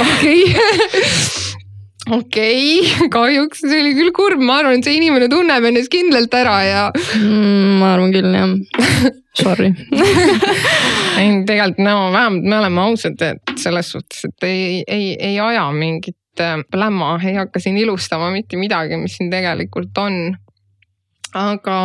okei 0.07 1.65
okei 2.11 2.79
okay,, 2.81 3.09
kahjuks 3.15 3.63
see 3.63 3.81
oli 3.81 3.95
küll 3.97 4.13
kurb, 4.15 4.43
ma 4.43 4.61
arvan, 4.61 4.79
et 4.79 4.87
see 4.87 4.97
inimene 4.99 5.29
tunneb 5.31 5.67
ennast 5.69 5.91
kindlalt 5.93 6.33
ära 6.37 6.57
ja 6.65 6.83
mm,. 6.93 7.81
ma 7.81 7.93
arvan 7.95 8.13
küll 8.15 8.37
jah, 8.37 8.53
sorry 9.37 9.73
ei 11.21 11.33
tegelikult 11.47 11.83
no 11.83 11.97
vähemalt 12.13 12.47
me 12.47 12.61
oleme 12.61 12.85
ausad, 12.85 13.19
et 13.25 13.57
selles 13.59 13.91
suhtes, 13.95 14.23
et 14.29 14.47
ei, 14.47 14.81
ei, 14.87 15.11
ei 15.31 15.37
aja 15.43 15.67
mingit 15.75 16.43
äh, 16.43 16.57
pläma, 16.71 17.17
ei 17.25 17.37
hakka 17.39 17.61
siin 17.63 17.77
ilustama 17.81 18.31
mitte 18.33 18.59
midagi, 18.59 18.99
mis 19.01 19.17
siin 19.19 19.31
tegelikult 19.33 20.03
on. 20.03 20.19
aga 21.37 21.77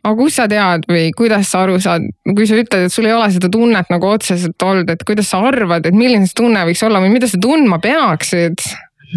aga 0.00 0.16
kust 0.16 0.40
sa 0.40 0.46
tead 0.48 0.86
või 0.88 1.10
kuidas 1.16 1.50
sa 1.52 1.64
aru 1.66 1.76
saad, 1.82 2.06
kui 2.24 2.46
sa 2.48 2.56
ütled, 2.60 2.86
et 2.86 2.94
sul 2.94 3.08
ei 3.08 3.16
ole 3.16 3.28
seda 3.34 3.50
tunnet 3.52 3.90
nagu 3.92 4.08
otseselt 4.08 4.62
olnud, 4.64 4.88
et 4.92 5.02
kuidas 5.08 5.28
sa 5.32 5.42
arvad, 5.50 5.86
et 5.86 5.96
milline 5.96 6.28
see 6.28 6.38
tunne 6.40 6.62
võiks 6.68 6.84
olla 6.86 7.02
või 7.02 7.12
mida 7.12 7.28
sa 7.28 7.40
tundma 7.42 7.80
peaksid? 7.82 8.64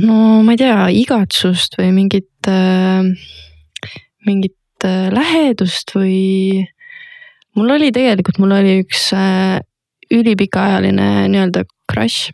No 0.01 0.41
ma 0.45 0.55
ei 0.55 0.61
tea, 0.61 0.77
igatsust 1.03 1.77
või 1.79 1.91
mingit 1.95 2.49
äh,, 2.49 3.05
mingit 4.27 4.87
äh, 4.87 5.11
lähedust 5.13 5.93
või. 5.95 6.63
mul 7.57 7.75
oli 7.75 7.91
tegelikult, 7.93 8.39
mul 8.41 8.55
oli 8.57 8.79
üks 8.81 9.11
äh, 9.17 9.59
ülipikaajaline 10.13 11.27
nii-öelda 11.33 11.65
crush 11.89 12.33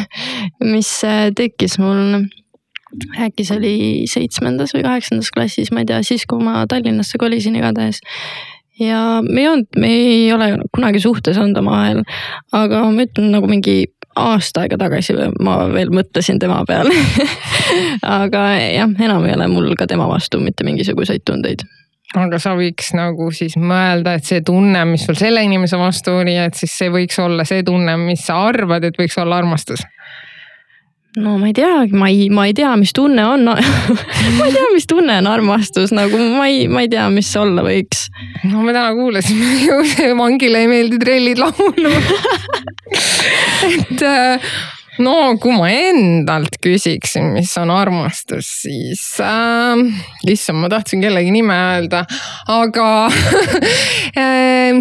mis 0.72 0.92
äh, 1.06 1.30
tekkis 1.36 1.78
mul 1.80 2.28
äkki 3.22 3.46
see 3.46 3.56
oli 3.56 3.74
seitsmendas 4.10 4.74
või 4.74 4.82
kaheksandas 4.84 5.30
klassis, 5.34 5.70
ma 5.70 5.84
ei 5.84 5.90
tea, 5.90 6.00
siis 6.06 6.26
kui 6.28 6.42
ma 6.42 6.64
Tallinnasse 6.68 7.20
kolisin 7.22 7.56
igatahes 7.56 8.02
ja 8.80 9.20
me 9.22 9.44
ei 9.44 9.48
olnud, 9.48 9.68
me 9.78 9.90
ei 9.94 10.32
ole 10.34 10.50
kunagi 10.74 11.02
suhtes 11.02 11.38
olnud 11.38 11.60
omavahel, 11.60 12.02
aga 12.56 12.82
ma 12.90 13.06
ütlen 13.06 13.30
nagu 13.34 13.50
mingi 13.50 13.84
aasta 14.20 14.64
aega 14.64 14.78
tagasi 14.80 15.16
ma 15.42 15.56
veel 15.72 15.92
mõtlesin 15.94 16.40
tema 16.42 16.62
peale. 16.68 16.94
Aga 18.20 18.46
jah, 18.60 18.96
enam 19.00 19.26
ei 19.28 19.36
ole 19.36 19.50
mul 19.52 19.74
ka 19.78 19.88
tema 19.90 20.08
vastu 20.10 20.40
mitte 20.42 20.66
mingisuguseid 20.66 21.24
tundeid. 21.26 21.64
Aga 22.18 22.40
sa 22.42 22.56
võiks 22.58 22.88
nagu 22.98 23.28
siis 23.30 23.54
mõelda, 23.54 24.16
et 24.18 24.26
see 24.26 24.42
tunne, 24.42 24.82
mis 24.88 25.04
sul 25.06 25.14
selle 25.18 25.44
inimese 25.46 25.78
vastu 25.78 26.16
oli, 26.24 26.34
et 26.42 26.58
siis 26.58 26.72
see 26.80 26.90
võiks 26.90 27.20
olla 27.22 27.46
see 27.46 27.62
tunne, 27.66 27.94
mis 28.02 28.24
sa 28.26 28.40
arvad, 28.48 28.88
et 28.88 28.98
võiks 28.98 29.14
olla 29.22 29.38
armastus 29.38 29.84
no 31.16 31.36
ma 31.38 31.48
ei 31.48 31.54
teagi, 31.56 31.96
ma 31.96 32.08
ei, 32.08 32.28
ma 32.30 32.46
ei 32.46 32.54
tea, 32.54 32.70
mis 32.78 32.92
tunne 32.94 33.24
on 33.26 33.44
ma 33.48 34.46
ei 34.46 34.52
tea, 34.54 34.66
mis 34.74 34.86
tunne 34.86 35.16
on 35.18 35.26
armastus, 35.30 35.90
nagu 35.96 36.18
ma 36.36 36.46
ei, 36.46 36.68
ma 36.70 36.84
ei 36.84 36.90
tea, 36.92 37.08
mis 37.10 37.30
see 37.32 37.42
olla 37.42 37.64
võiks. 37.66 38.06
no 38.46 38.62
me 38.62 38.74
täna 38.76 38.92
kuulasime 38.94 39.56
ju 39.66 39.80
Vangile 40.18 40.64
ei 40.64 40.70
meeldi 40.70 41.00
trellid 41.02 41.42
laulu 41.42 41.94
et 43.70 44.04
äh, 44.06 44.52
no 45.02 45.16
kui 45.42 45.56
ma 45.56 45.72
endalt 45.72 46.60
küsiksin, 46.62 47.32
mis 47.34 47.56
on 47.58 47.74
armastus, 47.74 48.52
siis 48.62 49.02
äh,, 49.24 49.82
issand, 50.30 50.62
ma 50.62 50.70
tahtsin 50.70 51.02
kellegi 51.02 51.34
nime 51.34 51.58
öelda, 51.72 52.04
aga 52.60 52.90
äh, 54.14 54.78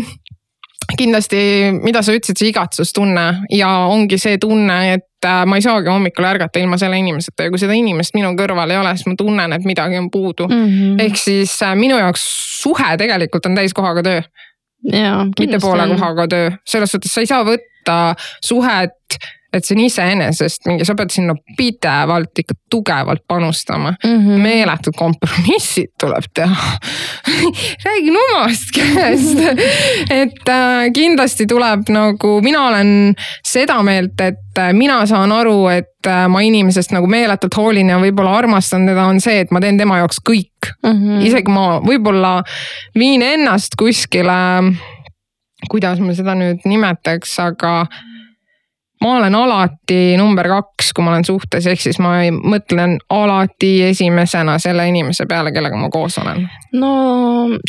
kindlasti, 0.97 1.39
mida 1.83 2.01
sa 2.05 2.15
ütlesid, 2.15 2.39
see 2.39 2.51
igatsustunne 2.53 3.25
ja 3.53 3.69
ongi 3.91 4.17
see 4.21 4.39
tunne, 4.41 4.77
et 4.95 5.27
äh, 5.27 5.43
ma 5.49 5.59
ei 5.59 5.65
saagi 5.65 5.91
hommikul 5.91 6.27
ärgata 6.29 6.61
ilma 6.61 6.79
selle 6.81 6.99
inimeseta 7.01 7.47
ja 7.47 7.53
kui 7.53 7.61
seda 7.61 7.75
inimest 7.77 8.15
minu 8.17 8.31
kõrval 8.39 8.73
ei 8.73 8.79
ole, 8.81 8.93
siis 8.97 9.09
ma 9.09 9.17
tunnen, 9.19 9.55
et 9.55 9.67
midagi 9.69 9.99
on 9.99 10.09
puudu 10.13 10.47
mm. 10.49 10.67
-hmm. 10.67 11.01
ehk 11.05 11.17
siis 11.19 11.55
äh, 11.65 11.75
minu 11.75 11.97
jaoks 11.99 12.25
suhe 12.61 12.97
tegelikult 12.97 13.45
on 13.45 13.55
täiskohaga 13.55 14.03
töö. 14.03 14.21
mitte 15.39 15.59
poole 15.59 15.87
kohaga 15.87 16.27
töö, 16.27 16.51
selles 16.65 16.91
suhtes 16.91 17.13
sa 17.13 17.21
ei 17.21 17.27
saa 17.27 17.43
võtta 17.43 18.15
suhet 18.45 19.19
et 19.53 19.65
see 19.65 19.75
on 19.77 19.83
iseenesest 19.85 20.67
mingi, 20.69 20.85
sa 20.85 20.95
pead 20.97 21.13
sinna 21.13 21.35
pidevalt 21.57 22.43
ikka 22.43 22.57
tugevalt 22.69 23.23
panustama 23.27 23.93
mm. 24.03 24.17
-hmm. 24.17 24.41
meeletud 24.45 24.93
kompromissid 24.97 25.93
tuleb 25.99 26.29
teha 26.33 26.77
räägin 27.85 28.17
omast 28.25 28.71
käest 28.75 29.39
et 30.21 30.49
äh, 30.49 30.91
kindlasti 30.93 31.47
tuleb 31.47 31.89
nagu, 31.89 32.41
mina 32.41 32.67
olen 32.67 33.15
seda 33.45 33.79
meelt, 33.83 34.21
et 34.21 34.57
äh, 34.57 34.73
mina 34.73 35.05
saan 35.09 35.31
aru, 35.31 35.67
et 35.73 36.07
äh, 36.07 36.27
ma 36.29 36.41
inimesest 36.45 36.93
nagu 36.95 37.07
meeletult 37.07 37.57
hoolin 37.57 37.89
ja 37.89 37.99
võib-olla 38.01 38.37
armastan 38.37 38.87
teda, 38.89 39.07
on 39.09 39.21
see, 39.23 39.41
et 39.43 39.51
ma 39.55 39.61
teen 39.63 39.77
tema 39.79 39.99
jaoks 40.01 40.21
kõik 40.29 40.71
mm. 40.83 40.91
-hmm. 40.93 41.25
isegi 41.25 41.51
ma 41.51 41.67
võib-olla 41.85 42.39
viin 42.97 43.21
ennast 43.25 43.77
kuskile, 43.79 44.39
kuidas 45.69 45.99
ma 45.99 46.13
seda 46.13 46.35
nüüd 46.37 46.65
nimetaks, 46.65 47.39
aga 47.43 47.73
ma 49.03 49.15
olen 49.17 49.35
alati 49.35 50.17
number 50.19 50.49
kaks, 50.51 50.91
kui 50.95 51.05
ma 51.05 51.13
olen 51.13 51.25
suhtes, 51.27 51.67
ehk 51.71 51.81
siis 51.81 51.99
ma 52.03 52.17
mõtlen 52.35 52.97
alati 53.13 53.71
esimesena 53.87 54.57
selle 54.61 54.89
inimese 54.91 55.27
peale, 55.29 55.53
kellega 55.55 55.79
ma 55.79 55.91
koos 55.93 56.19
olen. 56.21 56.43
no 56.79 56.91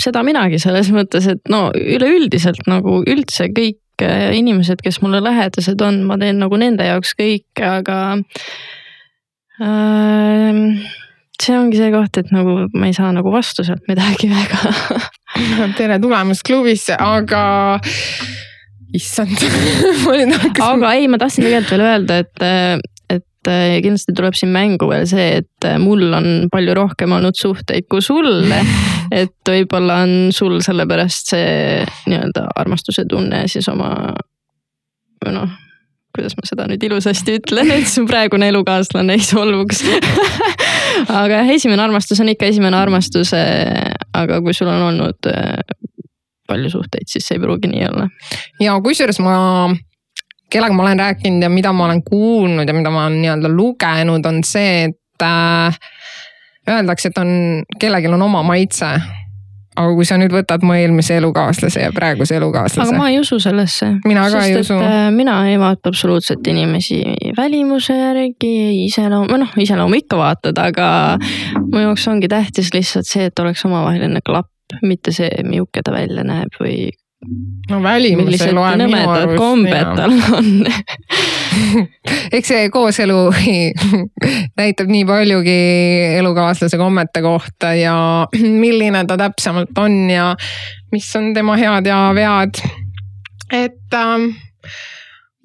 seda 0.00 0.24
minagi 0.26 0.58
selles 0.62 0.90
mõttes, 0.94 1.28
et 1.30 1.52
no 1.52 1.68
üleüldiselt 1.74 2.66
nagu 2.70 3.00
üldse 3.06 3.50
kõik 3.54 4.06
äh, 4.06 4.30
inimesed, 4.38 4.82
kes 4.82 5.00
mulle 5.04 5.22
lähedased 5.24 5.80
on, 5.86 6.02
ma 6.08 6.18
teen 6.20 6.42
nagu 6.42 6.58
nende 6.60 6.88
jaoks 6.90 7.14
kõike, 7.18 7.70
aga 7.78 8.00
äh, 9.62 10.60
see 11.40 11.56
ongi 11.56 11.78
see 11.78 11.94
koht, 11.94 12.18
et 12.18 12.34
nagu 12.34 12.64
ma 12.74 12.90
ei 12.90 12.96
saa 12.96 13.14
nagu 13.14 13.30
vastu 13.32 13.64
sealt 13.66 13.86
midagi 13.90 14.32
väga 14.32 14.74
tere 15.78 16.02
tulemast 16.02 16.42
klubisse, 16.46 16.98
aga 16.98 17.44
issand 18.96 19.36
aga 20.70 20.94
ei, 20.96 21.08
ma 21.10 21.20
tahtsin 21.20 21.46
tegelikult 21.46 21.74
veel 21.74 21.86
öelda, 21.86 22.18
et, 22.24 22.44
et 23.10 23.50
äh, 23.50 23.78
kindlasti 23.84 24.14
tuleb 24.16 24.36
siin 24.38 24.52
mängu 24.54 24.90
veel 24.90 25.06
see, 25.10 25.40
et 25.42 25.68
äh, 25.68 25.78
mul 25.82 26.04
on 26.16 26.28
palju 26.52 26.76
rohkem 26.78 27.16
olnud 27.16 27.38
suhteid 27.38 27.88
kui 27.90 28.02
sul. 28.04 28.30
et 29.22 29.52
võib-olla 29.52 30.02
on 30.06 30.14
sul 30.34 30.60
sellepärast 30.64 31.34
see 31.34 31.80
nii-öelda 32.10 32.46
armastuse 32.60 33.06
tunne 33.10 33.46
siis 33.50 33.68
oma 33.72 33.90
noh 35.30 35.58
kuidas 36.14 36.34
ma 36.34 36.46
seda 36.46 36.66
nüüd 36.66 36.82
ilusasti 36.88 37.36
ütlen, 37.38 37.70
et 37.70 37.86
su 37.86 38.02
praegune 38.08 38.48
elukaaslane 38.50 39.14
ei 39.14 39.22
solvuks 39.22 39.84
aga 41.20 41.40
jah, 41.40 41.52
esimene 41.54 41.84
armastus 41.84 42.20
on 42.22 42.32
ikka 42.32 42.48
esimene 42.50 42.76
armastus. 42.76 43.32
aga 43.34 44.40
kui 44.42 44.54
sul 44.56 44.70
on 44.70 44.82
olnud 44.90 45.30
palju 46.50 46.72
suhteid, 46.72 47.08
siis 47.10 47.28
see 47.28 47.38
ei 47.38 47.44
pruugi 47.44 47.70
nii 47.70 47.86
olla. 47.90 48.08
ja 48.60 48.76
kusjuures 48.84 49.22
ma 49.24 49.36
kellega 50.50 50.74
ma 50.74 50.86
olen 50.88 51.04
rääkinud 51.06 51.46
ja 51.46 51.52
mida 51.52 51.72
ma 51.72 51.86
olen 51.86 52.02
kuulnud 52.04 52.68
ja 52.68 52.74
mida 52.74 52.90
ma 52.90 53.06
olen 53.06 53.20
nii-öelda 53.22 53.52
lugenud, 53.54 54.26
on 54.26 54.42
see, 54.44 54.90
et 54.90 55.26
äh, 55.26 55.78
öeldakse, 56.70 57.10
et 57.10 57.18
on, 57.22 57.32
kellelgi 57.78 58.10
on 58.10 58.22
oma 58.28 58.42
maitse 58.42 58.94
aga 59.78 59.92
kui 59.94 60.06
sa 60.06 60.18
nüüd 60.20 60.32
võtad 60.34 60.64
mu 60.66 60.74
eelmise 60.74 61.16
elukaaslase 61.20 61.84
ja 61.84 61.92
praeguse 61.94 62.36
elukaaslase. 62.36 62.88
aga 62.88 62.98
ma 62.98 63.08
ei 63.12 63.20
usu 63.20 63.38
sellesse. 63.42 63.92
mina 64.04 64.26
ka 64.26 64.42
Sest, 64.42 64.50
ei 64.50 64.64
usu. 64.64 64.78
Äh, 64.82 65.08
mina 65.14 65.36
ei 65.48 65.58
vaata 65.60 65.92
absoluutselt 65.92 66.46
inimesi 66.50 67.00
välimuse 67.36 67.96
järgi, 67.96 68.52
iseloom, 68.86 69.28
või 69.30 69.44
noh, 69.44 69.54
iseloomu 69.62 70.00
ikka 70.02 70.18
vaatad, 70.20 70.58
aga 70.60 70.88
mu 71.62 71.84
jaoks 71.84 72.08
ongi 72.10 72.30
tähtis 72.30 72.74
lihtsalt 72.74 73.08
see, 73.08 73.30
et 73.30 73.42
oleks 73.42 73.64
omavaheline 73.68 74.24
klapp, 74.26 74.49
mitte 74.82 75.12
see, 75.14 75.30
milline 75.46 75.82
ta 75.84 75.94
välja 75.94 76.24
näeb 76.26 76.58
või 76.60 76.90
no 77.70 77.82
välimus 77.82 78.40
ei 78.40 78.52
loe 78.56 78.76
minu 78.80 79.00
arust. 79.04 79.36
kombed 79.36 79.90
tal 79.98 80.14
on 80.38 80.48
eks 82.36 82.48
see 82.48 82.68
kooselu 82.72 83.18
näitab 84.60 84.88
nii 84.88 85.04
paljugi 85.08 85.58
elukaaslase 86.16 86.80
kommete 86.80 87.22
kohta 87.24 87.74
ja 87.76 87.96
milline 88.64 89.04
ta 89.06 89.18
täpsemalt 89.20 89.82
on 89.84 89.98
ja 90.10 90.32
mis 90.92 91.10
on 91.16 91.34
tema 91.36 91.58
head 91.60 91.90
ja 91.90 92.00
vead. 92.16 92.62
et 93.52 93.94
ähm, 94.00 94.30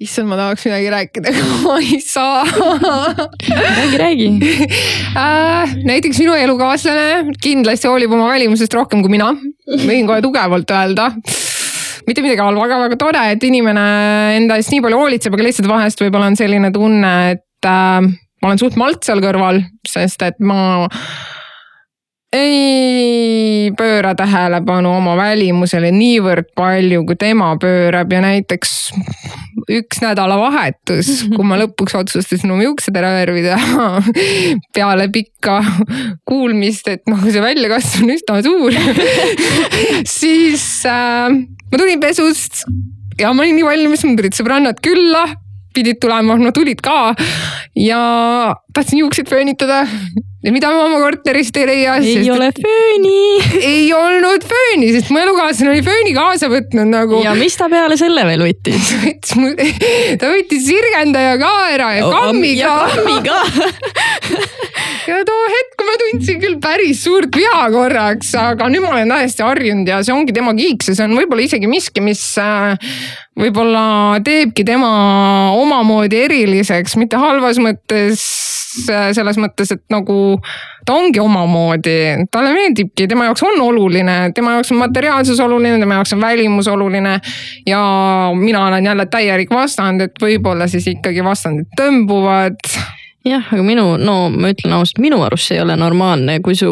issand, 0.02 0.28
ma 0.28 0.36
tahaks 0.36 0.66
midagi 0.68 0.90
rääkida, 0.92 1.30
aga 1.32 1.58
ma 1.62 1.76
ei 1.80 2.00
saa. 2.04 2.42
Räägi, 3.48 4.00
räägi. 4.02 4.28
Äh,. 5.16 5.70
näiteks 5.88 6.18
minu 6.20 6.34
elukaaslane 6.36 7.32
kindlasti 7.40 7.88
hoolib 7.88 8.12
oma 8.12 8.26
välimusest 8.34 8.74
rohkem 8.76 9.00
kui 9.00 9.14
mina, 9.14 9.30
võin 9.86 10.08
kohe 10.08 10.20
tugevalt 10.24 10.68
öelda. 10.76 11.06
Mitte 12.06 12.22
midagi 12.22 12.42
halba, 12.44 12.66
aga 12.66 12.82
väga 12.84 12.98
tore, 13.00 13.22
et 13.32 13.46
inimene 13.48 13.86
enda 14.36 14.58
eest 14.60 14.74
nii 14.74 14.82
palju 14.84 15.00
hoolitseb, 15.00 15.34
aga 15.34 15.46
lihtsalt 15.48 15.70
vahest 15.70 16.04
võib-olla 16.04 16.28
on 16.28 16.36
selline 16.38 16.70
tunne, 16.74 17.14
et 17.32 17.70
äh, 17.70 18.04
ma 18.04 18.50
olen 18.50 18.60
suht 18.60 18.76
malt 18.76 19.08
seal 19.08 19.24
kõrval, 19.24 19.62
sest 19.88 20.22
et 20.28 20.36
ma 20.44 20.84
ei 22.34 23.70
pööra 23.78 24.14
tähelepanu 24.18 24.90
oma 24.98 25.14
välimusele 25.18 25.92
niivõrd 25.94 26.50
palju, 26.58 27.04
kui 27.06 27.18
tema 27.20 27.52
pöörab 27.60 28.12
ja 28.12 28.22
näiteks 28.24 28.72
üks 29.72 30.02
nädalavahetus, 30.02 31.26
kui 31.32 31.46
ma 31.46 31.58
lõpuks 31.60 31.96
otsustasin 31.98 32.52
oma 32.54 32.66
juuksed 32.66 32.98
ära 32.98 33.12
värvida 33.16 33.56
peale 34.76 35.08
pikka 35.14 35.60
kuulmist, 36.28 36.90
et 36.92 37.06
noh, 37.10 37.22
see 37.26 37.42
väljakasv 37.42 38.04
on 38.04 38.14
üsna 38.16 38.42
suur 38.46 38.76
siis 40.18 40.66
äh, 40.90 41.30
ma 41.32 41.80
tulin 41.80 42.02
pesust 42.02 42.66
ja 43.20 43.32
ma 43.32 43.44
olin 43.44 43.56
nii 43.58 43.66
valmis, 43.66 44.04
mul 44.04 44.18
tulid 44.18 44.36
sõbrannad 44.36 44.80
külla, 44.84 45.24
pidid 45.76 46.00
tulema, 46.00 46.36
no 46.40 46.52
tulid 46.56 46.80
ka. 46.84 47.14
Ja 47.76 48.00
tahtsin 48.76 49.02
juukseid 49.02 49.28
föönitada 49.30 49.82
ja 50.46 50.52
mida 50.54 50.70
ma 50.70 50.84
oma 50.86 51.00
korterist 51.02 51.56
ei 51.58 51.66
leia. 51.66 51.96
ei 51.98 52.14
sest, 52.18 52.30
ole 52.30 52.50
fööni. 52.54 53.20
ei 53.60 53.86
olnud 53.96 54.44
fööni, 54.46 54.92
sest 54.94 55.10
mu 55.10 55.20
elukaaslane 55.22 55.72
oli 55.74 55.84
fööni 55.86 56.14
kaasa 56.16 56.50
võtnud 56.52 56.92
nagu. 56.92 57.22
ja 57.24 57.34
mis 57.38 57.56
ta 57.58 57.70
peale 57.72 57.98
selle 58.00 58.26
veel 58.28 58.44
võttis 58.46 58.92
ta 60.20 60.32
võttis 60.34 60.68
sirgendaja 60.68 61.34
ka 61.42 61.52
ära 61.72 61.90
ja 61.98 62.12
kammi 62.12 62.54
ka. 62.60 62.62
ja 62.62 62.76
kammi 62.94 63.18
ka 63.26 63.40
ja 65.10 65.20
too 65.26 65.42
hetk 65.52 65.84
ma 65.86 65.94
tundsin 66.00 66.40
küll 66.42 66.56
päris 66.62 67.02
suurt 67.06 67.34
viha 67.36 67.66
korraks, 67.74 68.32
aga 68.38 68.68
nüüd 68.70 68.84
ma 68.84 68.94
olen 68.96 69.12
täiesti 69.14 69.44
harjunud 69.46 69.90
ja 69.90 70.00
see 70.04 70.14
ongi 70.14 70.34
tema 70.36 70.54
kiik, 70.56 70.84
see 70.86 70.96
on 71.04 71.14
võib-olla 71.18 71.46
isegi 71.46 71.70
miski, 71.70 72.02
mis 72.04 72.22
äh, 72.42 72.76
võib-olla 73.38 73.84
teebki 74.26 74.66
tema 74.66 74.90
omamoodi 75.56 76.22
eriliseks, 76.26 76.96
mitte 77.00 77.20
halvas 77.20 77.60
mõttes, 77.62 78.24
selles 78.86 79.38
mõttes, 79.40 79.72
et 79.74 79.82
nagu 79.92 80.16
ta 80.86 80.96
ongi 80.96 81.20
omamoodi, 81.22 81.96
talle 82.32 82.52
meeldibki, 82.54 83.08
tema 83.10 83.28
jaoks 83.30 83.44
on 83.46 83.60
oluline, 83.64 84.16
tema 84.34 84.56
jaoks 84.56 84.72
on 84.74 84.82
materiaalsus 84.84 85.40
oluline, 85.42 85.78
tema 85.82 86.00
jaoks 86.00 86.14
on 86.16 86.20
välimus 86.20 86.68
oluline. 86.68 87.18
ja 87.66 87.80
mina 88.34 88.66
olen 88.66 88.84
jälle 88.84 89.06
täielik 89.06 89.50
vastand, 89.50 90.00
et 90.00 90.22
võib-olla 90.22 90.68
siis 90.68 90.86
ikkagi 90.86 91.24
vastandid 91.24 91.72
tõmbuvad 91.80 92.60
jah, 93.26 93.52
aga 93.52 93.62
minu, 93.62 93.96
no 94.00 94.26
ma 94.30 94.52
ütlen 94.54 94.76
ausalt, 94.76 95.00
minu 95.02 95.22
arust 95.26 95.50
see 95.50 95.58
ei 95.58 95.64
ole 95.64 95.76
normaalne, 95.78 96.38
kui 96.44 96.54
su 96.58 96.70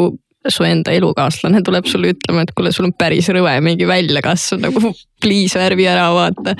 su 0.48 0.64
enda 0.66 0.92
elukaaslane 0.92 1.62
tuleb 1.64 1.88
sulle 1.88 2.12
ütlema, 2.14 2.44
et 2.44 2.52
kuule, 2.56 2.72
sul 2.74 2.88
on 2.88 2.94
päris 2.98 3.30
rõve 3.32 3.54
mingi 3.64 3.88
väljakasv 3.88 4.60
nagu 4.62 4.92
please 5.24 5.58
värvi 5.58 5.86
ära 5.88 6.10
vaata. 6.14 6.54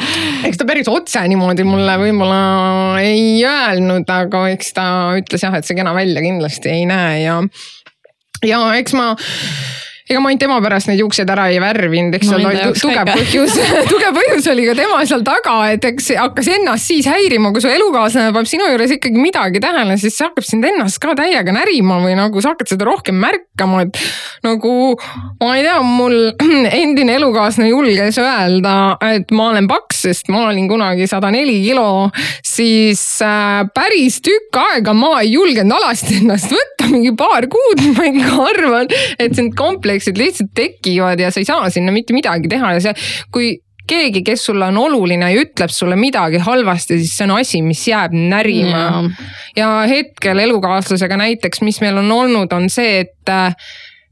eks 0.49 0.61
ta 0.61 0.69
päris 0.69 0.89
otse 0.93 1.25
niimoodi 1.29 1.67
mulle 1.69 1.97
võib-olla 2.01 2.41
ei 3.05 3.43
öelnud, 3.45 4.09
aga 4.09 4.47
eks 4.55 4.73
ta 4.77 4.87
ütles 5.21 5.45
jah, 5.45 5.57
et 5.59 5.69
see 5.69 5.77
kena 5.77 5.95
välja 5.97 6.25
kindlasti 6.25 6.73
ei 6.73 6.87
näe 6.89 7.25
ja, 7.27 7.41
ja 8.47 8.63
eks 8.81 8.97
ma 8.97 9.13
ega 10.05 10.21
ma 10.21 10.29
ainult 10.29 10.43
tema 10.43 10.59
pärast 10.61 10.91
neid 10.91 11.01
juukseid 11.01 11.31
ära 11.33 11.47
ei 11.49 11.57
värvinud, 11.63 12.13
eks 12.19 12.29
seal 12.29 12.43
oli 12.45 12.65
tugev 12.77 13.09
põhjus. 13.09 13.55
Tugev 13.93 14.13
põhjus 14.19 14.49
oli 14.53 14.67
ka 14.69 14.75
tema 14.77 14.99
seal 15.09 15.23
taga, 15.25 15.55
et 15.73 15.87
eks 15.89 16.11
hakkas 16.19 16.51
ennast 16.59 16.91
siis 16.91 17.09
häirima, 17.09 17.55
kui 17.55 17.65
su 17.65 17.71
elukaaslane 17.73 18.35
paneb 18.37 18.51
sinu 18.51 18.67
juures 18.69 18.93
ikkagi 18.99 19.17
midagi 19.17 19.63
tähele, 19.65 19.97
siis 20.01 20.19
see 20.19 20.27
hakkab 20.29 20.45
sind 20.45 20.69
ennast 20.69 21.01
ka 21.01 21.15
täiega 21.17 21.55
närima 21.57 22.03
või 22.05 22.19
nagu 22.19 22.43
sa 22.45 22.53
hakkad 22.53 22.75
seda 22.75 22.85
rohkem 22.91 23.17
märkama, 23.23 23.87
et 23.87 24.03
nagu 24.45 24.75
ma 25.41 25.55
ei 25.57 25.65
tea, 25.65 25.79
mul 25.89 26.19
endine 26.83 27.17
elukaaslane 27.17 27.71
julges 27.73 28.21
öelda, 28.21 28.77
et 29.09 29.33
ma 29.33 29.49
olen 29.55 29.71
paks, 29.73 30.05
sest 30.05 30.29
ma 30.29 30.45
olin 30.51 30.69
kunagi 30.69 31.09
sada 31.09 31.33
neli 31.33 31.63
kilo, 31.65 32.11
siis 32.45 33.01
äh, 33.25 33.65
päris 33.73 34.21
tükk 34.21 34.61
aega 34.67 34.93
ma 34.93 35.15
ei 35.23 35.33
julgenud 35.33 35.79
alasti 35.81 36.21
ennast 36.21 36.53
võtta, 36.53 36.74
mingi 36.91 37.15
paar 37.19 37.49
kuud, 37.51 37.85
ma 37.97 38.09
ikka 38.11 38.49
arvan, 38.51 38.91
et 39.19 39.35
kompleks 39.35 39.61
kompleksid 39.65 40.19
lihtsalt 40.21 40.55
tekivad 40.57 41.21
ja 41.21 41.31
sa 41.33 41.43
ei 41.43 41.49
saa 41.49 41.71
sinna 41.73 41.93
mitte 41.95 42.17
midagi 42.17 42.51
teha 42.51 42.75
ja 42.77 42.83
see, 42.85 42.95
kui 43.35 43.55
keegi, 43.87 44.23
kes 44.25 44.47
sulle 44.49 44.69
on 44.73 44.79
oluline 44.81 45.29
ja 45.33 45.41
ütleb 45.45 45.73
sulle 45.73 45.97
midagi 46.01 46.41
halvasti, 46.43 46.99
siis 47.03 47.17
see 47.19 47.27
on 47.27 47.35
asi, 47.37 47.61
mis 47.63 47.83
jääb 47.89 48.15
närima. 48.17 49.11
ja 49.57 49.71
hetkel 49.89 50.41
elukaaslasega 50.47 51.19
näiteks, 51.21 51.61
mis 51.67 51.81
meil 51.85 52.01
on 52.01 52.13
olnud, 52.13 52.53
on 52.53 52.71
see, 52.73 53.03
et 53.05 53.33
äh, 53.33 53.53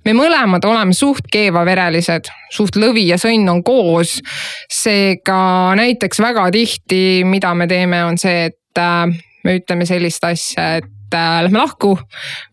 me 0.04 0.14
mõlemad 0.18 0.64
oleme 0.68 0.94
suht 0.96 1.28
keevaverelised, 1.32 2.30
suht 2.52 2.76
lõvi 2.76 3.06
ja 3.10 3.18
sõnn 3.20 3.48
on 3.48 3.62
koos. 3.64 4.18
seega 4.70 5.74
näiteks 5.78 6.20
väga 6.20 6.50
tihti, 6.52 7.22
mida 7.24 7.54
me 7.54 7.68
teeme, 7.70 8.04
on 8.04 8.18
see, 8.20 8.50
et 8.50 8.80
äh, 8.82 9.06
me 9.44 9.60
ütleme 9.60 9.88
sellist 9.88 10.24
asja, 10.24 10.76
et 10.82 10.90
et 11.12 11.18
äh, 11.18 11.42
lähme 11.44 11.60
lahku. 11.60 11.96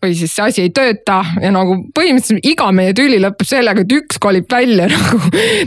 või 0.03 0.15
siis 0.15 0.33
see 0.35 0.45
asi 0.45 0.65
ei 0.67 0.73
tööta 0.75 1.21
ja 1.41 1.51
nagu 1.53 1.77
põhimõtteliselt 1.95 2.45
iga 2.47 2.69
meie 2.75 2.93
tüli 2.97 3.19
lõpeb 3.21 3.47
sellega, 3.47 3.83
et 3.85 3.95
üks 3.95 4.19
kolib 4.21 4.49
välja 4.51 4.89
nagu, 4.93 5.21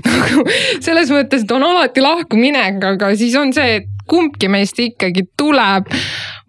nagu 0.05 0.45
selles 0.80 1.12
mõttes, 1.12 1.45
et 1.45 1.57
on 1.57 1.64
alati 1.66 2.05
lahkuminek, 2.05 2.82
aga 2.93 3.12
siis 3.18 3.36
on 3.40 3.53
see, 3.57 3.80
et 3.80 3.88
kumbki 4.09 4.51
meist 4.53 4.78
ikkagi 4.82 5.24
tuleb 5.38 5.88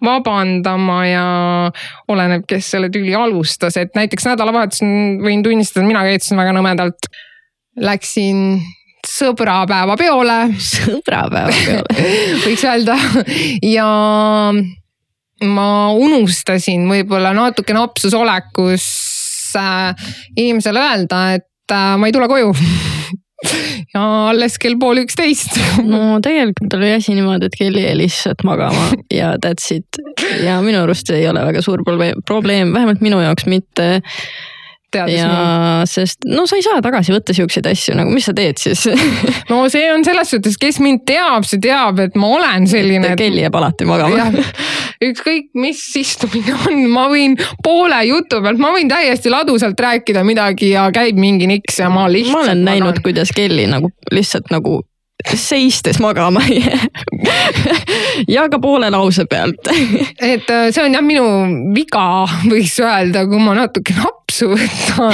vabandama 0.04 1.00
ja 1.08 1.26
oleneb, 2.12 2.44
kes 2.50 2.74
selle 2.76 2.90
tüli 2.92 3.14
alustas, 3.16 3.78
et 3.80 3.94
näiteks 3.96 4.28
nädalavahetusel 4.34 5.20
võin 5.24 5.44
tunnistada, 5.46 5.86
mina 5.88 6.04
käitusin 6.04 6.40
väga 6.42 6.56
nõmedalt. 6.58 7.08
Läksin 7.80 8.60
sõbrapäeva 9.08 9.96
peole. 10.00 10.38
sõbrapäeva 10.60 11.56
peole 11.56 12.10
võiks 12.46 12.68
öelda 12.68 12.98
ja 13.66 13.88
ma 15.42 15.92
unustasin 15.98 16.86
võib-olla 16.90 17.34
natuke 17.36 17.76
napsus 17.76 18.14
olekus 18.18 18.86
äh, 19.60 20.12
inimesele 20.36 20.82
öelda, 20.82 21.26
et 21.40 21.74
äh, 21.74 21.94
ma 21.98 22.10
ei 22.10 22.16
tule 22.16 22.30
koju 22.32 22.54
ja 23.94 24.04
alles 24.32 24.58
kell 24.62 24.78
pool 24.80 25.04
üksteist. 25.04 25.58
no 25.94 26.20
tegelikult 26.24 26.78
oli 26.78 26.94
asi 26.96 27.16
niimoodi, 27.18 27.50
et 27.50 27.58
kell 27.60 27.80
jäi 27.82 27.96
lihtsalt 28.00 28.46
magama 28.48 28.90
ja 29.14 29.36
that's 29.44 29.74
it. 29.76 30.02
ja 30.44 30.60
minu 30.66 30.84
arust 30.86 31.10
see 31.10 31.24
ei 31.24 31.30
ole 31.32 31.46
väga 31.50 31.64
suur 31.66 31.84
probleem, 31.86 32.74
vähemalt 32.76 33.04
minu 33.04 33.22
jaoks 33.24 33.50
mitte 33.50 33.90
teades 34.94 35.18
ja 35.18 35.30
mind. 35.30 35.92
sest 35.92 36.28
no 36.30 36.46
sa 36.50 36.60
ei 36.60 36.66
saa 36.66 36.82
tagasi 36.84 37.14
võtta 37.16 37.36
siukseid 37.36 37.68
asju, 37.72 37.98
nagu 38.00 38.14
mis 38.14 38.28
sa 38.30 38.36
teed 38.38 38.62
siis 38.62 38.86
no 39.52 39.64
see 39.74 39.90
on 39.94 40.06
selles 40.08 40.34
suhtes, 40.36 40.58
kes 40.62 40.80
mind 40.84 41.04
teab, 41.10 41.48
see 41.50 41.62
teab, 41.64 42.00
et 42.04 42.16
ma 42.20 42.30
olen 42.38 42.68
selline. 42.70 43.16
Kelly 43.20 43.44
jääb 43.46 43.58
alati 43.60 43.88
magama. 43.90 44.30
ükskõik, 45.04 45.52
mis 45.60 45.82
istumine 46.00 46.56
on, 46.68 46.86
ma 46.94 47.08
võin 47.12 47.38
poole 47.64 48.00
jutu 48.10 48.42
pealt, 48.44 48.62
ma 48.62 48.74
võin 48.76 48.92
täiesti 48.92 49.34
ladusalt 49.34 49.80
rääkida 49.80 50.24
midagi 50.28 50.74
ja 50.74 50.88
käib 50.96 51.20
mingi 51.20 51.50
niks 51.50 51.82
ja 51.84 51.92
ma 51.94 52.08
lihtsalt. 52.12 52.38
ma 52.38 52.48
olen 52.48 52.66
näinud, 52.68 53.04
kuidas 53.06 53.34
Kelly 53.36 53.68
nagu 53.70 53.92
lihtsalt 54.14 54.52
nagu 54.54 54.82
seistes 55.36 56.00
magama 56.00 56.42
ei 56.50 56.60
jää 56.66 56.80
ja 58.28 58.50
ka 58.50 58.60
poole 58.60 58.90
lause 58.90 59.26
pealt 59.30 59.68
et 60.22 60.50
äh, 60.50 60.68
see 60.72 60.84
on 60.84 60.94
jah 60.94 61.06
minu 61.06 61.26
viga, 61.76 62.26
võiks 62.50 62.76
öelda, 62.84 63.26
kui 63.30 63.40
ma 63.42 63.56
natuke 63.58 63.96
napsu 64.34 64.50
võtan. 64.50 65.14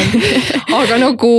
aga 0.80 0.98
nagu, 1.02 1.32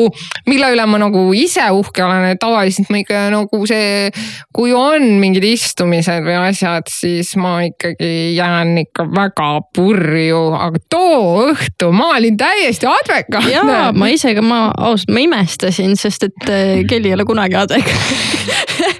mille 0.48 0.70
üle 0.74 0.86
ma 0.86 1.00
nagu 1.00 1.22
ise 1.36 1.64
uhke 1.72 2.04
olen, 2.04 2.34
et 2.34 2.40
tavaliselt 2.40 2.90
ma 2.92 3.00
ikka 3.00 3.22
nagu 3.32 3.60
see, 3.68 4.10
kui 4.54 4.74
on 4.76 5.20
mingid 5.22 5.44
istumised 5.48 6.24
või 6.26 6.36
asjad, 6.50 6.88
siis 6.90 7.32
ma 7.40 7.60
ikkagi 7.64 8.34
jään 8.36 8.76
ikka 8.84 9.06
väga 9.14 9.50
purju, 9.76 10.42
aga 10.58 10.82
too 10.92 11.48
õhtu 11.50 11.90
ma 11.94 12.12
olin 12.18 12.36
täiesti 12.40 12.88
adekvaatne. 12.90 13.54
jaa, 13.54 13.92
ma 13.96 14.10
ise 14.12 14.34
ka, 14.36 14.44
ma 14.44 14.62
ausalt, 14.76 15.12
ma 15.14 15.24
imestasin, 15.24 15.96
sest 15.96 16.28
et 16.28 16.50
äh, 16.50 16.80
Kelly 16.88 17.12
ei 17.12 17.16
ole 17.16 17.28
kunagi 17.28 17.56
adekvaatne 17.60 18.98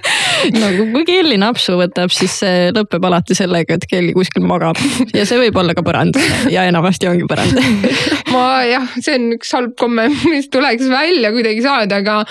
nagu 0.55 0.87
kui 0.93 1.05
Kelly 1.07 1.37
napsu 1.41 1.75
võtab, 1.79 2.11
siis 2.13 2.33
see 2.41 2.69
lõpeb 2.75 3.05
alati 3.07 3.37
sellega, 3.37 3.77
et 3.77 3.87
Kelly 3.89 4.15
kuskil 4.15 4.45
magab. 4.47 4.79
Ja 5.15 5.25
see 5.27 5.39
võib 5.41 5.57
olla 5.61 5.75
ka 5.77 5.83
põrand. 5.85 6.17
Ja 6.51 6.65
enamasti 6.69 7.09
ongi 7.09 7.27
põrand. 7.29 7.59
Ma 8.33 8.63
jah, 8.67 8.87
see 8.99 9.17
on 9.17 9.29
üks 9.37 9.51
halb 9.57 9.75
komme, 9.79 10.07
mis 10.31 10.49
tuleks 10.53 10.87
välja 10.91 11.33
kuidagi 11.35 11.63
saada, 11.65 12.01
aga 12.01 12.21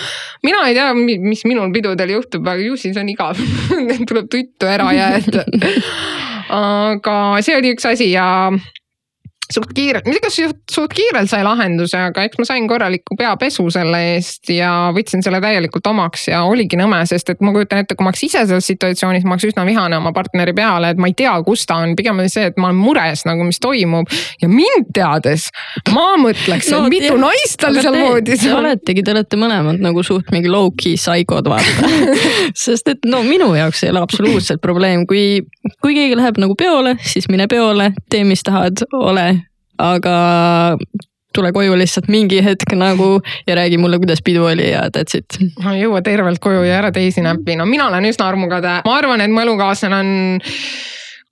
mina 0.45 0.65
ei 0.69 0.77
tea, 0.77 0.91
mis 0.97 1.45
minul 1.47 1.71
pidudel 1.75 2.15
juhtub, 2.17 2.47
aga 2.47 2.61
ju 2.65 2.77
siis 2.79 2.97
on 2.99 3.09
igav. 3.11 3.39
Tuleb 4.09 4.29
tuttu 4.31 4.69
ära 4.69 4.91
jääda. 4.95 5.45
aga 6.61 7.15
see 7.45 7.57
oli 7.59 7.75
üks 7.75 7.87
asi 7.87 8.11
ja 8.11 8.27
suht 9.53 9.73
kiirelt, 9.75 10.07
mitte 10.09 10.23
kas 10.25 10.37
suht 10.71 10.93
kiirelt 10.95 11.29
sai 11.31 11.43
lahenduse, 11.45 11.99
aga 12.09 12.25
eks 12.27 12.39
ma 12.41 12.47
sain 12.47 12.67
korraliku 12.69 13.17
peapesu 13.19 13.67
selle 13.73 13.99
eest 14.13 14.51
ja 14.53 14.91
võtsin 14.95 15.23
selle 15.25 15.41
täielikult 15.43 15.87
omaks 15.91 16.27
ja 16.31 16.43
oligi 16.47 16.79
nõme, 16.79 17.01
sest 17.09 17.33
et 17.33 17.43
ma 17.43 17.53
kujutan 17.55 17.83
ette, 17.83 17.97
kui 17.97 18.05
ma 18.05 18.11
oleks 18.11 18.25
ise 18.27 18.45
selles 18.45 18.67
situatsioonis, 18.71 19.25
ma 19.27 19.35
oleks 19.35 19.49
üsna 19.51 19.65
vihane 19.67 19.99
oma 19.99 20.13
partneri 20.15 20.53
peale, 20.57 20.93
et 20.93 21.01
ma 21.01 21.09
ei 21.11 21.15
tea, 21.17 21.33
kus 21.45 21.65
ta 21.69 21.81
on, 21.83 21.95
pigem 21.99 22.21
oli 22.21 22.31
see, 22.31 22.49
et 22.51 22.59
ma 22.61 22.69
olen 22.69 22.79
mures 22.81 23.25
nagu, 23.27 23.45
mis 23.47 23.61
toimub. 23.61 24.11
ja 24.41 24.49
mind 24.51 24.91
teades 24.95 25.49
ma 25.93 26.15
mõtleks 26.21 26.71
no,, 26.71 26.85
et 26.85 26.95
mitu 26.95 27.11
jah, 27.11 27.21
naist 27.21 27.59
tal 27.61 27.79
seal 27.81 27.97
voodis 27.99 28.45
on. 28.45 28.51
Te 28.51 28.57
oletegi, 28.61 29.05
te 29.05 29.15
olete 29.15 29.39
mõlemad 29.39 29.81
nagu 29.83 30.03
suht 30.05 30.31
mingi 30.33 30.51
low-key 30.51 30.97
psychod 30.99 31.49
vaata. 31.51 31.89
Sest 32.63 32.91
et 32.91 33.07
no 33.09 33.23
minu 33.27 33.51
jaoks 33.57 33.85
ei 33.85 33.93
ole 33.93 34.03
absoluutselt 34.03 34.61
probleem, 34.63 35.05
kui, 35.09 35.41
kui 35.83 35.95
keegi 35.97 36.17
läheb 36.19 36.41
nagu 36.41 36.57
peole, 36.59 36.95
siis 37.05 37.29
mine 37.31 37.47
peole, 37.51 37.91
tee, 38.11 38.25
mis 38.27 38.43
tahad, 38.47 38.85
ole 38.97 39.40
aga 39.81 40.77
tule 41.35 41.51
koju 41.55 41.75
lihtsalt 41.79 42.09
mingi 42.11 42.41
hetk 42.43 42.75
nagu 42.75 43.19
ja 43.47 43.55
räägi 43.55 43.79
mulle, 43.79 43.99
kuidas 44.01 44.21
pidu 44.23 44.45
oli 44.45 44.71
ja 44.71 44.87
that's 44.91 45.17
it. 45.17 45.37
ei 45.71 45.81
jõua 45.83 46.01
tervelt 46.03 46.41
koju 46.43 46.63
ja 46.67 46.79
ära 46.81 46.91
teisi 46.91 47.23
näppi, 47.23 47.55
no 47.55 47.65
mina 47.65 47.87
olen 47.87 48.09
üsna 48.11 48.27
armukade, 48.31 48.81
ma 48.85 48.97
arvan, 48.97 49.23
et 49.23 49.31
mu 49.31 49.43
elukaaslane 49.45 50.01
on 50.01 50.11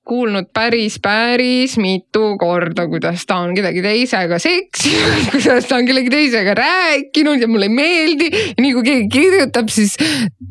kuulnud 0.10 0.50
päris, 0.54 0.98
päris 1.04 1.78
mitu 1.82 2.34
korda, 2.42 2.88
kuidas 2.90 3.26
ta 3.30 3.40
on 3.44 3.54
kellegi 3.58 3.84
teisega 3.86 4.40
seksinud, 4.42 5.28
kuidas 5.34 5.70
ta 5.70 5.78
on 5.78 5.88
kellegi 5.90 6.12
teisega 6.14 6.56
rääkinud 6.58 7.42
ja 7.42 7.50
mulle 7.52 7.70
ei 7.70 7.76
meeldi. 7.76 8.30
ja 8.32 8.64
nii 8.64 8.74
kui 8.78 8.86
keegi 8.88 9.08
kirjutab, 9.14 9.70
siis 9.74 9.96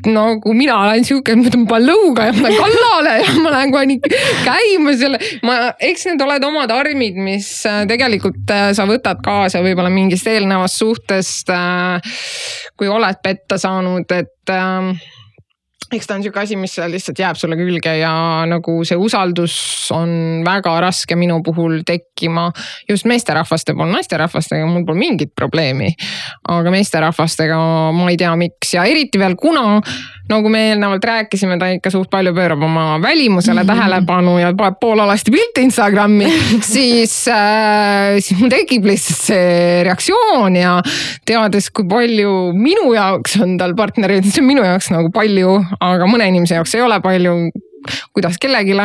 nagu 0.07 0.53
mina 0.55 0.77
olen 0.85 1.05
sihuke, 1.07 1.35
ma 1.35 1.47
võtan 1.47 1.65
palõuga 1.69 2.29
ja 2.29 2.35
ma 2.37 2.47
lähen 2.47 2.61
kallale 2.63 3.15
ja 3.19 3.35
ma 3.43 3.53
lähen 3.55 3.73
kohe 3.75 3.89
nii 3.91 4.13
käima 4.45 4.95
selle. 5.01 5.21
ma, 5.43 5.59
eks 5.89 6.07
need 6.09 6.25
oled 6.25 6.47
omad 6.49 6.73
armid, 6.73 7.19
mis 7.19 7.51
äh, 7.69 7.83
tegelikult 7.89 8.55
äh, 8.55 8.69
sa 8.77 8.87
võtad 8.89 9.23
kaasa 9.25 9.63
võib-olla 9.65 9.91
mingist 9.93 10.27
eelnevast 10.31 10.79
suhtest. 10.79 11.51
Äh, 11.51 12.19
kui 12.79 12.87
oled 12.87 13.19
petta 13.23 13.57
saanud, 13.59 14.07
et 14.15 14.53
eks 15.95 16.07
ta 16.07 16.17
on 16.17 16.23
sihuke 16.23 16.41
asi, 16.41 16.57
mis 16.59 16.75
lihtsalt 16.91 17.19
jääb 17.19 17.37
sulle 17.39 17.57
külge 17.59 17.95
ja 17.99 18.11
nagu 18.49 18.79
see 18.87 18.97
usaldus 18.99 19.55
on 19.95 20.43
väga 20.45 20.75
raske 20.83 21.17
minu 21.19 21.39
puhul 21.45 21.81
tekkima. 21.87 22.49
just 22.89 23.07
meesterahvaste 23.09 23.73
puhul, 23.73 23.91
naisterahvastega 23.93 24.67
mul 24.69 24.85
pole 24.85 24.99
mingit 24.99 25.33
probleemi. 25.35 25.89
aga 26.47 26.71
meesterahvastega 26.73 27.59
ma 27.95 28.09
ei 28.11 28.17
tea, 28.17 28.35
miks 28.39 28.73
ja 28.73 28.85
eriti 28.85 29.19
veel, 29.21 29.35
kuna 29.39 29.81
nagu 30.29 30.49
me 30.51 30.61
eelnevalt 30.69 31.05
rääkisime, 31.05 31.57
ta 31.59 31.69
ikka 31.73 31.91
suht 31.93 32.09
palju 32.11 32.33
pöörab 32.37 32.63
oma 32.63 33.01
välimusele 33.01 33.63
mm 33.63 33.69
-hmm. 33.69 33.75
tähelepanu 33.75 34.37
ja 34.39 34.53
paneb 34.57 34.79
poolalasti 34.81 35.31
pilte 35.31 35.61
Instagrami 35.61 36.31
siis 36.73 37.27
äh,, 37.27 38.19
siis 38.19 38.39
mul 38.39 38.49
tekib 38.49 38.85
lihtsalt 38.85 39.19
see 39.19 39.83
reaktsioon 39.83 40.55
ja 40.55 40.81
teades, 41.25 41.69
kui 41.69 41.85
palju 41.89 42.53
minu 42.53 42.93
jaoks 42.93 43.39
on 43.41 43.57
tal 43.57 43.75
partnereid, 43.75 44.25
see 44.25 44.43
on 44.43 44.47
minu 44.47 44.63
jaoks 44.63 44.91
nagu 44.91 45.11
palju 45.11 45.57
aga 45.79 46.05
mõne 46.05 46.27
inimese 46.27 46.55
jaoks 46.55 46.75
ei 46.75 46.81
ole 46.81 47.01
palju 47.01 47.49
kuidas 48.13 48.37
kellelegi, 48.41 48.75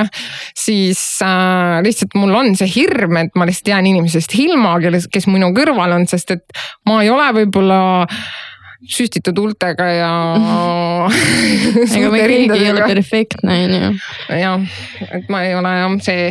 siis 0.54 1.00
äh, 1.22 1.82
lihtsalt 1.82 2.14
mul 2.14 2.34
on 2.34 2.56
see 2.56 2.70
hirm, 2.76 3.16
et 3.16 3.34
ma 3.34 3.46
lihtsalt 3.48 3.68
jään 3.68 3.86
inimesest 3.90 4.36
ilma, 4.38 4.76
kelles, 4.80 5.08
kes 5.12 5.26
minu 5.26 5.50
kõrval 5.56 5.96
on, 5.98 6.06
sest 6.06 6.30
et 6.36 6.64
ma 6.88 7.02
ei 7.02 7.10
ole 7.10 7.30
võib-olla 7.40 7.80
süstitud 8.90 9.38
huultega 9.40 9.86
ja 9.92 10.10
ega 11.96 12.10
me 12.12 12.22
keegi 12.24 12.58
ei 12.58 12.70
ole 12.72 12.86
perfektne, 12.88 13.58
on 13.64 13.74
ju. 13.78 13.90
jah, 14.40 14.68
et 15.10 15.28
ma 15.32 15.44
ei 15.46 15.56
ole 15.58 15.74
jah 15.78 15.98
see 16.04 16.30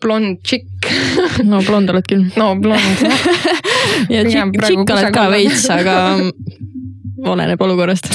blond 0.00 0.40
tšikk. 0.40 0.88
No 1.44 1.60
blond 1.66 1.92
oled 1.92 2.06
küll. 2.08 2.24
no 2.40 2.54
blond 2.56 3.04
ja 4.14 4.24
tšikk, 4.24 4.56
tšikk 4.62 4.94
oled 4.96 5.12
ka 5.14 5.28
veits, 5.32 5.68
aga 5.74 5.96
oleneb 7.32 7.60
olukorrast 7.60 8.08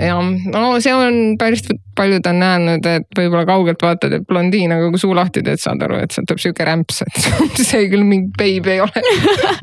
ja 0.00 0.16
no 0.20 0.62
see 0.82 0.92
on 0.94 1.36
päris 1.40 1.64
paljud 1.96 2.26
on 2.30 2.38
näinud, 2.40 2.86
et 2.88 3.18
võib-olla 3.18 3.44
kaugelt 3.48 3.82
vaatad, 3.84 4.14
et 4.16 4.26
blondiin, 4.28 4.72
aga 4.72 4.88
kui 4.92 5.00
suu 5.02 5.14
lahti 5.16 5.42
teed, 5.44 5.60
saad 5.60 5.82
aru, 5.84 5.98
et 6.04 6.14
sealt 6.14 6.28
tuleb 6.30 6.42
sihuke 6.42 6.66
rämps, 6.66 7.02
et 7.04 7.20
see 7.68 7.88
küll 7.92 8.06
mingi 8.06 8.30
beebi 8.38 8.76
ei 8.76 8.84
ole. 8.84 9.04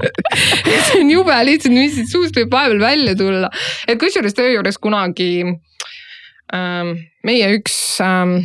See 0.87 1.01
on 1.01 1.09
jube 1.11 1.39
lihtsalt, 1.47 1.73
mis 1.73 1.95
siit 1.97 2.11
suust 2.11 2.37
võib 2.37 2.53
vahepeal 2.53 2.83
välja 2.83 3.15
tulla. 3.17 3.49
et 3.87 3.99
kusjuures 3.99 4.35
töö 4.37 4.51
juures 4.53 4.77
kunagi 4.81 5.31
ähm, 6.55 6.93
meie 7.27 7.49
üks 7.57 7.75
ähm, 8.03 8.39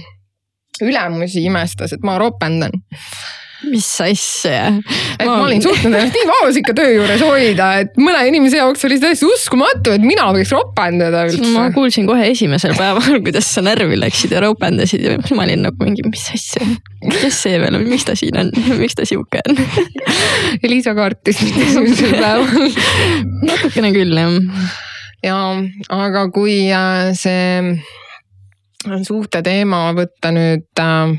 ülemusi 0.82 1.44
imestas, 1.46 1.92
et 1.94 2.04
ma 2.06 2.16
ropendan 2.22 2.74
mis 3.70 3.88
asja. 4.02 4.72
et 5.18 5.26
ma, 5.26 5.36
ma 5.36 5.46
olin 5.46 5.62
suutnud 5.62 5.92
ennast 5.92 6.16
nii 6.16 6.28
vaos 6.28 6.58
ikka 6.58 6.74
töö 6.76 6.90
juures 6.96 7.22
hoida, 7.24 7.68
et 7.84 7.98
mõne 8.00 8.22
inimese 8.28 8.58
jaoks 8.60 8.86
oli 8.88 8.98
see 8.98 9.04
täiesti 9.06 9.28
uskumatu, 9.28 9.94
et 9.96 10.04
mina 10.04 10.28
võiks 10.34 10.52
ropendada 10.54 11.24
üldse. 11.28 11.52
ma 11.54 11.68
kuulsin 11.74 12.08
kohe 12.10 12.28
esimesel 12.32 12.74
päeval, 12.78 13.18
kuidas 13.26 13.48
sa 13.54 13.64
närvi 13.64 13.98
läksid 14.00 14.34
ja 14.34 14.42
ropendasid 14.44 15.06
ja 15.06 15.16
ma 15.36 15.46
olin 15.46 15.66
nagu 15.68 15.86
mingi, 15.86 16.04
mis 16.08 16.26
asja, 16.34 16.66
kes 17.08 17.42
see 17.46 17.60
veel 17.62 17.78
on, 17.78 17.86
miks 17.90 18.06
ta 18.08 18.16
siin 18.18 18.38
on, 18.42 18.52
miks 18.80 18.98
ta 18.98 19.06
sihuke 19.08 19.42
on 19.46 19.58
Liisa 20.72 20.96
kartis 20.98 21.42
mind 21.44 21.64
esimesel 21.66 22.16
päeval 22.18 22.78
natukene 23.48 23.92
küll 23.94 24.18
jah. 24.18 24.38
ja 25.22 25.40
aga 26.02 26.28
kui 26.34 26.64
äh, 26.74 27.12
see 27.18 27.76
suhte 29.06 29.42
teema 29.44 29.84
võtta 29.96 30.32
nüüd 30.34 30.82
äh, 30.82 31.16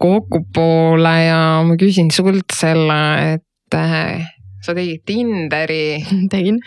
kokku 0.00 0.44
poole 0.54 1.16
ja 1.26 1.40
ma 1.66 1.78
küsin 1.80 2.12
sult 2.14 2.54
selle, 2.56 3.00
et 3.36 3.78
äh, 3.78 4.22
sa 4.62 4.76
tegid 4.76 5.02
Tinderi. 5.08 6.02
tegin 6.32 6.60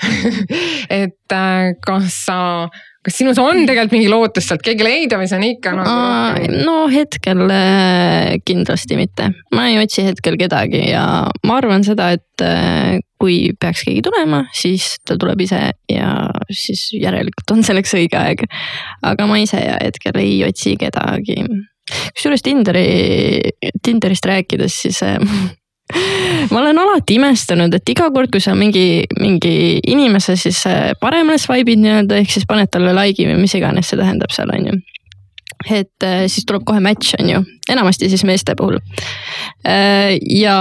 et 1.03 1.35
äh, 1.35 1.71
kas 1.85 2.25
sa 2.27 2.39
kas 3.05 3.19
sinus 3.19 3.39
on 3.41 3.63
tegelikult 3.67 3.93
mingi 3.93 4.09
lootus 4.09 4.47
sealt 4.49 4.63
keegi 4.65 4.85
leida 4.85 5.19
või 5.21 5.29
see 5.29 5.37
on 5.37 5.47
ikka 5.47 5.75
nagu? 5.77 6.53
no 6.65 6.77
hetkel 6.91 7.45
äh, 7.53 8.35
kindlasti 8.45 8.97
mitte, 8.99 9.29
ma 9.55 9.69
ei 9.69 9.77
otsi 9.81 10.07
hetkel 10.07 10.39
kedagi 10.41 10.87
ja 10.89 11.05
ma 11.45 11.59
arvan 11.61 11.85
seda, 11.85 12.11
et 12.17 12.45
äh, 12.45 12.97
kui 13.25 13.49
peaks 13.59 13.81
keegi 13.87 14.03
tulema, 14.05 14.43
siis 14.53 14.95
ta 15.05 15.17
tuleb 15.17 15.41
ise 15.45 15.61
ja 15.89 16.09
siis 16.53 16.87
järelikult 16.93 17.55
on 17.55 17.63
selleks 17.65 17.95
õige 17.97 18.19
aeg. 18.19 18.45
aga 19.01 19.27
ma 19.29 19.39
ise 19.41 19.57
hetkel 19.57 20.21
ei 20.21 20.37
otsi 20.45 20.75
kedagi. 20.77 21.41
kusjuures 22.13 22.45
Tinderi, 22.45 22.87
Tinderist 23.83 24.25
rääkides, 24.25 24.77
siis 24.85 25.01
äh, 25.05 25.17
ma 26.51 26.61
olen 26.61 26.81
alati 26.81 27.17
imestanud, 27.17 27.73
et 27.73 27.93
iga 27.93 28.11
kord, 28.13 28.31
kui 28.33 28.41
sa 28.41 28.55
mingi, 28.57 29.05
mingi 29.19 29.81
inimese 29.81 30.37
siis 30.37 30.61
äh, 30.69 30.93
paremale 31.01 31.41
swipe'id 31.41 31.81
nii-öelda, 31.81 32.21
ehk 32.21 32.37
siis 32.37 32.45
paned 32.49 32.69
talle 32.73 32.93
like'i 32.97 33.29
või 33.31 33.41
mis 33.41 33.57
iganes 33.57 33.89
see 33.89 34.01
tähendab 34.01 34.33
seal, 34.35 34.53
on 34.53 34.69
ju 34.71 34.81
et 35.71 36.03
äh, 36.03 36.25
siis 36.29 36.45
tuleb 36.45 36.65
kohe 36.67 36.81
match, 36.83 37.15
on 37.17 37.29
ju, 37.29 37.43
enamasti 37.71 38.09
siis 38.11 38.25
meeste 38.27 38.53
puhul. 38.59 38.75
Ja 40.29 40.57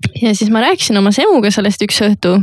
ja 0.24 0.34
siis 0.34 0.50
ma 0.52 0.64
rääkisin 0.64 0.98
oma 1.00 1.12
semuga 1.14 1.52
sellest 1.54 1.82
üks 1.86 2.02
õhtu 2.06 2.38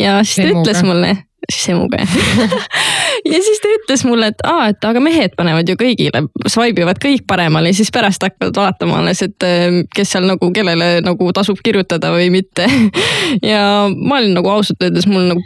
ja 0.00 0.18
siis 0.24 0.40
ta 0.40 0.48
Semuga. 0.48 0.60
ütles 0.60 0.82
mulle, 0.86 1.12
semuga 1.52 2.02
jah 2.02 2.58
ja 3.32 3.40
siis 3.42 3.60
ta 3.62 3.70
ütles 3.72 4.04
mulle, 4.06 4.30
et 4.32 4.44
aa, 4.46 4.68
et 4.72 4.84
aga 4.88 5.00
mehed 5.02 5.34
panevad 5.38 5.68
ju 5.68 5.76
kõigile, 5.80 6.24
swipe 6.50 6.84
ivad 6.84 7.00
kõik 7.02 7.24
paremale 7.28 7.72
ja 7.72 7.78
siis 7.78 7.92
pärast 7.94 8.24
hakkavad 8.24 8.58
vaatama 8.58 9.00
alles, 9.00 9.22
et 9.24 9.46
eh, 9.46 9.80
kes 9.94 10.14
seal 10.16 10.28
nagu, 10.28 10.50
kellele 10.54 10.98
nagu 11.04 11.30
tasub 11.36 11.60
kirjutada 11.64 12.12
või 12.14 12.30
mitte. 12.34 12.68
ja 13.52 13.86
ma 13.94 14.20
olin 14.20 14.36
nagu 14.36 14.52
ausalt 14.56 14.82
öeldes 14.84 15.08
mul 15.10 15.30
nagu 15.32 15.44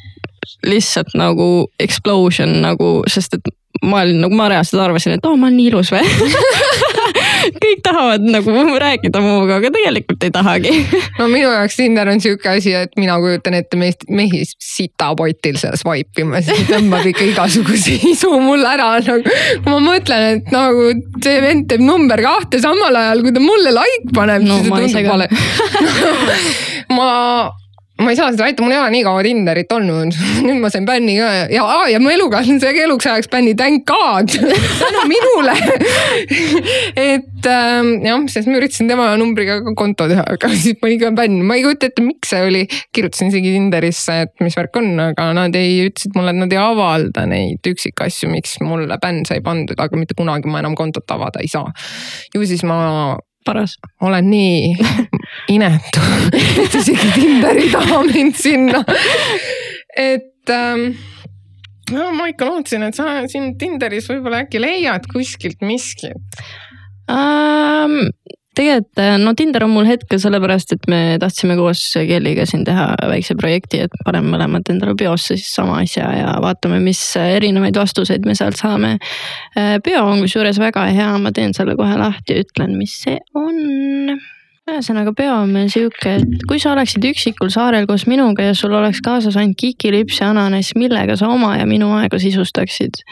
lihtsalt 0.66 1.12
nagu 1.18 1.68
explosion 1.80 2.60
nagu, 2.64 3.02
sest 3.10 3.36
et 3.38 3.50
ma 3.84 4.02
olin 4.02 4.22
nagu, 4.24 4.34
ma 4.34 4.48
reaalselt 4.50 4.82
arvasin, 4.82 5.18
et 5.18 5.26
oo, 5.28 5.36
ma 5.36 5.48
olen 5.48 5.58
nii 5.60 5.70
ilus 5.70 5.92
või 5.94 6.02
kõik 7.58 7.82
tahavad 7.86 8.24
nagu 8.24 8.54
rääkida 8.82 9.22
minuga, 9.22 9.58
aga 9.60 9.72
tegelikult 9.74 10.26
ei 10.26 10.32
tahagi. 10.34 10.74
no 11.18 11.28
minu 11.30 11.50
jaoks 11.52 11.78
Tinder 11.78 12.10
on 12.12 12.22
sihuke 12.22 12.50
asi, 12.52 12.74
et 12.74 12.96
mina 13.00 13.18
kujutan 13.22 13.56
ette 13.58 13.78
meest, 13.80 14.06
mehi 14.08 14.42
sitapotil 14.46 15.58
seal 15.60 15.76
swipe 15.80 16.24
ima, 16.24 16.42
siis 16.44 16.64
tõmbab 16.70 17.06
ikka 17.12 17.26
igasuguse 17.32 17.98
isu 18.12 18.32
mulle 18.42 18.68
ära 18.74 18.90
nagu. 19.04 19.36
kui 19.64 19.72
ma 19.72 19.78
mõtlen, 19.90 20.26
et 20.38 20.52
nagu 20.54 20.90
see 21.24 21.38
vend 21.44 21.68
teeb 21.70 21.84
number 21.84 22.22
kahte 22.24 22.60
samal 22.62 23.02
ajal, 23.02 23.24
kui 23.26 23.34
ta 23.36 23.44
mulle 23.44 23.74
like 23.76 24.14
paneb 24.16 24.46
No 24.48 24.60
siis 24.62 24.92
see 24.92 25.04
tundub 25.04 25.10
vale 25.12 25.28
ma 26.96 27.08
ma 27.98 28.12
ei 28.12 28.18
saa 28.18 28.30
seda 28.30 28.46
väita, 28.46 28.62
mul 28.62 28.72
ei 28.72 28.78
ole 28.78 28.90
nii 28.94 29.04
kaua 29.06 29.22
Tinderit 29.26 29.72
olnud, 29.74 30.14
nüüd 30.46 30.60
ma 30.62 30.70
sain 30.70 30.86
bänni 30.86 31.16
ka 31.18 31.30
ja, 31.50 31.64
ja 31.90 31.98
mu 32.02 32.12
elukaaslane 32.14 32.62
sai 32.62 32.82
eluks 32.84 33.08
ajaks 33.10 33.30
bänni, 33.32 33.56
thank 33.58 33.84
god, 33.88 34.30
tänu 34.82 35.04
minule 35.10 35.54
et 37.08 37.48
ähm, 37.50 37.90
jah, 38.06 38.22
sest 38.30 38.50
ma 38.50 38.60
üritasin 38.60 38.90
tema 38.90 39.10
numbriga 39.18 39.58
ka 39.66 39.74
konto 39.78 40.06
teha, 40.10 40.26
aga 40.36 40.52
siis 40.54 40.78
pani 40.78 41.00
ka 41.02 41.10
bänn, 41.16 41.42
ma 41.46 41.58
ei 41.58 41.66
kujuta 41.66 41.90
ette, 41.90 42.04
miks 42.06 42.30
see 42.34 42.44
oli. 42.46 42.64
kirjutasin 42.94 43.32
isegi 43.32 43.54
Tinderisse, 43.56 44.20
et 44.28 44.34
mis 44.44 44.56
värk 44.58 44.78
on, 44.78 44.92
aga 45.08 45.30
nad 45.36 45.58
ei, 45.58 45.88
ütlesid 45.88 46.14
mulle, 46.18 46.36
et 46.36 46.42
nad 46.44 46.54
ei 46.54 46.62
avalda 46.62 47.26
neid 47.30 47.66
üksikasju, 47.66 48.30
miks 48.30 48.58
mulle 48.62 49.00
bänn 49.02 49.26
sai 49.28 49.42
pandud, 49.44 49.78
aga 49.78 49.98
mitte 49.98 50.14
kunagi 50.18 50.50
ma 50.50 50.62
enam 50.62 50.78
kontot 50.78 51.08
avada 51.14 51.42
ei 51.42 51.50
saa. 51.50 51.72
ju 52.34 52.46
siis 52.46 52.62
ma 52.68 52.78
paras. 53.48 53.78
olen 54.00 54.30
nii 54.30 54.76
inetu, 55.52 56.02
et 56.62 56.78
isegi 56.80 57.12
Tinder 57.16 57.58
ei 57.58 57.70
taha 57.72 58.02
mind 58.08 58.36
sinna. 58.38 58.82
et 59.96 60.52
ähm, 60.54 60.90
no 61.94 62.10
ma 62.16 62.28
ikka 62.32 62.48
lootsin, 62.48 62.84
et 62.88 62.98
sa 62.98 63.22
siin 63.30 63.54
Tinderis 63.60 64.08
võib-olla 64.10 64.44
äkki 64.44 64.62
leiad 64.62 65.08
kuskilt 65.12 65.64
miskit. 65.64 66.42
Um, 67.08 68.10
tegelikult 68.58 69.22
no 69.22 69.32
Tinder 69.38 69.64
on 69.64 69.72
mul 69.72 69.86
hetkel 69.88 70.20
sellepärast, 70.20 70.74
et 70.74 70.88
me 70.90 71.00
tahtsime 71.22 71.56
koos 71.58 71.82
Kelliga 72.08 72.44
siin 72.48 72.64
teha 72.66 72.90
väikse 73.10 73.36
projekti, 73.38 73.82
et 73.86 73.94
paneme 74.04 74.32
mõlemad 74.34 74.68
endale 74.72 74.96
peosse 74.98 75.38
siis 75.38 75.52
sama 75.54 75.78
asja 75.84 76.08
ja 76.16 76.32
vaatame, 76.42 76.80
mis 76.84 77.00
erinevaid 77.20 77.78
vastuseid 77.78 78.26
me 78.28 78.34
sealt 78.38 78.58
saame. 78.60 78.96
peo 79.84 80.02
on 80.04 80.24
kusjuures 80.24 80.58
väga 80.60 80.88
hea, 80.92 81.12
ma 81.22 81.32
teen 81.34 81.54
selle 81.56 81.78
kohe 81.78 81.96
lahti 82.00 82.42
ütlen, 82.42 82.74
mis 82.80 82.98
see 83.04 83.18
on 83.38 84.18
ühesõnaga, 84.74 85.14
peo 85.16 85.34
on 85.42 85.56
sihuke, 85.72 86.18
et 86.20 86.46
kui 86.48 86.60
sa 86.62 86.72
oleksid 86.74 87.04
üksikul 87.10 87.52
saarel 87.54 87.88
koos 87.88 88.06
minuga 88.10 88.50
ja 88.50 88.54
sul 88.58 88.74
oleks 88.76 89.02
kaasas 89.04 89.36
ainult 89.40 89.58
kikilips 89.60 90.22
ja 90.22 90.32
ananass, 90.32 90.76
millega 90.78 91.16
sa 91.18 91.30
oma 91.32 91.56
ja 91.58 91.66
minu 91.68 91.92
aega 91.98 92.20
sisustaksid? 92.22 93.02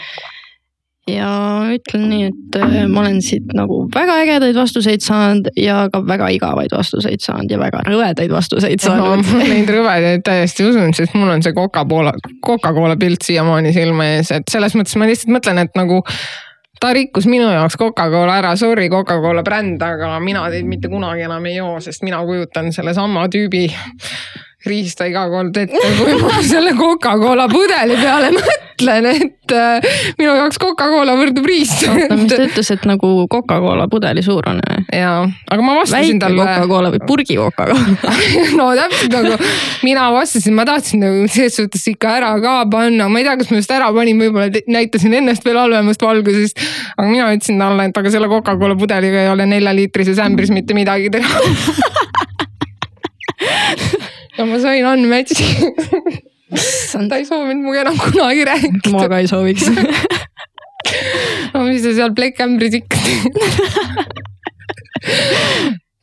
ja 1.07 1.29
ütlen 1.71 2.09
nii, 2.11 2.31
et 2.33 2.57
äh, 2.59 2.73
ma 2.91 3.05
olen 3.05 3.21
siit 3.23 3.53
nagu 3.55 3.85
väga 3.95 4.17
ägedaid 4.25 4.57
vastuseid 4.59 5.05
saanud 5.05 5.53
ja 5.61 5.85
ka 5.93 6.01
väga 6.07 6.33
igavaid 6.35 6.75
vastuseid 6.75 7.23
saanud 7.23 7.53
ja 7.55 7.61
väga 7.61 7.85
rõvedaid 7.87 8.33
vastuseid 8.35 8.83
no 8.83 8.89
saanud 8.91 9.31
ma 9.31 9.45
neid 9.45 9.71
rõvedaid 9.71 10.25
täiesti 10.27 10.67
usun, 10.67 10.91
sest 10.99 11.15
mul 11.15 11.31
on 11.31 11.47
see 11.47 11.55
Coca-Cola, 11.55 12.17
Coca-Cola 12.47 12.99
pilt 12.99 13.23
siiamaani 13.29 13.71
silme 13.77 14.17
ees, 14.17 14.33
et 14.35 14.51
selles 14.51 14.75
mõttes 14.79 14.99
ma 14.99 15.07
lihtsalt 15.07 15.31
mõtlen, 15.37 15.63
et 15.63 15.79
nagu 15.79 16.03
ta 16.81 16.93
rikkus 16.93 17.27
minu 17.31 17.49
jaoks 17.51 17.77
Coca-Cola 17.81 18.39
ära, 18.41 18.57
sorry 18.57 18.89
Coca-Cola 18.93 19.43
bränd, 19.47 19.83
aga 19.83 20.17
mina 20.21 20.47
teid 20.53 20.69
mitte 20.69 20.91
kunagi 20.93 21.27
enam 21.27 21.47
ei 21.49 21.57
joo, 21.59 21.79
sest 21.81 22.05
mina 22.07 22.21
kujutan 22.27 22.73
sellesama 22.73 23.27
tüübi 23.33 23.67
riista 24.65 25.07
iga 25.07 25.27
kord 25.31 25.57
ette, 25.61 25.81
kui 25.99 26.15
ma 26.21 26.41
selle 26.45 26.73
Coca-Cola 26.77 27.45
pudeli 27.51 27.97
peale 28.01 28.31
mõtlen, 28.35 29.09
et 29.11 29.55
äh, 29.55 29.85
minu 30.19 30.33
jaoks 30.33 30.59
Coca-Cola 30.63 31.15
võrdub 31.19 31.47
riist. 31.47 31.85
oota, 31.87 32.17
mis 32.17 32.33
ta 32.33 32.39
ütles, 32.47 32.71
et 32.75 32.87
nagu 32.89 33.11
Coca-Cola 33.31 33.87
pudeli 33.93 34.25
suurune 34.27 34.65
või? 34.65 34.87
jaa, 34.97 35.21
aga 35.53 35.67
ma 35.67 35.77
vastasin 35.79 36.17
väike 36.17 36.23
talle. 36.25 36.47
Coca-Cola 36.49 36.93
või 36.95 37.03
purgi 37.07 37.39
Coca-Cola 37.39 37.77
no 38.59 38.69
täpselt 38.81 39.15
nagu 39.15 39.37
mina 39.87 40.09
vastasin, 40.17 40.57
ma 40.57 40.67
tahtsin 40.69 41.05
nagu 41.05 41.29
selles 41.31 41.61
suhtes 41.61 41.87
ikka 41.93 42.17
ära 42.19 42.33
ka 42.43 42.57
panna, 42.73 43.11
ma 43.13 43.23
ei 43.23 43.29
tea, 43.29 43.37
kas 43.43 43.53
ma 43.53 43.61
just 43.61 43.77
ära 43.77 43.93
panin, 43.95 44.23
võib-olla 44.25 44.65
näitasin 44.79 45.21
ennast 45.21 45.47
veel 45.47 45.61
halvemast 45.61 46.03
valgusest. 46.03 46.65
aga 46.97 47.11
mina 47.11 47.29
ütlesin 47.37 47.61
talle, 47.63 47.91
et 47.93 48.03
aga 48.03 48.15
selle 48.17 48.33
Coca-Cola 48.33 48.79
pudeliga 48.81 49.27
ei 49.27 49.31
ole 49.37 49.47
neljaliitrises 49.53 50.23
ämbris 50.27 50.55
mitte 50.55 50.75
midagi 50.75 51.13
teha 51.15 51.45
ja 54.37 54.45
ma 54.45 54.61
sain 54.61 54.85
issand, 56.55 57.11
ta 57.11 57.19
ei 57.19 57.27
soovinud 57.27 57.65
minuga 57.65 57.81
enam 57.83 57.97
kunagi 57.99 58.45
ma 58.45 58.51
rääkida. 58.53 59.09
ka 59.11 59.19
ei 59.19 59.29
sooviks 59.31 59.67
no 61.55 61.65
mis 61.67 61.83
sa 61.83 61.95
seal 61.97 62.15
plekkämbris 62.15 62.79
ikka 62.79 62.97
teed 63.03 63.27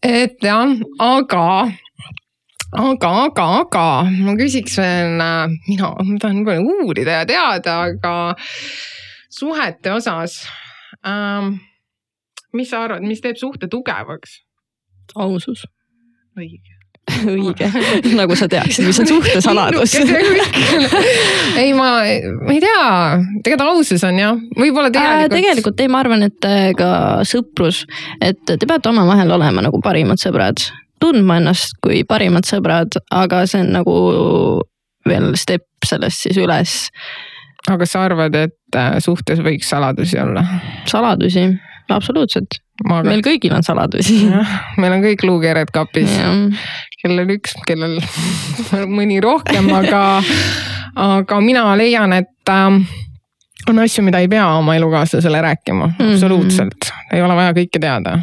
et 0.04 0.44
jah, 0.44 0.74
aga, 1.00 1.46
aga, 2.76 3.12
aga, 3.28 3.46
aga 3.62 3.86
ma 4.12 4.36
küsiks 4.40 4.76
veel, 4.82 5.16
mina, 5.16 5.94
ma 5.96 6.18
tahan 6.20 6.42
nii 6.42 6.48
palju 6.50 6.76
uurida 6.84 7.22
ja 7.22 7.30
teada, 7.30 7.78
aga 7.88 8.16
suhete 9.32 9.96
osas 9.96 10.42
ähm,. 11.08 11.56
mis 12.54 12.70
sa 12.70 12.84
arvad, 12.84 13.08
mis 13.08 13.24
teeb 13.24 13.40
suhte 13.40 13.72
tugevaks? 13.72 14.42
ausus, 15.16 15.64
õige. 16.36 16.73
õige, 17.34 17.68
nagu 18.20 18.36
sa 18.40 18.48
teaksid, 18.52 18.86
mis 18.88 19.00
on 19.04 19.10
suhtesaladus 19.10 19.96
ei, 21.62 21.74
ma, 21.76 21.90
ma 22.00 22.54
ei 22.54 22.62
tea, 22.64 22.86
tegelikult 23.44 23.68
ausus 23.74 24.06
on 24.08 24.22
jah, 24.22 24.40
võib-olla 24.58 24.88
Äh, 24.88 24.94
tegelikult. 24.94 25.34
tegelikult 25.36 25.84
ei, 25.84 25.92
ma 25.92 26.00
arvan, 26.04 26.24
et 26.30 26.48
äh, 26.48 26.70
ka 26.78 26.90
sõprus, 27.28 27.84
et 28.24 28.40
te 28.48 28.64
peate 28.64 28.92
omavahel 28.92 29.32
olema 29.36 29.66
nagu 29.66 29.82
parimad 29.84 30.22
sõbrad, 30.22 30.64
tundma 31.04 31.42
ennast 31.42 31.76
kui 31.84 32.04
parimad 32.08 32.48
sõbrad, 32.48 32.96
aga 33.12 33.44
see 33.50 33.64
on 33.66 33.74
nagu 33.76 33.96
veel 35.10 35.34
step 35.40 35.68
sellest 35.84 36.28
siis 36.28 36.40
üles. 36.40 36.78
aga 37.72 37.88
sa 37.88 38.06
arvad, 38.08 38.36
et 38.36 38.80
äh, 38.80 38.98
suhtes 39.04 39.44
võiks 39.44 39.68
saladusi 39.72 40.20
olla? 40.24 40.46
saladusi, 40.88 41.50
absoluutselt, 41.92 42.63
ma 42.82 43.02
ka. 43.02 43.10
meil 43.10 43.24
kõigil 43.26 43.54
on 43.56 43.66
saladusi. 43.66 44.24
meil 44.82 44.98
on 44.98 45.06
kõik 45.06 45.26
luukered 45.28 45.72
kapis, 45.74 46.14
kellel 47.04 47.36
üks, 47.38 47.56
kellel 47.68 48.00
mõni 48.98 49.22
rohkem, 49.24 49.70
aga, 49.76 50.04
aga 50.96 51.42
mina 51.44 51.66
leian, 51.80 52.16
et 52.18 52.54
ähm, 52.54 52.84
on 53.70 53.80
asju, 53.84 54.04
mida 54.06 54.22
ei 54.24 54.30
pea 54.32 54.46
oma 54.58 54.76
elukaaslasele 54.76 55.42
rääkima 55.42 55.88
mm. 55.88 55.94
-hmm. 56.00 56.14
absoluutselt, 56.14 56.90
ei 57.14 57.22
ole 57.22 57.36
vaja 57.36 57.54
kõike 57.54 57.80
teada. 57.80 58.20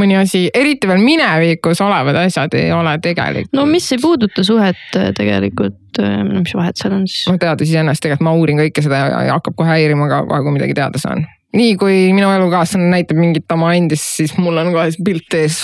mõni 0.00 0.16
asi, 0.16 0.46
eriti 0.54 0.88
veel 0.88 1.02
minevikus 1.04 1.80
olevad 1.84 2.16
asjad 2.22 2.54
ei 2.56 2.72
ole 2.72 2.98
tegelikult. 3.02 3.52
no 3.52 3.66
mis 3.66 3.92
ei 3.92 3.98
puuduta 3.98 4.44
suhet 4.44 4.96
äh, 4.96 5.10
tegelikult, 5.16 6.00
no 6.00 6.40
mis 6.40 6.54
vahet 6.54 6.76
seal 6.76 6.94
on 6.94 7.08
siis? 7.08 7.26
no 7.28 7.38
teades 7.38 7.68
iseennast 7.68 8.00
tegelikult 8.00 8.24
ma 8.24 8.32
uurin 8.32 8.62
kõike 8.64 8.82
seda 8.82 8.96
ja, 8.96 9.22
ja 9.28 9.36
hakkab 9.36 9.56
kohe 9.56 9.68
häirima 9.68 10.08
ka 10.08 10.24
kohe, 10.26 10.42
kui 10.42 10.56
midagi 10.56 10.74
teada 10.74 10.98
saan. 10.98 11.26
Nii 11.50 11.72
kui 11.78 11.94
minu 12.14 12.28
elukaaslane 12.30 12.86
näitab 12.92 13.18
mingit 13.18 13.50
oma 13.50 13.72
endist, 13.74 14.06
siis 14.20 14.36
mul 14.38 14.54
on 14.60 14.70
kohe 14.70 14.90
pilt 15.02 15.34
ees, 15.34 15.56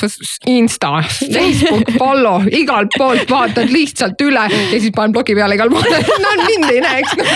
Insta, 0.51 0.91
Facebook, 1.21 1.93
follow, 1.95 2.43
igalt 2.51 2.97
poolt 2.99 3.31
vaatad 3.31 3.71
lihtsalt 3.71 4.19
üle 4.27 4.43
ja 4.51 4.81
siis 4.81 4.91
panen 4.97 5.15
bloki 5.15 5.37
peale 5.39 5.55
igal 5.55 5.71
pool, 5.71 5.87
no 6.25 6.33
mind 6.41 6.71
ei 6.73 6.81
näeks 6.83 7.15
no. 7.21 7.27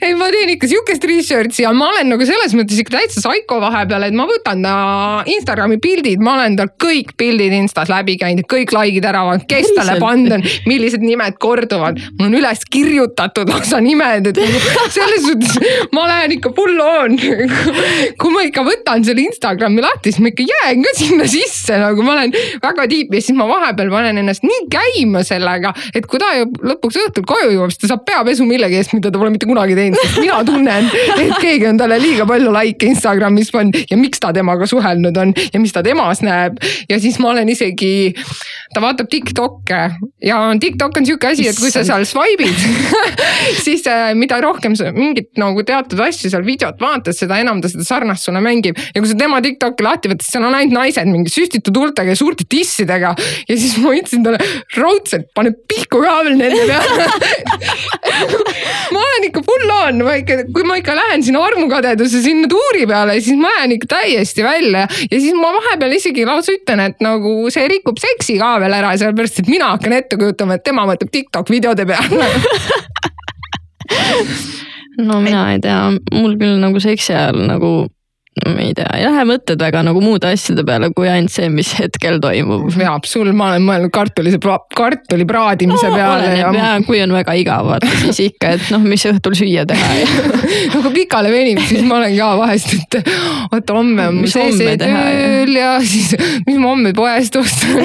ei, 0.00 0.14
ma 0.16 0.30
teen 0.32 0.54
ikka 0.54 0.70
sihukest 0.70 1.04
research'i 1.10 1.66
ja 1.66 1.74
ma 1.76 1.90
olen 1.92 2.08
nagu 2.14 2.28
selles 2.28 2.56
mõttes 2.56 2.80
ikka 2.80 2.96
täitsa 2.96 3.20
psycho 3.20 3.60
vahepeal, 3.60 4.08
et 4.08 4.16
ma 4.16 4.24
võtan 4.30 4.64
ta 4.64 4.76
Instagrami 5.28 5.76
pildid, 5.82 6.24
ma 6.24 6.38
olen 6.38 6.56
tal 6.56 6.72
kõik 6.80 7.12
pildid 7.20 7.52
Instas 7.58 7.92
läbi 7.92 8.16
käinud, 8.20 8.48
kõik 8.48 8.72
like'id 8.72 9.10
ära 9.12 9.26
vaadanud, 9.28 9.44
kes 9.50 9.74
talle 9.76 9.98
pannud 10.00 10.38
on, 10.38 10.46
millised 10.70 11.04
nimed 11.04 11.36
korduvad. 11.42 12.00
mul 12.16 12.30
on 12.30 12.40
üles 12.40 12.64
kirjutatud 12.72 13.52
lausa 13.52 13.82
nimed, 13.84 14.32
et 14.32 14.40
nagu 14.40 14.88
selles 14.96 15.28
suhtes 15.28 15.92
ma 15.92 16.08
lähen 16.08 16.38
ikka 16.38 16.56
full 16.56 16.80
on. 16.80 17.20
kui 18.20 18.32
ma 18.34 18.44
ikka 18.46 18.64
võtan 18.66 19.04
selle 19.06 19.24
Instagrami 19.26 19.84
lahti, 19.84 20.12
siis 20.12 20.22
ma 20.24 20.32
ikka 20.32 20.46
jään 20.50 20.84
ka 20.84 20.94
sinna 20.98 21.28
sisse, 21.30 21.78
nagu 21.80 22.04
ma 22.06 22.16
olen 22.16 22.34
väga 22.62 22.86
tiip 22.90 23.14
ja 23.14 23.22
siis 23.22 23.36
ma 23.38 23.48
vahepeal 23.50 23.90
panen 23.92 24.20
ennast 24.22 24.46
nii 24.46 24.66
käima 24.72 25.22
sellega, 25.26 25.72
et 25.96 26.08
kui 26.10 26.20
ta 26.22 26.32
jõuab 26.38 26.60
lõpuks 26.72 27.00
õhtul 27.02 27.26
koju 27.28 27.52
jõuab, 27.54 27.74
siis 27.74 27.84
ta 27.84 27.92
saab 27.94 28.04
peapesu 28.08 28.46
millegi 28.48 28.80
eest, 28.80 28.94
mida 28.96 29.12
ta 29.12 29.20
pole 29.20 29.32
mitte 29.34 29.48
kunagi 29.48 29.76
teinud, 29.78 30.00
sest 30.02 30.20
mina 30.22 30.40
tunnen, 30.46 30.90
et 31.16 31.34
keegi 31.42 31.70
on 31.70 31.80
talle 31.80 31.98
liiga 32.02 32.26
palju 32.28 32.52
likee 32.56 32.92
Instagramis 32.92 33.52
pannud 33.54 33.90
ja 33.90 33.98
miks 34.00 34.22
ta 34.22 34.32
temaga 34.36 34.68
suhelnud 34.70 35.16
on 35.22 35.34
ja 35.52 35.62
mis 35.62 35.74
ta 35.74 35.82
temas 35.86 36.22
näeb. 36.24 36.60
ja 36.90 37.00
siis 37.02 37.18
ma 37.22 37.32
olen 37.32 37.48
isegi, 37.52 38.14
ta 38.74 38.82
vaatab 38.84 39.10
Tiktok'e 39.12 39.82
ja 40.24 40.40
Tiktok 40.60 41.00
on 41.00 41.08
sihuke 41.08 41.30
asi, 41.32 41.48
et 41.50 41.58
kui 41.60 41.72
sa 41.72 41.84
seal 41.86 42.06
swipe'id 42.08 42.56
siis 43.66 43.86
äh, 43.90 44.12
mida 44.18 44.40
rohkem 44.42 44.76
sa 44.78 44.92
mingit 44.94 45.32
nagu 45.40 45.64
teatud 45.66 46.00
asju 46.06 46.30
seal 46.32 46.46
videot 46.46 46.80
vaatad, 46.82 47.15
seda 47.20 47.40
enam 47.42 47.60
ta 47.62 47.70
seda 47.72 47.86
sarnast 47.86 48.26
sulle 48.26 48.42
mängib. 48.44 48.78
ja 48.94 49.02
kui 49.02 49.10
sa 49.10 49.18
tema 49.18 49.40
Tiktok'i 49.44 49.86
lahti 49.86 50.12
võtad, 50.12 50.26
seal 50.26 50.46
on 50.46 50.56
ainult 50.56 50.76
naised 50.76 51.10
mingi 51.10 51.32
süstitud 51.32 51.76
huultega 51.76 52.14
ja 52.14 52.18
suurte 52.18 52.46
tissidega. 52.48 53.14
ja 53.48 53.58
siis 53.58 53.76
ma 53.82 53.94
ütlesin 53.96 54.24
talle 54.26 54.40
raudselt, 54.76 55.30
pane 55.36 55.54
pihku 55.68 56.02
ka 56.04 56.18
veel 56.26 56.38
nende 56.40 56.66
peale 56.68 57.08
ma 58.94 59.02
olen 59.02 59.28
ikka 59.28 59.42
full 59.46 59.74
on, 59.76 60.02
ma 60.06 60.16
ikka, 60.20 60.38
kui 60.54 60.66
ma 60.68 60.78
ikka 60.80 60.96
lähen 60.98 61.24
sinna 61.26 61.42
armukadeduse 61.46 62.22
sinna 62.24 62.48
tuuri 62.50 62.86
peale, 62.88 63.18
siis 63.24 63.38
ma 63.40 63.52
jään 63.58 63.76
ikka 63.76 63.90
täiesti 63.96 64.44
välja. 64.46 64.86
ja 65.10 65.20
siis 65.20 65.34
ma 65.34 65.52
vahepeal 65.58 65.96
isegi 65.98 66.26
lausa 66.28 66.54
ütlen, 66.56 66.84
et 66.90 67.04
nagu 67.04 67.36
see 67.54 67.66
rikub 67.72 68.00
seksi 68.02 68.38
ka 68.40 68.56
veel 68.62 68.78
ära, 68.78 68.94
sellepärast 68.98 69.42
et 69.42 69.52
mina 69.52 69.72
hakkan 69.74 69.98
ette 69.98 70.20
kujutama, 70.20 70.58
et 70.58 70.66
tema 70.66 70.86
mõtleb 70.88 71.12
Tiktok 71.12 71.52
videode 71.52 71.86
peale 71.88 72.30
no 74.96 75.20
mina 75.20 75.46
ei. 75.52 75.60
tea, 75.62 75.78
mul 76.12 76.36
küll 76.40 76.60
nagu 76.62 76.80
seksi 76.82 77.14
ajal 77.14 77.42
nagu 77.48 77.72
ma 78.44 78.60
ei 78.60 78.74
tea, 78.76 78.88
ei 78.98 79.06
lähe 79.06 79.22
mõtted 79.28 79.60
väga 79.60 79.80
nagu 79.86 80.00
muude 80.04 80.28
asjade 80.28 80.60
peale, 80.68 80.90
kui 80.96 81.08
ainult 81.08 81.32
see, 81.32 81.48
mis 81.48 81.70
hetkel 81.78 82.18
toimub. 82.20 82.66
veab 82.76 83.06
sul, 83.08 83.30
ma 83.36 83.48
olen 83.54 83.64
mõelnud 83.64 83.92
kartulise, 83.94 84.40
kartuli 84.76 85.24
praadimise 85.28 85.88
no, 85.88 85.96
peale. 85.96 86.34
ja 86.36 86.50
ja 86.52 86.74
kui 86.84 87.00
on 87.00 87.14
väga 87.16 87.36
igav, 87.40 87.64
vaata 87.70 87.88
siis 88.02 88.20
ikka, 88.26 88.52
et 88.58 88.68
noh, 88.74 88.84
mis 88.84 89.06
õhtul 89.08 89.38
süüa 89.38 89.64
teha 89.68 89.88
no 90.74 90.82
kui 90.84 90.92
pikale 90.98 91.32
venib, 91.32 91.62
siis 91.64 91.86
ma 91.88 91.96
olen 92.02 92.12
ka 92.18 92.28
vahest, 92.42 92.74
et 92.76 92.98
oota 93.48 93.78
homme 93.78 94.10
on 94.10 94.20
mul 94.20 94.30
see 94.30 94.76
tööl 94.84 95.56
ja 95.56 95.72
siis, 95.80 96.12
mis 96.44 96.60
ma 96.60 96.74
homme 96.74 96.92
poest 96.96 97.40
ostan 97.40 97.80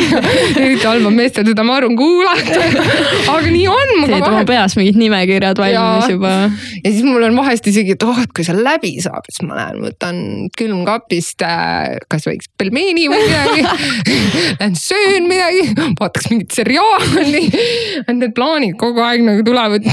eriti 0.59 0.83
halb 0.83 1.07
on 1.07 1.15
meestel 1.15 1.47
seda, 1.47 1.63
ma 1.63 1.79
arvan, 1.79 1.95
kuulata. 1.95 2.59
aga 3.33 3.47
nii 3.47 3.65
on. 3.71 3.95
teed 4.03 4.27
oma 4.27 4.43
peas 4.47 4.75
mingid 4.79 4.99
nimekirjad 4.99 5.63
valmis 5.63 6.11
juba. 6.11 6.35
ja 6.83 6.91
siis 6.91 7.07
mul 7.07 7.23
on 7.29 7.39
vahest 7.39 7.71
isegi, 7.71 7.95
et 7.95 8.07
oh, 8.07 8.19
et 8.19 8.35
kui 8.35 8.43
see 8.47 8.57
läbi 8.57 8.97
saab, 9.03 9.31
siis 9.31 9.47
ma 9.47 9.61
lähen 9.61 9.81
võtan 9.87 10.21
külmkapist 10.57 11.43
äh, 11.45 11.97
kas 12.11 12.27
võiks 12.29 12.49
pelmeeni 12.57 13.07
või 13.11 13.21
midagi 13.25 13.65
Lähen 14.59 14.75
söön 14.75 15.27
midagi, 15.29 15.63
vaataks 15.99 16.29
mingit 16.31 16.51
seriaali. 16.55 17.43
Need 18.11 18.33
plaanid 18.35 18.75
kogu 18.79 19.01
aeg 19.03 19.23
nagu 19.25 19.43
tulevad 19.45 19.85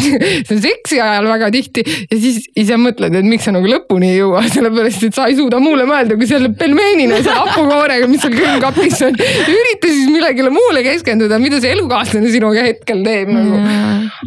seksi 0.49 1.01
ajal 1.03 1.29
väga 1.29 1.51
tihti 1.55 1.85
ja 1.85 2.19
siis 2.19 2.41
ise 2.59 2.79
mõtled, 2.81 3.15
et 3.19 3.27
miks 3.27 3.47
sa 3.49 3.55
nagu 3.55 3.69
lõpuni 3.71 4.13
ei 4.13 4.21
jõua, 4.21 4.45
sellepärast 4.53 5.07
et 5.09 5.17
sa 5.17 5.29
ei 5.31 5.37
suuda 5.39 5.61
muule 5.63 5.87
mõelda, 5.89 6.19
kui 6.19 6.29
selle 6.31 6.51
pelmeenina, 6.59 7.21
selle 7.23 7.39
hapukoorega, 7.39 8.09
mis 8.11 8.25
seal 8.25 8.37
külmkapis 8.37 9.03
on. 9.09 9.19
ürita 9.55 9.93
siis 9.93 10.09
millegile 10.13 10.53
muule 10.55 10.85
keskenduda, 10.87 11.41
mida 11.43 11.61
see 11.63 11.75
elukaaslane 11.77 12.33
sinuga 12.35 12.67
hetkel 12.69 13.05
teeb 13.07 13.33
nagu. 13.35 13.61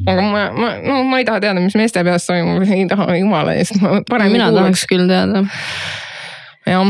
aga 0.06 0.22
ma, 0.22 0.46
ma, 0.56 0.72
no 0.86 1.02
ma 1.10 1.22
ei 1.22 1.28
taha 1.28 1.44
teada, 1.44 1.64
mis 1.64 1.78
meeste 1.80 2.06
peas 2.08 2.30
toimub, 2.30 2.64
ei 2.68 2.88
taha 2.90 3.18
jumala 3.20 3.58
eest. 3.60 3.82
mina 3.82 4.52
tahaks 4.54 4.88
küll 4.90 5.10
teada 5.10 5.46
jah, 6.72 6.88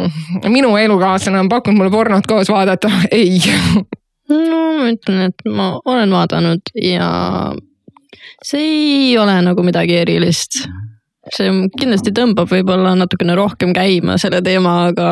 minu 0.56 0.74
elukaaslane 0.80 1.40
on 1.44 1.50
pakkunud 1.52 1.78
mulle 1.78 1.92
pornot 1.92 2.26
koos 2.28 2.50
vaadata, 2.52 2.90
ei. 3.12 3.38
no 4.28 4.62
ma 4.78 4.90
ütlen, 4.92 5.24
et 5.30 5.48
ma 5.48 5.70
olen 5.84 6.12
vaadanud 6.14 6.74
ja 6.82 7.08
see 8.44 8.66
ei 9.08 9.16
ole 9.18 9.38
nagu 9.44 9.64
midagi 9.66 9.98
erilist. 10.02 10.62
see 11.34 11.50
kindlasti 11.76 12.14
tõmbab 12.16 12.48
võib-olla 12.48 12.94
natukene 12.96 13.34
rohkem 13.36 13.74
käima 13.76 14.16
selle 14.20 14.40
teema, 14.44 14.88
aga 14.88 15.08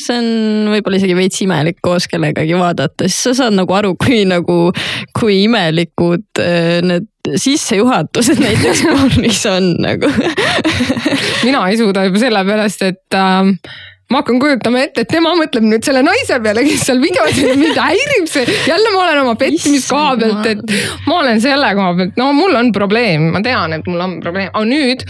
see 0.00 0.16
on 0.16 0.70
võib-olla 0.72 1.00
isegi 1.00 1.16
veits 1.18 1.42
imelik 1.44 1.82
koos 1.84 2.06
kellegagi 2.08 2.56
vaadata, 2.56 3.08
siis 3.08 3.18
sa 3.28 3.34
saad 3.42 3.56
nagu 3.58 3.76
aru, 3.76 3.92
kui 4.00 4.22
nagu, 4.28 4.56
kui 5.16 5.42
imelikud 5.44 6.40
äh, 6.40 6.80
need 6.86 7.10
sissejuhatused 7.34 8.40
näiteks 8.44 8.84
pornis 8.86 9.42
on 9.50 9.74
nagu 9.82 10.10
mina 11.46 11.66
ei 11.68 11.76
suuda 11.80 12.06
juba 12.06 12.22
sellepärast, 12.22 12.86
et 12.86 13.18
äh, 13.18 13.52
ma 14.10 14.20
hakkan 14.22 14.38
kujutama 14.42 14.84
ette, 14.86 15.02
et 15.02 15.10
tema 15.10 15.32
mõtleb 15.38 15.66
nüüd 15.66 15.86
selle 15.86 16.02
naise 16.06 16.38
peale, 16.42 16.62
kes 16.66 16.84
seal 16.86 17.00
videos 17.02 17.40
on, 17.42 17.56
mind 17.58 17.80
häirib 17.82 18.28
see. 18.30 18.58
jälle 18.68 18.92
ma 18.94 19.06
olen 19.06 19.22
oma 19.24 19.34
pettimiskoha 19.40 20.12
pealt, 20.20 20.50
et 20.52 20.76
ma 21.08 21.20
olen 21.22 21.42
selle 21.42 21.72
koha 21.78 21.94
pealt, 21.98 22.20
no 22.20 22.30
mul 22.36 22.54
on 22.58 22.70
probleem, 22.76 23.30
ma 23.34 23.42
tean, 23.44 23.74
et 23.76 23.88
mul 23.90 24.04
on 24.04 24.20
probleem, 24.22 24.52
aga 24.52 24.68
nüüd 24.68 25.06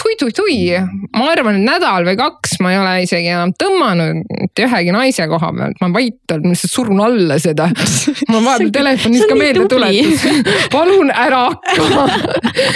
tui-tui-tui, 0.00 0.72
ma 1.16 1.26
arvan, 1.30 1.58
et 1.58 1.66
nädal 1.66 2.06
või 2.06 2.16
kaks 2.18 2.56
ma 2.64 2.72
ei 2.72 2.78
ole 2.80 2.92
isegi 3.04 3.28
enam 3.28 3.52
tõmmanud 3.60 4.22
mitte 4.24 4.64
ühegi 4.66 4.94
naise 4.94 5.26
koha 5.30 5.50
pealt, 5.56 5.78
ma 5.82 5.90
vait 5.94 6.34
olen, 6.34 6.46
ma 6.48 6.54
lihtsalt 6.54 6.72
surun 6.72 7.02
alla 7.04 7.38
seda. 7.42 7.68
on 8.32 8.40
vahepeal 8.40 8.72
telefonis 8.74 9.26
ka 9.28 9.36
meeldetuletus, 9.38 10.24
palun 10.74 11.12
ära 11.12 11.42
hakka 11.52 12.06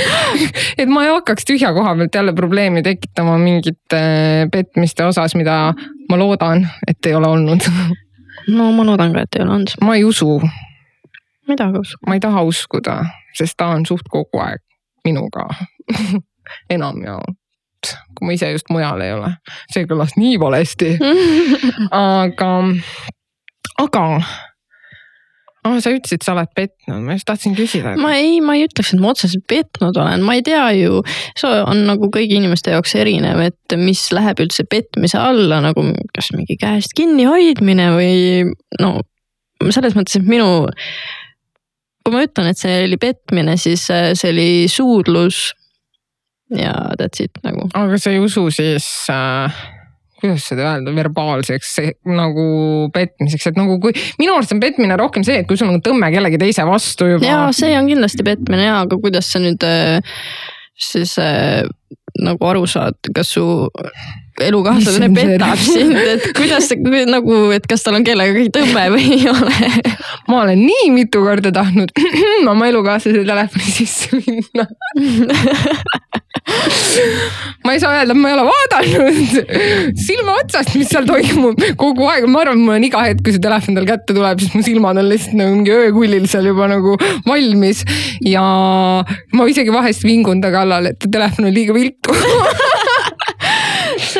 et 0.81 0.93
ma 0.93 1.07
ei 1.07 1.13
hakkaks 1.15 1.49
tühja 1.49 1.73
koha 1.77 1.97
pealt 1.99 2.21
jälle 2.21 2.37
probleemi 2.37 2.85
tekitama 2.87 3.39
mingite 3.41 4.03
petmiste 4.53 5.09
osas, 5.09 5.35
mida 5.39 5.73
ma 6.11 6.21
loodan, 6.21 6.67
et 6.87 7.09
ei 7.09 7.17
ole 7.17 7.33
olnud 7.33 7.67
no 8.53 8.71
ma 8.77 8.87
loodan 8.87 9.17
ka, 9.17 9.25
et 9.27 9.41
ei 9.41 9.45
ole 9.47 9.59
olnud. 9.59 9.75
ma 9.83 9.97
ei 9.97 10.05
usu. 10.05 10.39
mida 11.49 11.71
aga 11.71 11.83
usud? 11.83 12.01
ma 12.07 12.17
ei 12.19 12.23
taha 12.23 12.45
uskuda, 12.47 13.01
sest 13.35 13.57
ta 13.57 13.73
on 13.75 13.87
suht 13.89 14.09
kogu 14.13 14.45
aeg 14.45 14.63
minuga 15.07 15.49
enamjaolt 16.73 17.37
kui 18.17 18.27
ma 18.27 18.35
ise 18.37 18.51
just 18.55 18.71
mujal 18.73 19.03
ei 19.05 19.15
ole. 19.15 19.31
see 19.73 19.87
kõlas 19.89 20.17
nii 20.19 20.39
valesti 20.41 20.95
aga, 22.01 22.51
aga 23.83 24.05
oh,. 25.67 25.79
sa 25.83 25.93
ütlesid, 25.93 26.25
sa 26.25 26.35
oled 26.35 26.53
petnud, 26.57 27.03
ma 27.05 27.17
just 27.17 27.29
tahtsin 27.29 27.57
küsida. 27.59 27.97
ma 28.01 28.15
ei, 28.19 28.39
ma 28.45 28.57
ei 28.57 28.67
ütleks, 28.69 28.95
et 28.95 29.03
ma 29.03 29.13
otseselt 29.13 29.45
petnud 29.51 29.99
olen, 30.03 30.25
ma 30.27 30.39
ei 30.39 30.45
tea 30.47 30.65
ju. 30.79 31.03
see 31.39 31.61
on 31.63 31.85
nagu 31.91 32.11
kõigi 32.15 32.41
inimeste 32.41 32.75
jaoks 32.75 32.97
erinev, 32.99 33.43
et 33.51 33.77
mis 33.81 34.07
läheb 34.15 34.43
üldse 34.47 34.67
petmise 34.71 35.21
alla 35.21 35.61
nagu 35.65 35.89
kas 36.17 36.33
mingi 36.37 36.59
käest 36.61 36.97
kinnihoidmine 36.99 37.91
või 37.97 38.17
no 38.81 38.97
selles 39.73 39.97
mõttes, 39.97 40.19
et 40.19 40.27
minu. 40.29 40.67
kui 42.05 42.15
ma 42.15 42.25
ütlen, 42.27 42.51
et 42.53 42.59
see 42.61 42.83
oli 42.87 42.99
petmine, 43.03 43.57
siis 43.59 43.89
see 43.91 44.33
oli 44.33 44.51
suudlus 44.71 45.49
ja 46.55 46.75
that's 46.99 47.23
it 47.25 47.41
nagu. 47.47 47.69
aga 47.75 47.99
sa 47.99 48.13
ei 48.15 48.21
usu 48.23 48.47
siis 48.55 48.87
äh, 49.13 49.57
kuidas 50.21 50.47
seda 50.49 50.69
öelda, 50.73 50.95
verbaalseks 50.97 51.73
nagu 52.09 52.47
petmiseks, 52.95 53.51
et 53.51 53.59
nagu 53.59 53.79
kui 53.83 53.95
minu 54.21 54.37
arust 54.37 54.55
on 54.55 54.63
petmine 54.63 54.97
rohkem 54.99 55.27
see, 55.27 55.43
et 55.43 55.49
kui 55.49 55.59
sul 55.61 55.73
on 55.73 55.83
tõmme 55.85 56.11
kellegi 56.15 56.41
teise 56.41 56.67
vastu 56.69 57.11
juba. 57.15 57.27
ja 57.27 57.41
see 57.57 57.75
on 57.79 57.91
kindlasti 57.91 58.27
petmine 58.27 58.69
ja, 58.69 58.81
aga 58.87 59.01
kuidas 59.03 59.33
sa 59.33 59.43
nüüd 59.43 59.67
äh, 59.67 59.99
siis 60.77 61.17
äh, 61.23 61.67
nagu 62.23 62.49
aru 62.49 62.65
saad, 62.71 62.99
kas 63.15 63.35
su 63.37 63.45
elukaaslane 64.45 65.09
petab 65.15 65.61
sind, 65.61 65.97
et 65.97 66.27
kuidas 66.37 66.71
nagu, 67.09 67.39
et 67.57 67.67
kas 67.69 67.87
tal 67.87 67.99
on 67.99 68.05
kellegagi 68.07 68.51
tõmme 68.55 68.87
või 68.95 69.07
ei 69.17 69.29
ole? 69.31 69.71
ma 70.29 70.43
olen 70.43 70.61
nii 70.67 70.91
mitu 70.95 71.23
korda 71.25 71.53
tahtnud 71.55 71.93
oma 72.53 72.69
elukaaslase 72.71 73.25
telefoni 73.27 73.77
sisse 73.79 74.21
minna 74.21 74.67
ma 77.65 77.73
ei 77.75 77.81
saa 77.83 77.97
öelda, 77.97 78.13
et 78.15 78.21
ma 78.21 78.31
ei 78.31 78.37
ole 78.37 78.45
vaadanud 78.47 79.17
silma 79.99 80.37
otsast, 80.43 80.77
mis 80.79 80.91
seal 80.93 81.07
toimub 81.09 81.61
kogu 81.81 82.07
aeg, 82.11 82.29
ma 82.31 82.45
arvan, 82.45 82.61
mul 82.63 82.77
on 82.77 82.87
iga 82.87 83.03
hetk, 83.07 83.25
kui 83.27 83.35
see 83.35 83.43
telefon 83.43 83.79
tal 83.79 83.89
kätte 83.89 84.15
tuleb, 84.15 84.43
siis 84.43 84.55
mu 84.55 84.63
silmad 84.67 85.01
on 85.01 85.11
lihtsalt 85.11 85.37
nagu 85.41 85.57
mingi 85.57 85.75
öökullil 85.75 86.29
seal 86.31 86.47
juba 86.51 86.69
nagu 86.71 86.95
valmis. 87.27 87.83
ja 88.25 88.45
ma 89.37 89.49
isegi 89.51 89.75
vahest 89.75 90.07
vingun 90.07 90.43
ta 90.45 90.53
kallal, 90.55 90.93
et 90.93 91.09
telefon 91.11 91.51
on 91.51 91.57
liiga 91.57 91.77
viltu 91.77 92.15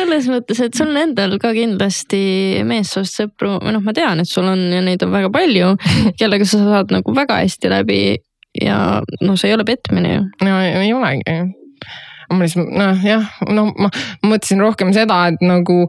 selles 0.07 0.29
mõttes, 0.31 0.61
et 0.63 0.77
sul 0.77 0.91
on 0.93 0.99
endal 1.01 1.35
ka 1.41 1.51
kindlasti 1.55 2.63
meessoost 2.67 3.19
sõpru 3.19 3.57
või 3.59 3.75
noh, 3.75 3.83
ma 3.83 3.93
tean, 3.95 4.23
et 4.23 4.29
sul 4.29 4.47
on 4.47 4.61
ja 4.71 4.79
neid 4.85 5.03
on 5.03 5.11
väga 5.13 5.31
palju, 5.33 5.73
kellega 6.19 6.47
sa 6.47 6.61
saad 6.63 6.93
nagu 6.95 7.15
väga 7.15 7.41
hästi 7.43 7.71
läbi 7.73 8.01
ja 8.61 8.77
noh, 9.21 9.35
see 9.37 9.51
ei 9.51 9.57
ole 9.57 9.67
petmine 9.67 10.13
ju. 10.13 10.25
no 10.47 10.59
ei 10.63 10.93
olegi 10.95 11.37
ma 12.31 12.39
lihtsalt 12.41 12.71
noh, 12.75 13.03
jah, 13.05 13.27
no 13.51 13.67
ma 13.75 13.91
mõtlesin 14.25 14.63
rohkem 14.63 14.93
seda, 14.95 15.27
et 15.31 15.43
nagu 15.43 15.85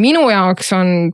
minu 0.00 0.26
jaoks 0.32 0.72
on 0.76 1.12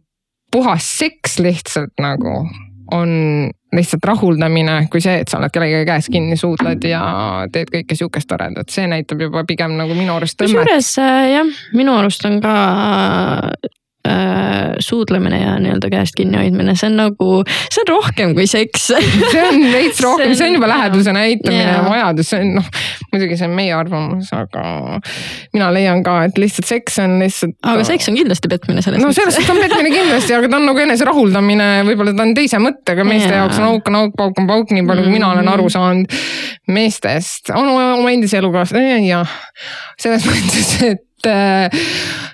puhas 0.51 0.87
seks 0.99 1.39
lihtsalt 1.43 1.95
nagu 2.03 2.43
on 2.91 3.51
lihtsalt 3.73 4.05
rahuldamine, 4.05 4.77
kui 4.91 5.03
see, 5.03 5.21
et 5.23 5.31
sa 5.31 5.39
oled 5.39 5.53
kellegagi 5.55 5.87
käes 5.87 6.09
kinni, 6.11 6.39
suudled 6.39 6.85
ja 6.91 7.03
teed 7.53 7.71
kõike 7.71 7.97
sihukest 7.99 8.29
toredat, 8.31 8.71
see 8.73 8.89
näitab 8.91 9.23
juba 9.23 9.45
pigem 9.47 9.77
nagu 9.79 9.95
minu 9.95 10.17
arust. 10.17 10.39
kusjuures 10.43 10.91
äh, 11.03 11.21
jah, 11.37 11.53
minu 11.77 11.95
arust 12.01 12.27
on 12.27 12.41
ka 12.43 12.55
äh, 14.09 14.73
suudlemine 14.79 15.41
ja 15.41 15.57
nii-öelda 15.61 15.91
käest 15.93 16.17
kinnihoidmine, 16.17 16.75
see 16.79 16.89
on 16.89 16.97
nagu, 17.01 17.29
see 17.69 17.83
on 17.83 17.91
rohkem 17.91 18.33
kui 18.37 18.47
seks 18.49 18.87
see 18.93 19.43
on 19.45 19.61
veits 19.73 20.01
rohkem, 20.07 20.33
see 20.35 20.49
on 20.49 20.57
juba 20.57 20.71
läheduse 20.71 21.13
näitamine 21.13 21.67
ja 21.67 21.75
Jaa. 21.79 21.89
vajadus, 21.89 22.31
see 22.33 22.41
on 22.45 22.55
noh, 22.61 22.71
muidugi 23.13 23.37
see 23.37 23.49
on 23.51 23.57
meie 23.59 23.75
arvamus, 23.77 24.31
aga 24.37 24.65
mina 25.53 25.69
leian 25.75 26.05
ka, 26.07 26.17
et 26.31 26.41
lihtsalt 26.41 26.71
seks 26.71 26.97
on 27.05 27.19
lihtsalt. 27.21 27.57
aga 27.75 27.85
seks 27.91 28.09
on 28.13 28.17
kindlasti 28.21 28.53
petmine 28.53 28.85
selles 28.87 29.05
no 29.05 29.13
selles 29.17 29.37
suhtes 29.37 29.53
on 29.53 29.61
petmine 29.61 29.93
kindlasti, 29.93 30.37
aga 30.39 30.49
ta 30.49 30.61
on 30.63 30.71
nagu 30.71 30.85
enese 30.87 31.09
rahuldamine, 31.11 31.69
võib-olla 31.91 32.17
ta 32.17 32.25
on 32.29 32.35
teise 32.39 32.63
mõttega, 32.63 33.07
meeste 33.09 33.35
Jaa. 33.35 33.45
jaoks 33.45 33.61
on 33.61 33.69
auk 33.69 33.93
on 33.93 34.01
auk, 34.01 34.17
pauk 34.17 34.41
on 34.41 34.49
pauk, 34.49 34.73
nii 34.73 34.87
palju 34.89 35.07
kui 35.07 35.19
mina 35.19 35.35
olen 35.35 35.53
aru 35.53 35.69
saanud 35.73 36.19
meestest, 36.73 37.53
on 37.53 37.69
oma 37.75 38.09
endise 38.15 38.41
elukaaslase 38.41 39.05
ja 39.05 39.23
selles 40.01 40.25
mõttes, 40.25 40.75
et 40.89 41.07
äh, 41.29 41.83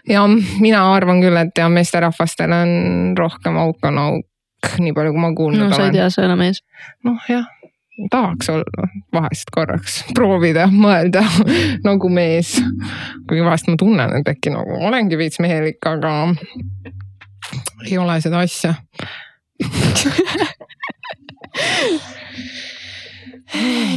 ja 0.09 0.23
mina 0.61 0.83
arvan 0.95 1.21
küll, 1.25 1.37
et 1.41 1.59
ja 1.59 1.69
meesterahvastel 1.73 2.53
on 2.53 2.73
rohkem 3.19 3.59
auk 3.63 3.85
on 3.89 3.99
auk, 4.03 4.73
nii 4.83 4.95
palju 4.97 5.15
kui 5.15 5.23
ma 5.23 5.31
no 5.33 5.39
kuulnud 5.39 5.71
sa 5.73 5.83
ei 5.83 5.89
olen. 5.89 5.99
tea, 5.99 6.11
sa 6.11 6.23
ei 6.23 6.31
ole 6.31 6.39
mees. 6.41 6.63
noh, 7.07 7.19
jah, 7.31 7.47
tahaks 8.11 8.51
olla 8.53 8.89
vahest 9.15 9.51
korraks 9.55 10.05
proovida, 10.15 10.67
mõelda 10.73 11.23
nagu 11.89 12.09
mees. 12.13 12.57
kuigi 13.29 13.45
vahest 13.45 13.69
ma 13.71 13.77
tunnen, 13.81 14.11
et 14.21 14.29
äkki 14.35 14.51
nagu 14.55 14.73
olengi 14.89 15.19
veits 15.19 15.39
mehelik, 15.43 15.81
aga 15.87 16.13
ei 17.87 17.99
ole 17.99 18.21
seda 18.21 18.39
asja. 18.45 18.75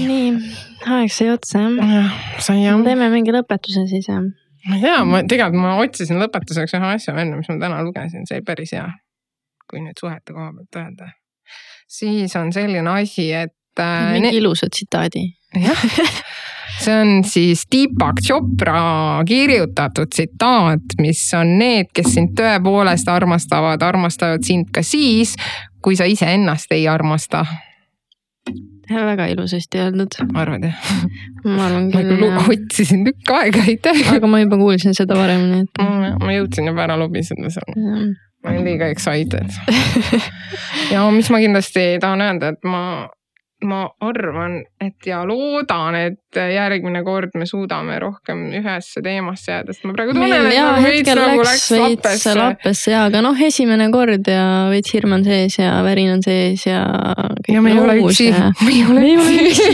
nii, 0.10 0.28
aeg 0.88 1.12
sai 1.12 1.30
otsa 1.34 1.60
jah. 1.66 2.12
sai 2.40 2.64
jah. 2.64 2.80
teeme 2.86 3.10
mingi 3.12 3.32
lõpetuse 3.36 3.88
siis 3.90 4.08
jah. 4.10 4.24
Ma 4.70 4.78
ei 4.78 4.82
tea, 4.82 4.98
ma 5.06 5.22
tegelikult 5.26 5.64
ma 5.64 5.78
otsisin 5.84 6.22
lõpetuseks 6.22 6.76
ühe 6.78 6.92
asja 6.94 7.16
välja, 7.18 7.38
mis 7.40 7.50
ma 7.50 7.58
täna 7.62 7.82
lugesin, 7.86 8.28
see 8.30 8.40
oli 8.40 8.46
päris 8.48 8.76
hea. 8.78 8.88
kui 9.70 9.82
nüüd 9.84 10.00
suhete 10.02 10.34
koha 10.34 10.52
pealt 10.54 10.78
öelda. 10.82 11.12
siis 12.00 12.36
on 12.40 12.54
selline 12.54 12.90
asi, 13.02 13.32
et 13.34 13.82
äh, 13.82 14.12
mingi 14.16 14.38
ilusa 14.38 14.70
tsitaadi. 14.70 15.26
jah, 15.66 15.86
see 16.84 16.96
on 16.96 17.24
siis 17.26 17.66
Deepak 17.72 18.22
Chopra 18.26 19.24
kirjutatud 19.28 20.12
tsitaat, 20.14 21.00
mis 21.02 21.24
on 21.38 21.58
need, 21.62 21.90
kes 21.94 22.14
sind 22.14 22.36
tõepoolest 22.38 23.10
armastavad, 23.12 23.82
armastavad 23.86 24.46
sind 24.46 24.70
ka 24.74 24.86
siis, 24.86 25.36
kui 25.82 25.98
sa 25.98 26.06
iseennast 26.10 26.72
ei 26.76 26.88
armasta. 26.88 27.46
väga 29.12 29.28
ilusasti 29.34 29.82
öeldud, 29.84 30.18
arvad 30.36 30.66
jah? 30.70 30.88
ma 31.46 31.68
arvan 31.68 31.92
ma 31.94 32.02
küll 32.02 32.26
jah. 32.26 32.50
otsisin 32.56 33.06
tükk 33.08 33.36
aega, 33.36 33.66
aitäh. 33.68 34.02
aga 34.16 34.32
ma 34.32 34.42
juba 34.44 34.60
kuulsin 34.62 34.98
seda 34.98 35.18
varem, 35.20 35.46
nii 35.52 35.68
et. 35.68 35.86
ma 36.24 36.34
jõudsin 36.36 36.72
juba 36.72 36.88
ära 36.88 36.98
lobiseda 37.00 37.54
seal. 37.54 37.78
ma 38.44 38.54
olin 38.54 38.66
liiga 38.68 38.90
excited. 38.94 39.54
ja 40.94 41.06
mis 41.14 41.30
ma 41.30 41.42
kindlasti 41.44 41.86
tahan 42.02 42.26
öelda, 42.26 42.54
et 42.56 42.68
ma, 42.68 42.84
ma 43.68 43.82
arvan, 44.08 44.62
et 44.82 45.08
ja 45.10 45.22
loodan, 45.28 45.98
et 46.00 46.40
järgmine 46.40 47.04
kord 47.04 47.36
me 47.40 47.48
suudame 47.50 47.98
rohkem 48.00 48.46
ühesse 48.62 49.04
teemasse 49.06 49.52
jääda, 49.52 49.76
sest 49.76 49.88
ma 49.90 49.96
praegu 49.98 50.16
tunnen, 50.16 50.48
et 50.48 50.56
nagu 50.56 50.86
veits 50.86 51.16
nagu 51.20 51.44
läks 51.44 51.70
lappesse. 51.76 52.36
lappesse 52.40 52.94
ja, 52.96 53.06
aga 53.10 53.24
noh, 53.26 53.46
esimene 53.50 53.90
kord 53.94 54.28
ja 54.32 54.46
veits 54.72 54.96
hirm 54.96 55.18
on 55.20 55.28
sees 55.28 55.60
ja 55.60 55.80
värin 55.86 56.16
on 56.16 56.26
sees 56.26 56.66
ja. 56.70 56.84
Ja 57.54 57.62
me 57.62 57.72
ei 57.74 57.80
ole 57.80 57.96
üksi, 58.02 58.30
me 58.66 58.72
ei 58.72 58.86
ole 58.86 59.02
üksi. 59.16 59.70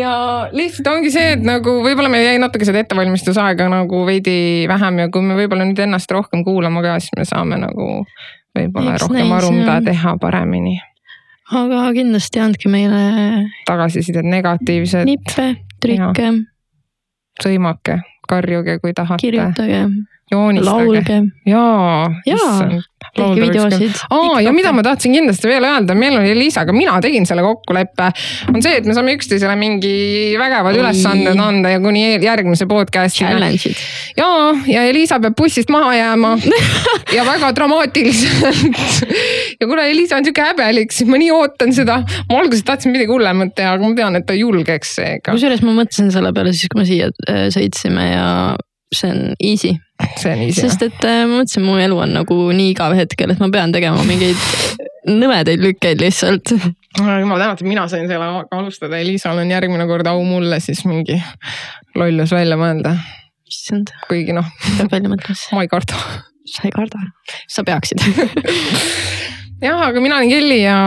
ja 0.00 0.14
lihtsalt 0.52 0.88
ongi 0.92 1.10
see, 1.12 1.34
et 1.36 1.44
nagu 1.44 1.76
võib-olla 1.84 2.10
meil 2.12 2.26
jäi 2.28 2.38
natuke 2.42 2.66
seda 2.68 2.80
ettevalmistusaega 2.84 3.68
nagu 3.72 4.04
veidi 4.08 4.64
vähem 4.70 5.04
ja 5.04 5.10
kui 5.12 5.24
me 5.26 5.36
võib-olla 5.38 5.66
nüüd 5.68 5.82
ennast 5.84 6.10
rohkem 6.14 6.44
kuulame 6.46 6.82
ka, 6.84 6.96
siis 7.02 7.14
me 7.18 7.28
saame 7.28 7.60
nagu 7.60 7.90
võib-olla 8.54 8.96
rohkem 9.02 9.20
näis, 9.20 9.36
aru, 9.38 9.52
mida 9.58 9.78
teha 9.84 10.16
paremini. 10.22 10.78
aga 11.52 11.84
kindlasti 11.96 12.40
andke 12.40 12.72
meile 12.72 13.04
tagasisidet 13.68 14.26
negatiivset, 14.26 15.04
nippe, 15.08 15.50
trikke, 15.82 16.32
sõimake, 17.42 18.00
karjuge, 18.30 18.78
kui 18.80 18.94
tahate, 18.96 19.20
kirjutage, 19.20 19.84
joonistage. 20.32 21.20
jaa, 21.50 22.10
Jaa, 22.26 22.36
issand. 22.38 22.88
Tehke 23.14 23.40
videosid. 23.40 24.00
aa 24.10 24.40
ja 24.44 24.52
mida 24.56 24.72
ma 24.74 24.84
tahtsin 24.86 25.14
kindlasti 25.16 25.48
veel 25.50 25.66
öelda, 25.68 25.96
meil 25.98 26.16
oli 26.18 26.34
Liisaga, 26.38 26.74
mina 26.76 26.96
tegin 27.04 27.26
selle 27.28 27.44
kokkuleppe, 27.46 28.10
on 28.52 28.62
see, 28.64 28.78
et 28.80 28.88
me 28.88 28.96
saame 28.96 29.14
üksteisele 29.18 29.54
mingi 29.58 29.94
vägevad 30.40 30.78
ülesanded 30.80 31.40
anda 31.40 31.72
ja 31.74 31.80
kuni 31.82 32.04
järgmise 32.22 32.68
podcast'ini. 32.70 33.30
challenge'id. 33.30 33.84
ja, 34.18 34.28
ja 34.70 34.84
Elisa 34.90 35.20
peab 35.22 35.36
bussist 35.38 35.72
maha 35.74 35.94
jääma 35.98 36.34
ja 37.16 37.26
väga 37.26 37.52
dramaatiliselt. 37.56 39.08
ja 39.60 39.66
kuna 39.66 39.86
Elisa 39.90 40.18
on 40.18 40.26
sihuke 40.26 40.44
häbelik, 40.50 40.92
siis 40.92 41.10
ma 41.10 41.20
nii 41.20 41.32
ootan 41.34 41.74
seda. 41.76 42.00
ma 42.30 42.42
alguses 42.42 42.66
tahtsin 42.66 42.94
midagi 42.94 43.12
hullemat 43.12 43.54
teha, 43.56 43.76
aga 43.78 43.88
ma 43.88 43.98
tean, 43.98 44.20
et 44.20 44.28
ta 44.28 44.36
julgeks 44.38 44.94
seega. 45.00 45.32
kusjuures 45.32 45.64
ma 45.66 45.78
mõtlesin 45.80 46.12
selle 46.14 46.34
peale 46.36 46.54
siis, 46.54 46.70
kui 46.72 46.82
me 46.82 46.88
siia 46.88 47.10
äh, 47.30 47.46
sõitsime 47.54 48.10
ja 48.10 48.28
see 48.96 49.10
on 49.10 49.34
easy, 49.38 49.74
see 50.16 50.32
on 50.32 50.42
easy. 50.46 50.64
sest 50.64 50.84
et 50.86 51.06
äh, 51.08 51.24
ma 51.28 51.40
mõtlesin, 51.40 51.64
mu 51.66 51.76
elu 51.80 51.98
on 52.06 52.14
nagu 52.18 52.38
nii 52.54 52.72
igav 52.74 52.96
hetkel, 52.98 53.34
et 53.34 53.42
ma 53.42 53.50
pean 53.52 53.74
tegema 53.74 54.02
mingeid 54.06 54.40
nõmedaid 55.08 55.62
lükkeid 55.62 56.00
lihtsalt. 56.00 56.54
jumal 56.98 57.40
tänatud, 57.40 57.68
mina 57.68 57.86
sain 57.90 58.08
selle 58.10 58.30
alustada, 58.54 59.00
Elisal 59.00 59.40
on 59.42 59.52
järgmine 59.52 59.86
kord 59.90 60.08
au 60.10 60.22
mulle 60.26 60.60
siis 60.64 60.84
mingi 60.88 61.18
lollus 61.98 62.32
välja 62.34 62.58
mõelda. 62.60 62.96
issand, 63.50 63.92
kuigi 64.08 64.34
noh, 64.36 64.46
peab 64.78 64.92
välja 64.92 65.12
mõtlema, 65.12 65.38
ma 65.58 65.66
ei 65.66 65.72
karda. 65.72 66.00
sa 66.48 66.66
ei 66.68 66.74
karda, 66.74 67.00
sa 67.48 67.64
peaksid 67.64 68.02
jah, 69.64 69.80
aga 69.80 70.00
mina 70.00 70.18
olen 70.20 70.32
Kelly 70.32 70.60
ja 70.62 70.78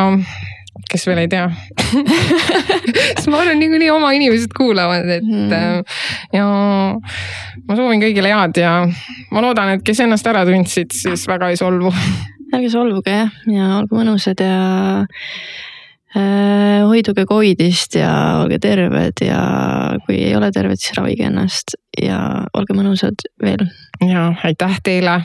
kes 0.91 1.07
veel 1.09 1.23
ei 1.23 1.30
tea 1.32 1.47
siis 3.17 3.28
ma 3.32 3.41
arvan, 3.41 3.59
niikuinii 3.61 3.89
oma 3.93 4.11
inimesed 4.17 4.53
kuulavad, 4.57 5.09
et 5.17 5.25
mm. 5.25 5.84
ja 6.36 6.47
ma 7.67 7.78
soovin 7.80 8.03
kõigile 8.03 8.32
head 8.34 8.61
ja 8.61 8.73
ma 9.32 9.43
loodan, 9.43 9.78
et 9.78 9.86
kes 9.86 10.03
ennast 10.05 10.28
ära 10.30 10.45
tundsid, 10.47 10.93
siis 10.95 11.28
väga 11.30 11.51
ei 11.53 11.59
solvu. 11.59 11.93
ärge 12.55 12.71
solvuge 12.71 13.13
jah, 13.13 13.32
ja 13.51 13.71
olge 13.80 13.97
mõnusad 13.97 14.41
ja 14.43 14.57
äh, 16.15 16.84
hoiduge 16.88 17.28
Covidist 17.30 17.97
ja 17.99 18.11
olge 18.43 18.59
terved 18.63 19.25
ja 19.25 19.41
kui 20.05 20.21
ei 20.30 20.36
ole 20.38 20.51
terved, 20.55 20.80
siis 20.82 20.95
ravige 20.97 21.28
ennast 21.28 21.78
ja 22.01 22.21
olge 22.57 22.78
mõnusad 22.78 23.28
veel. 23.43 23.67
ja 24.03 24.32
aitäh 24.47 24.80
teile. 24.84 25.21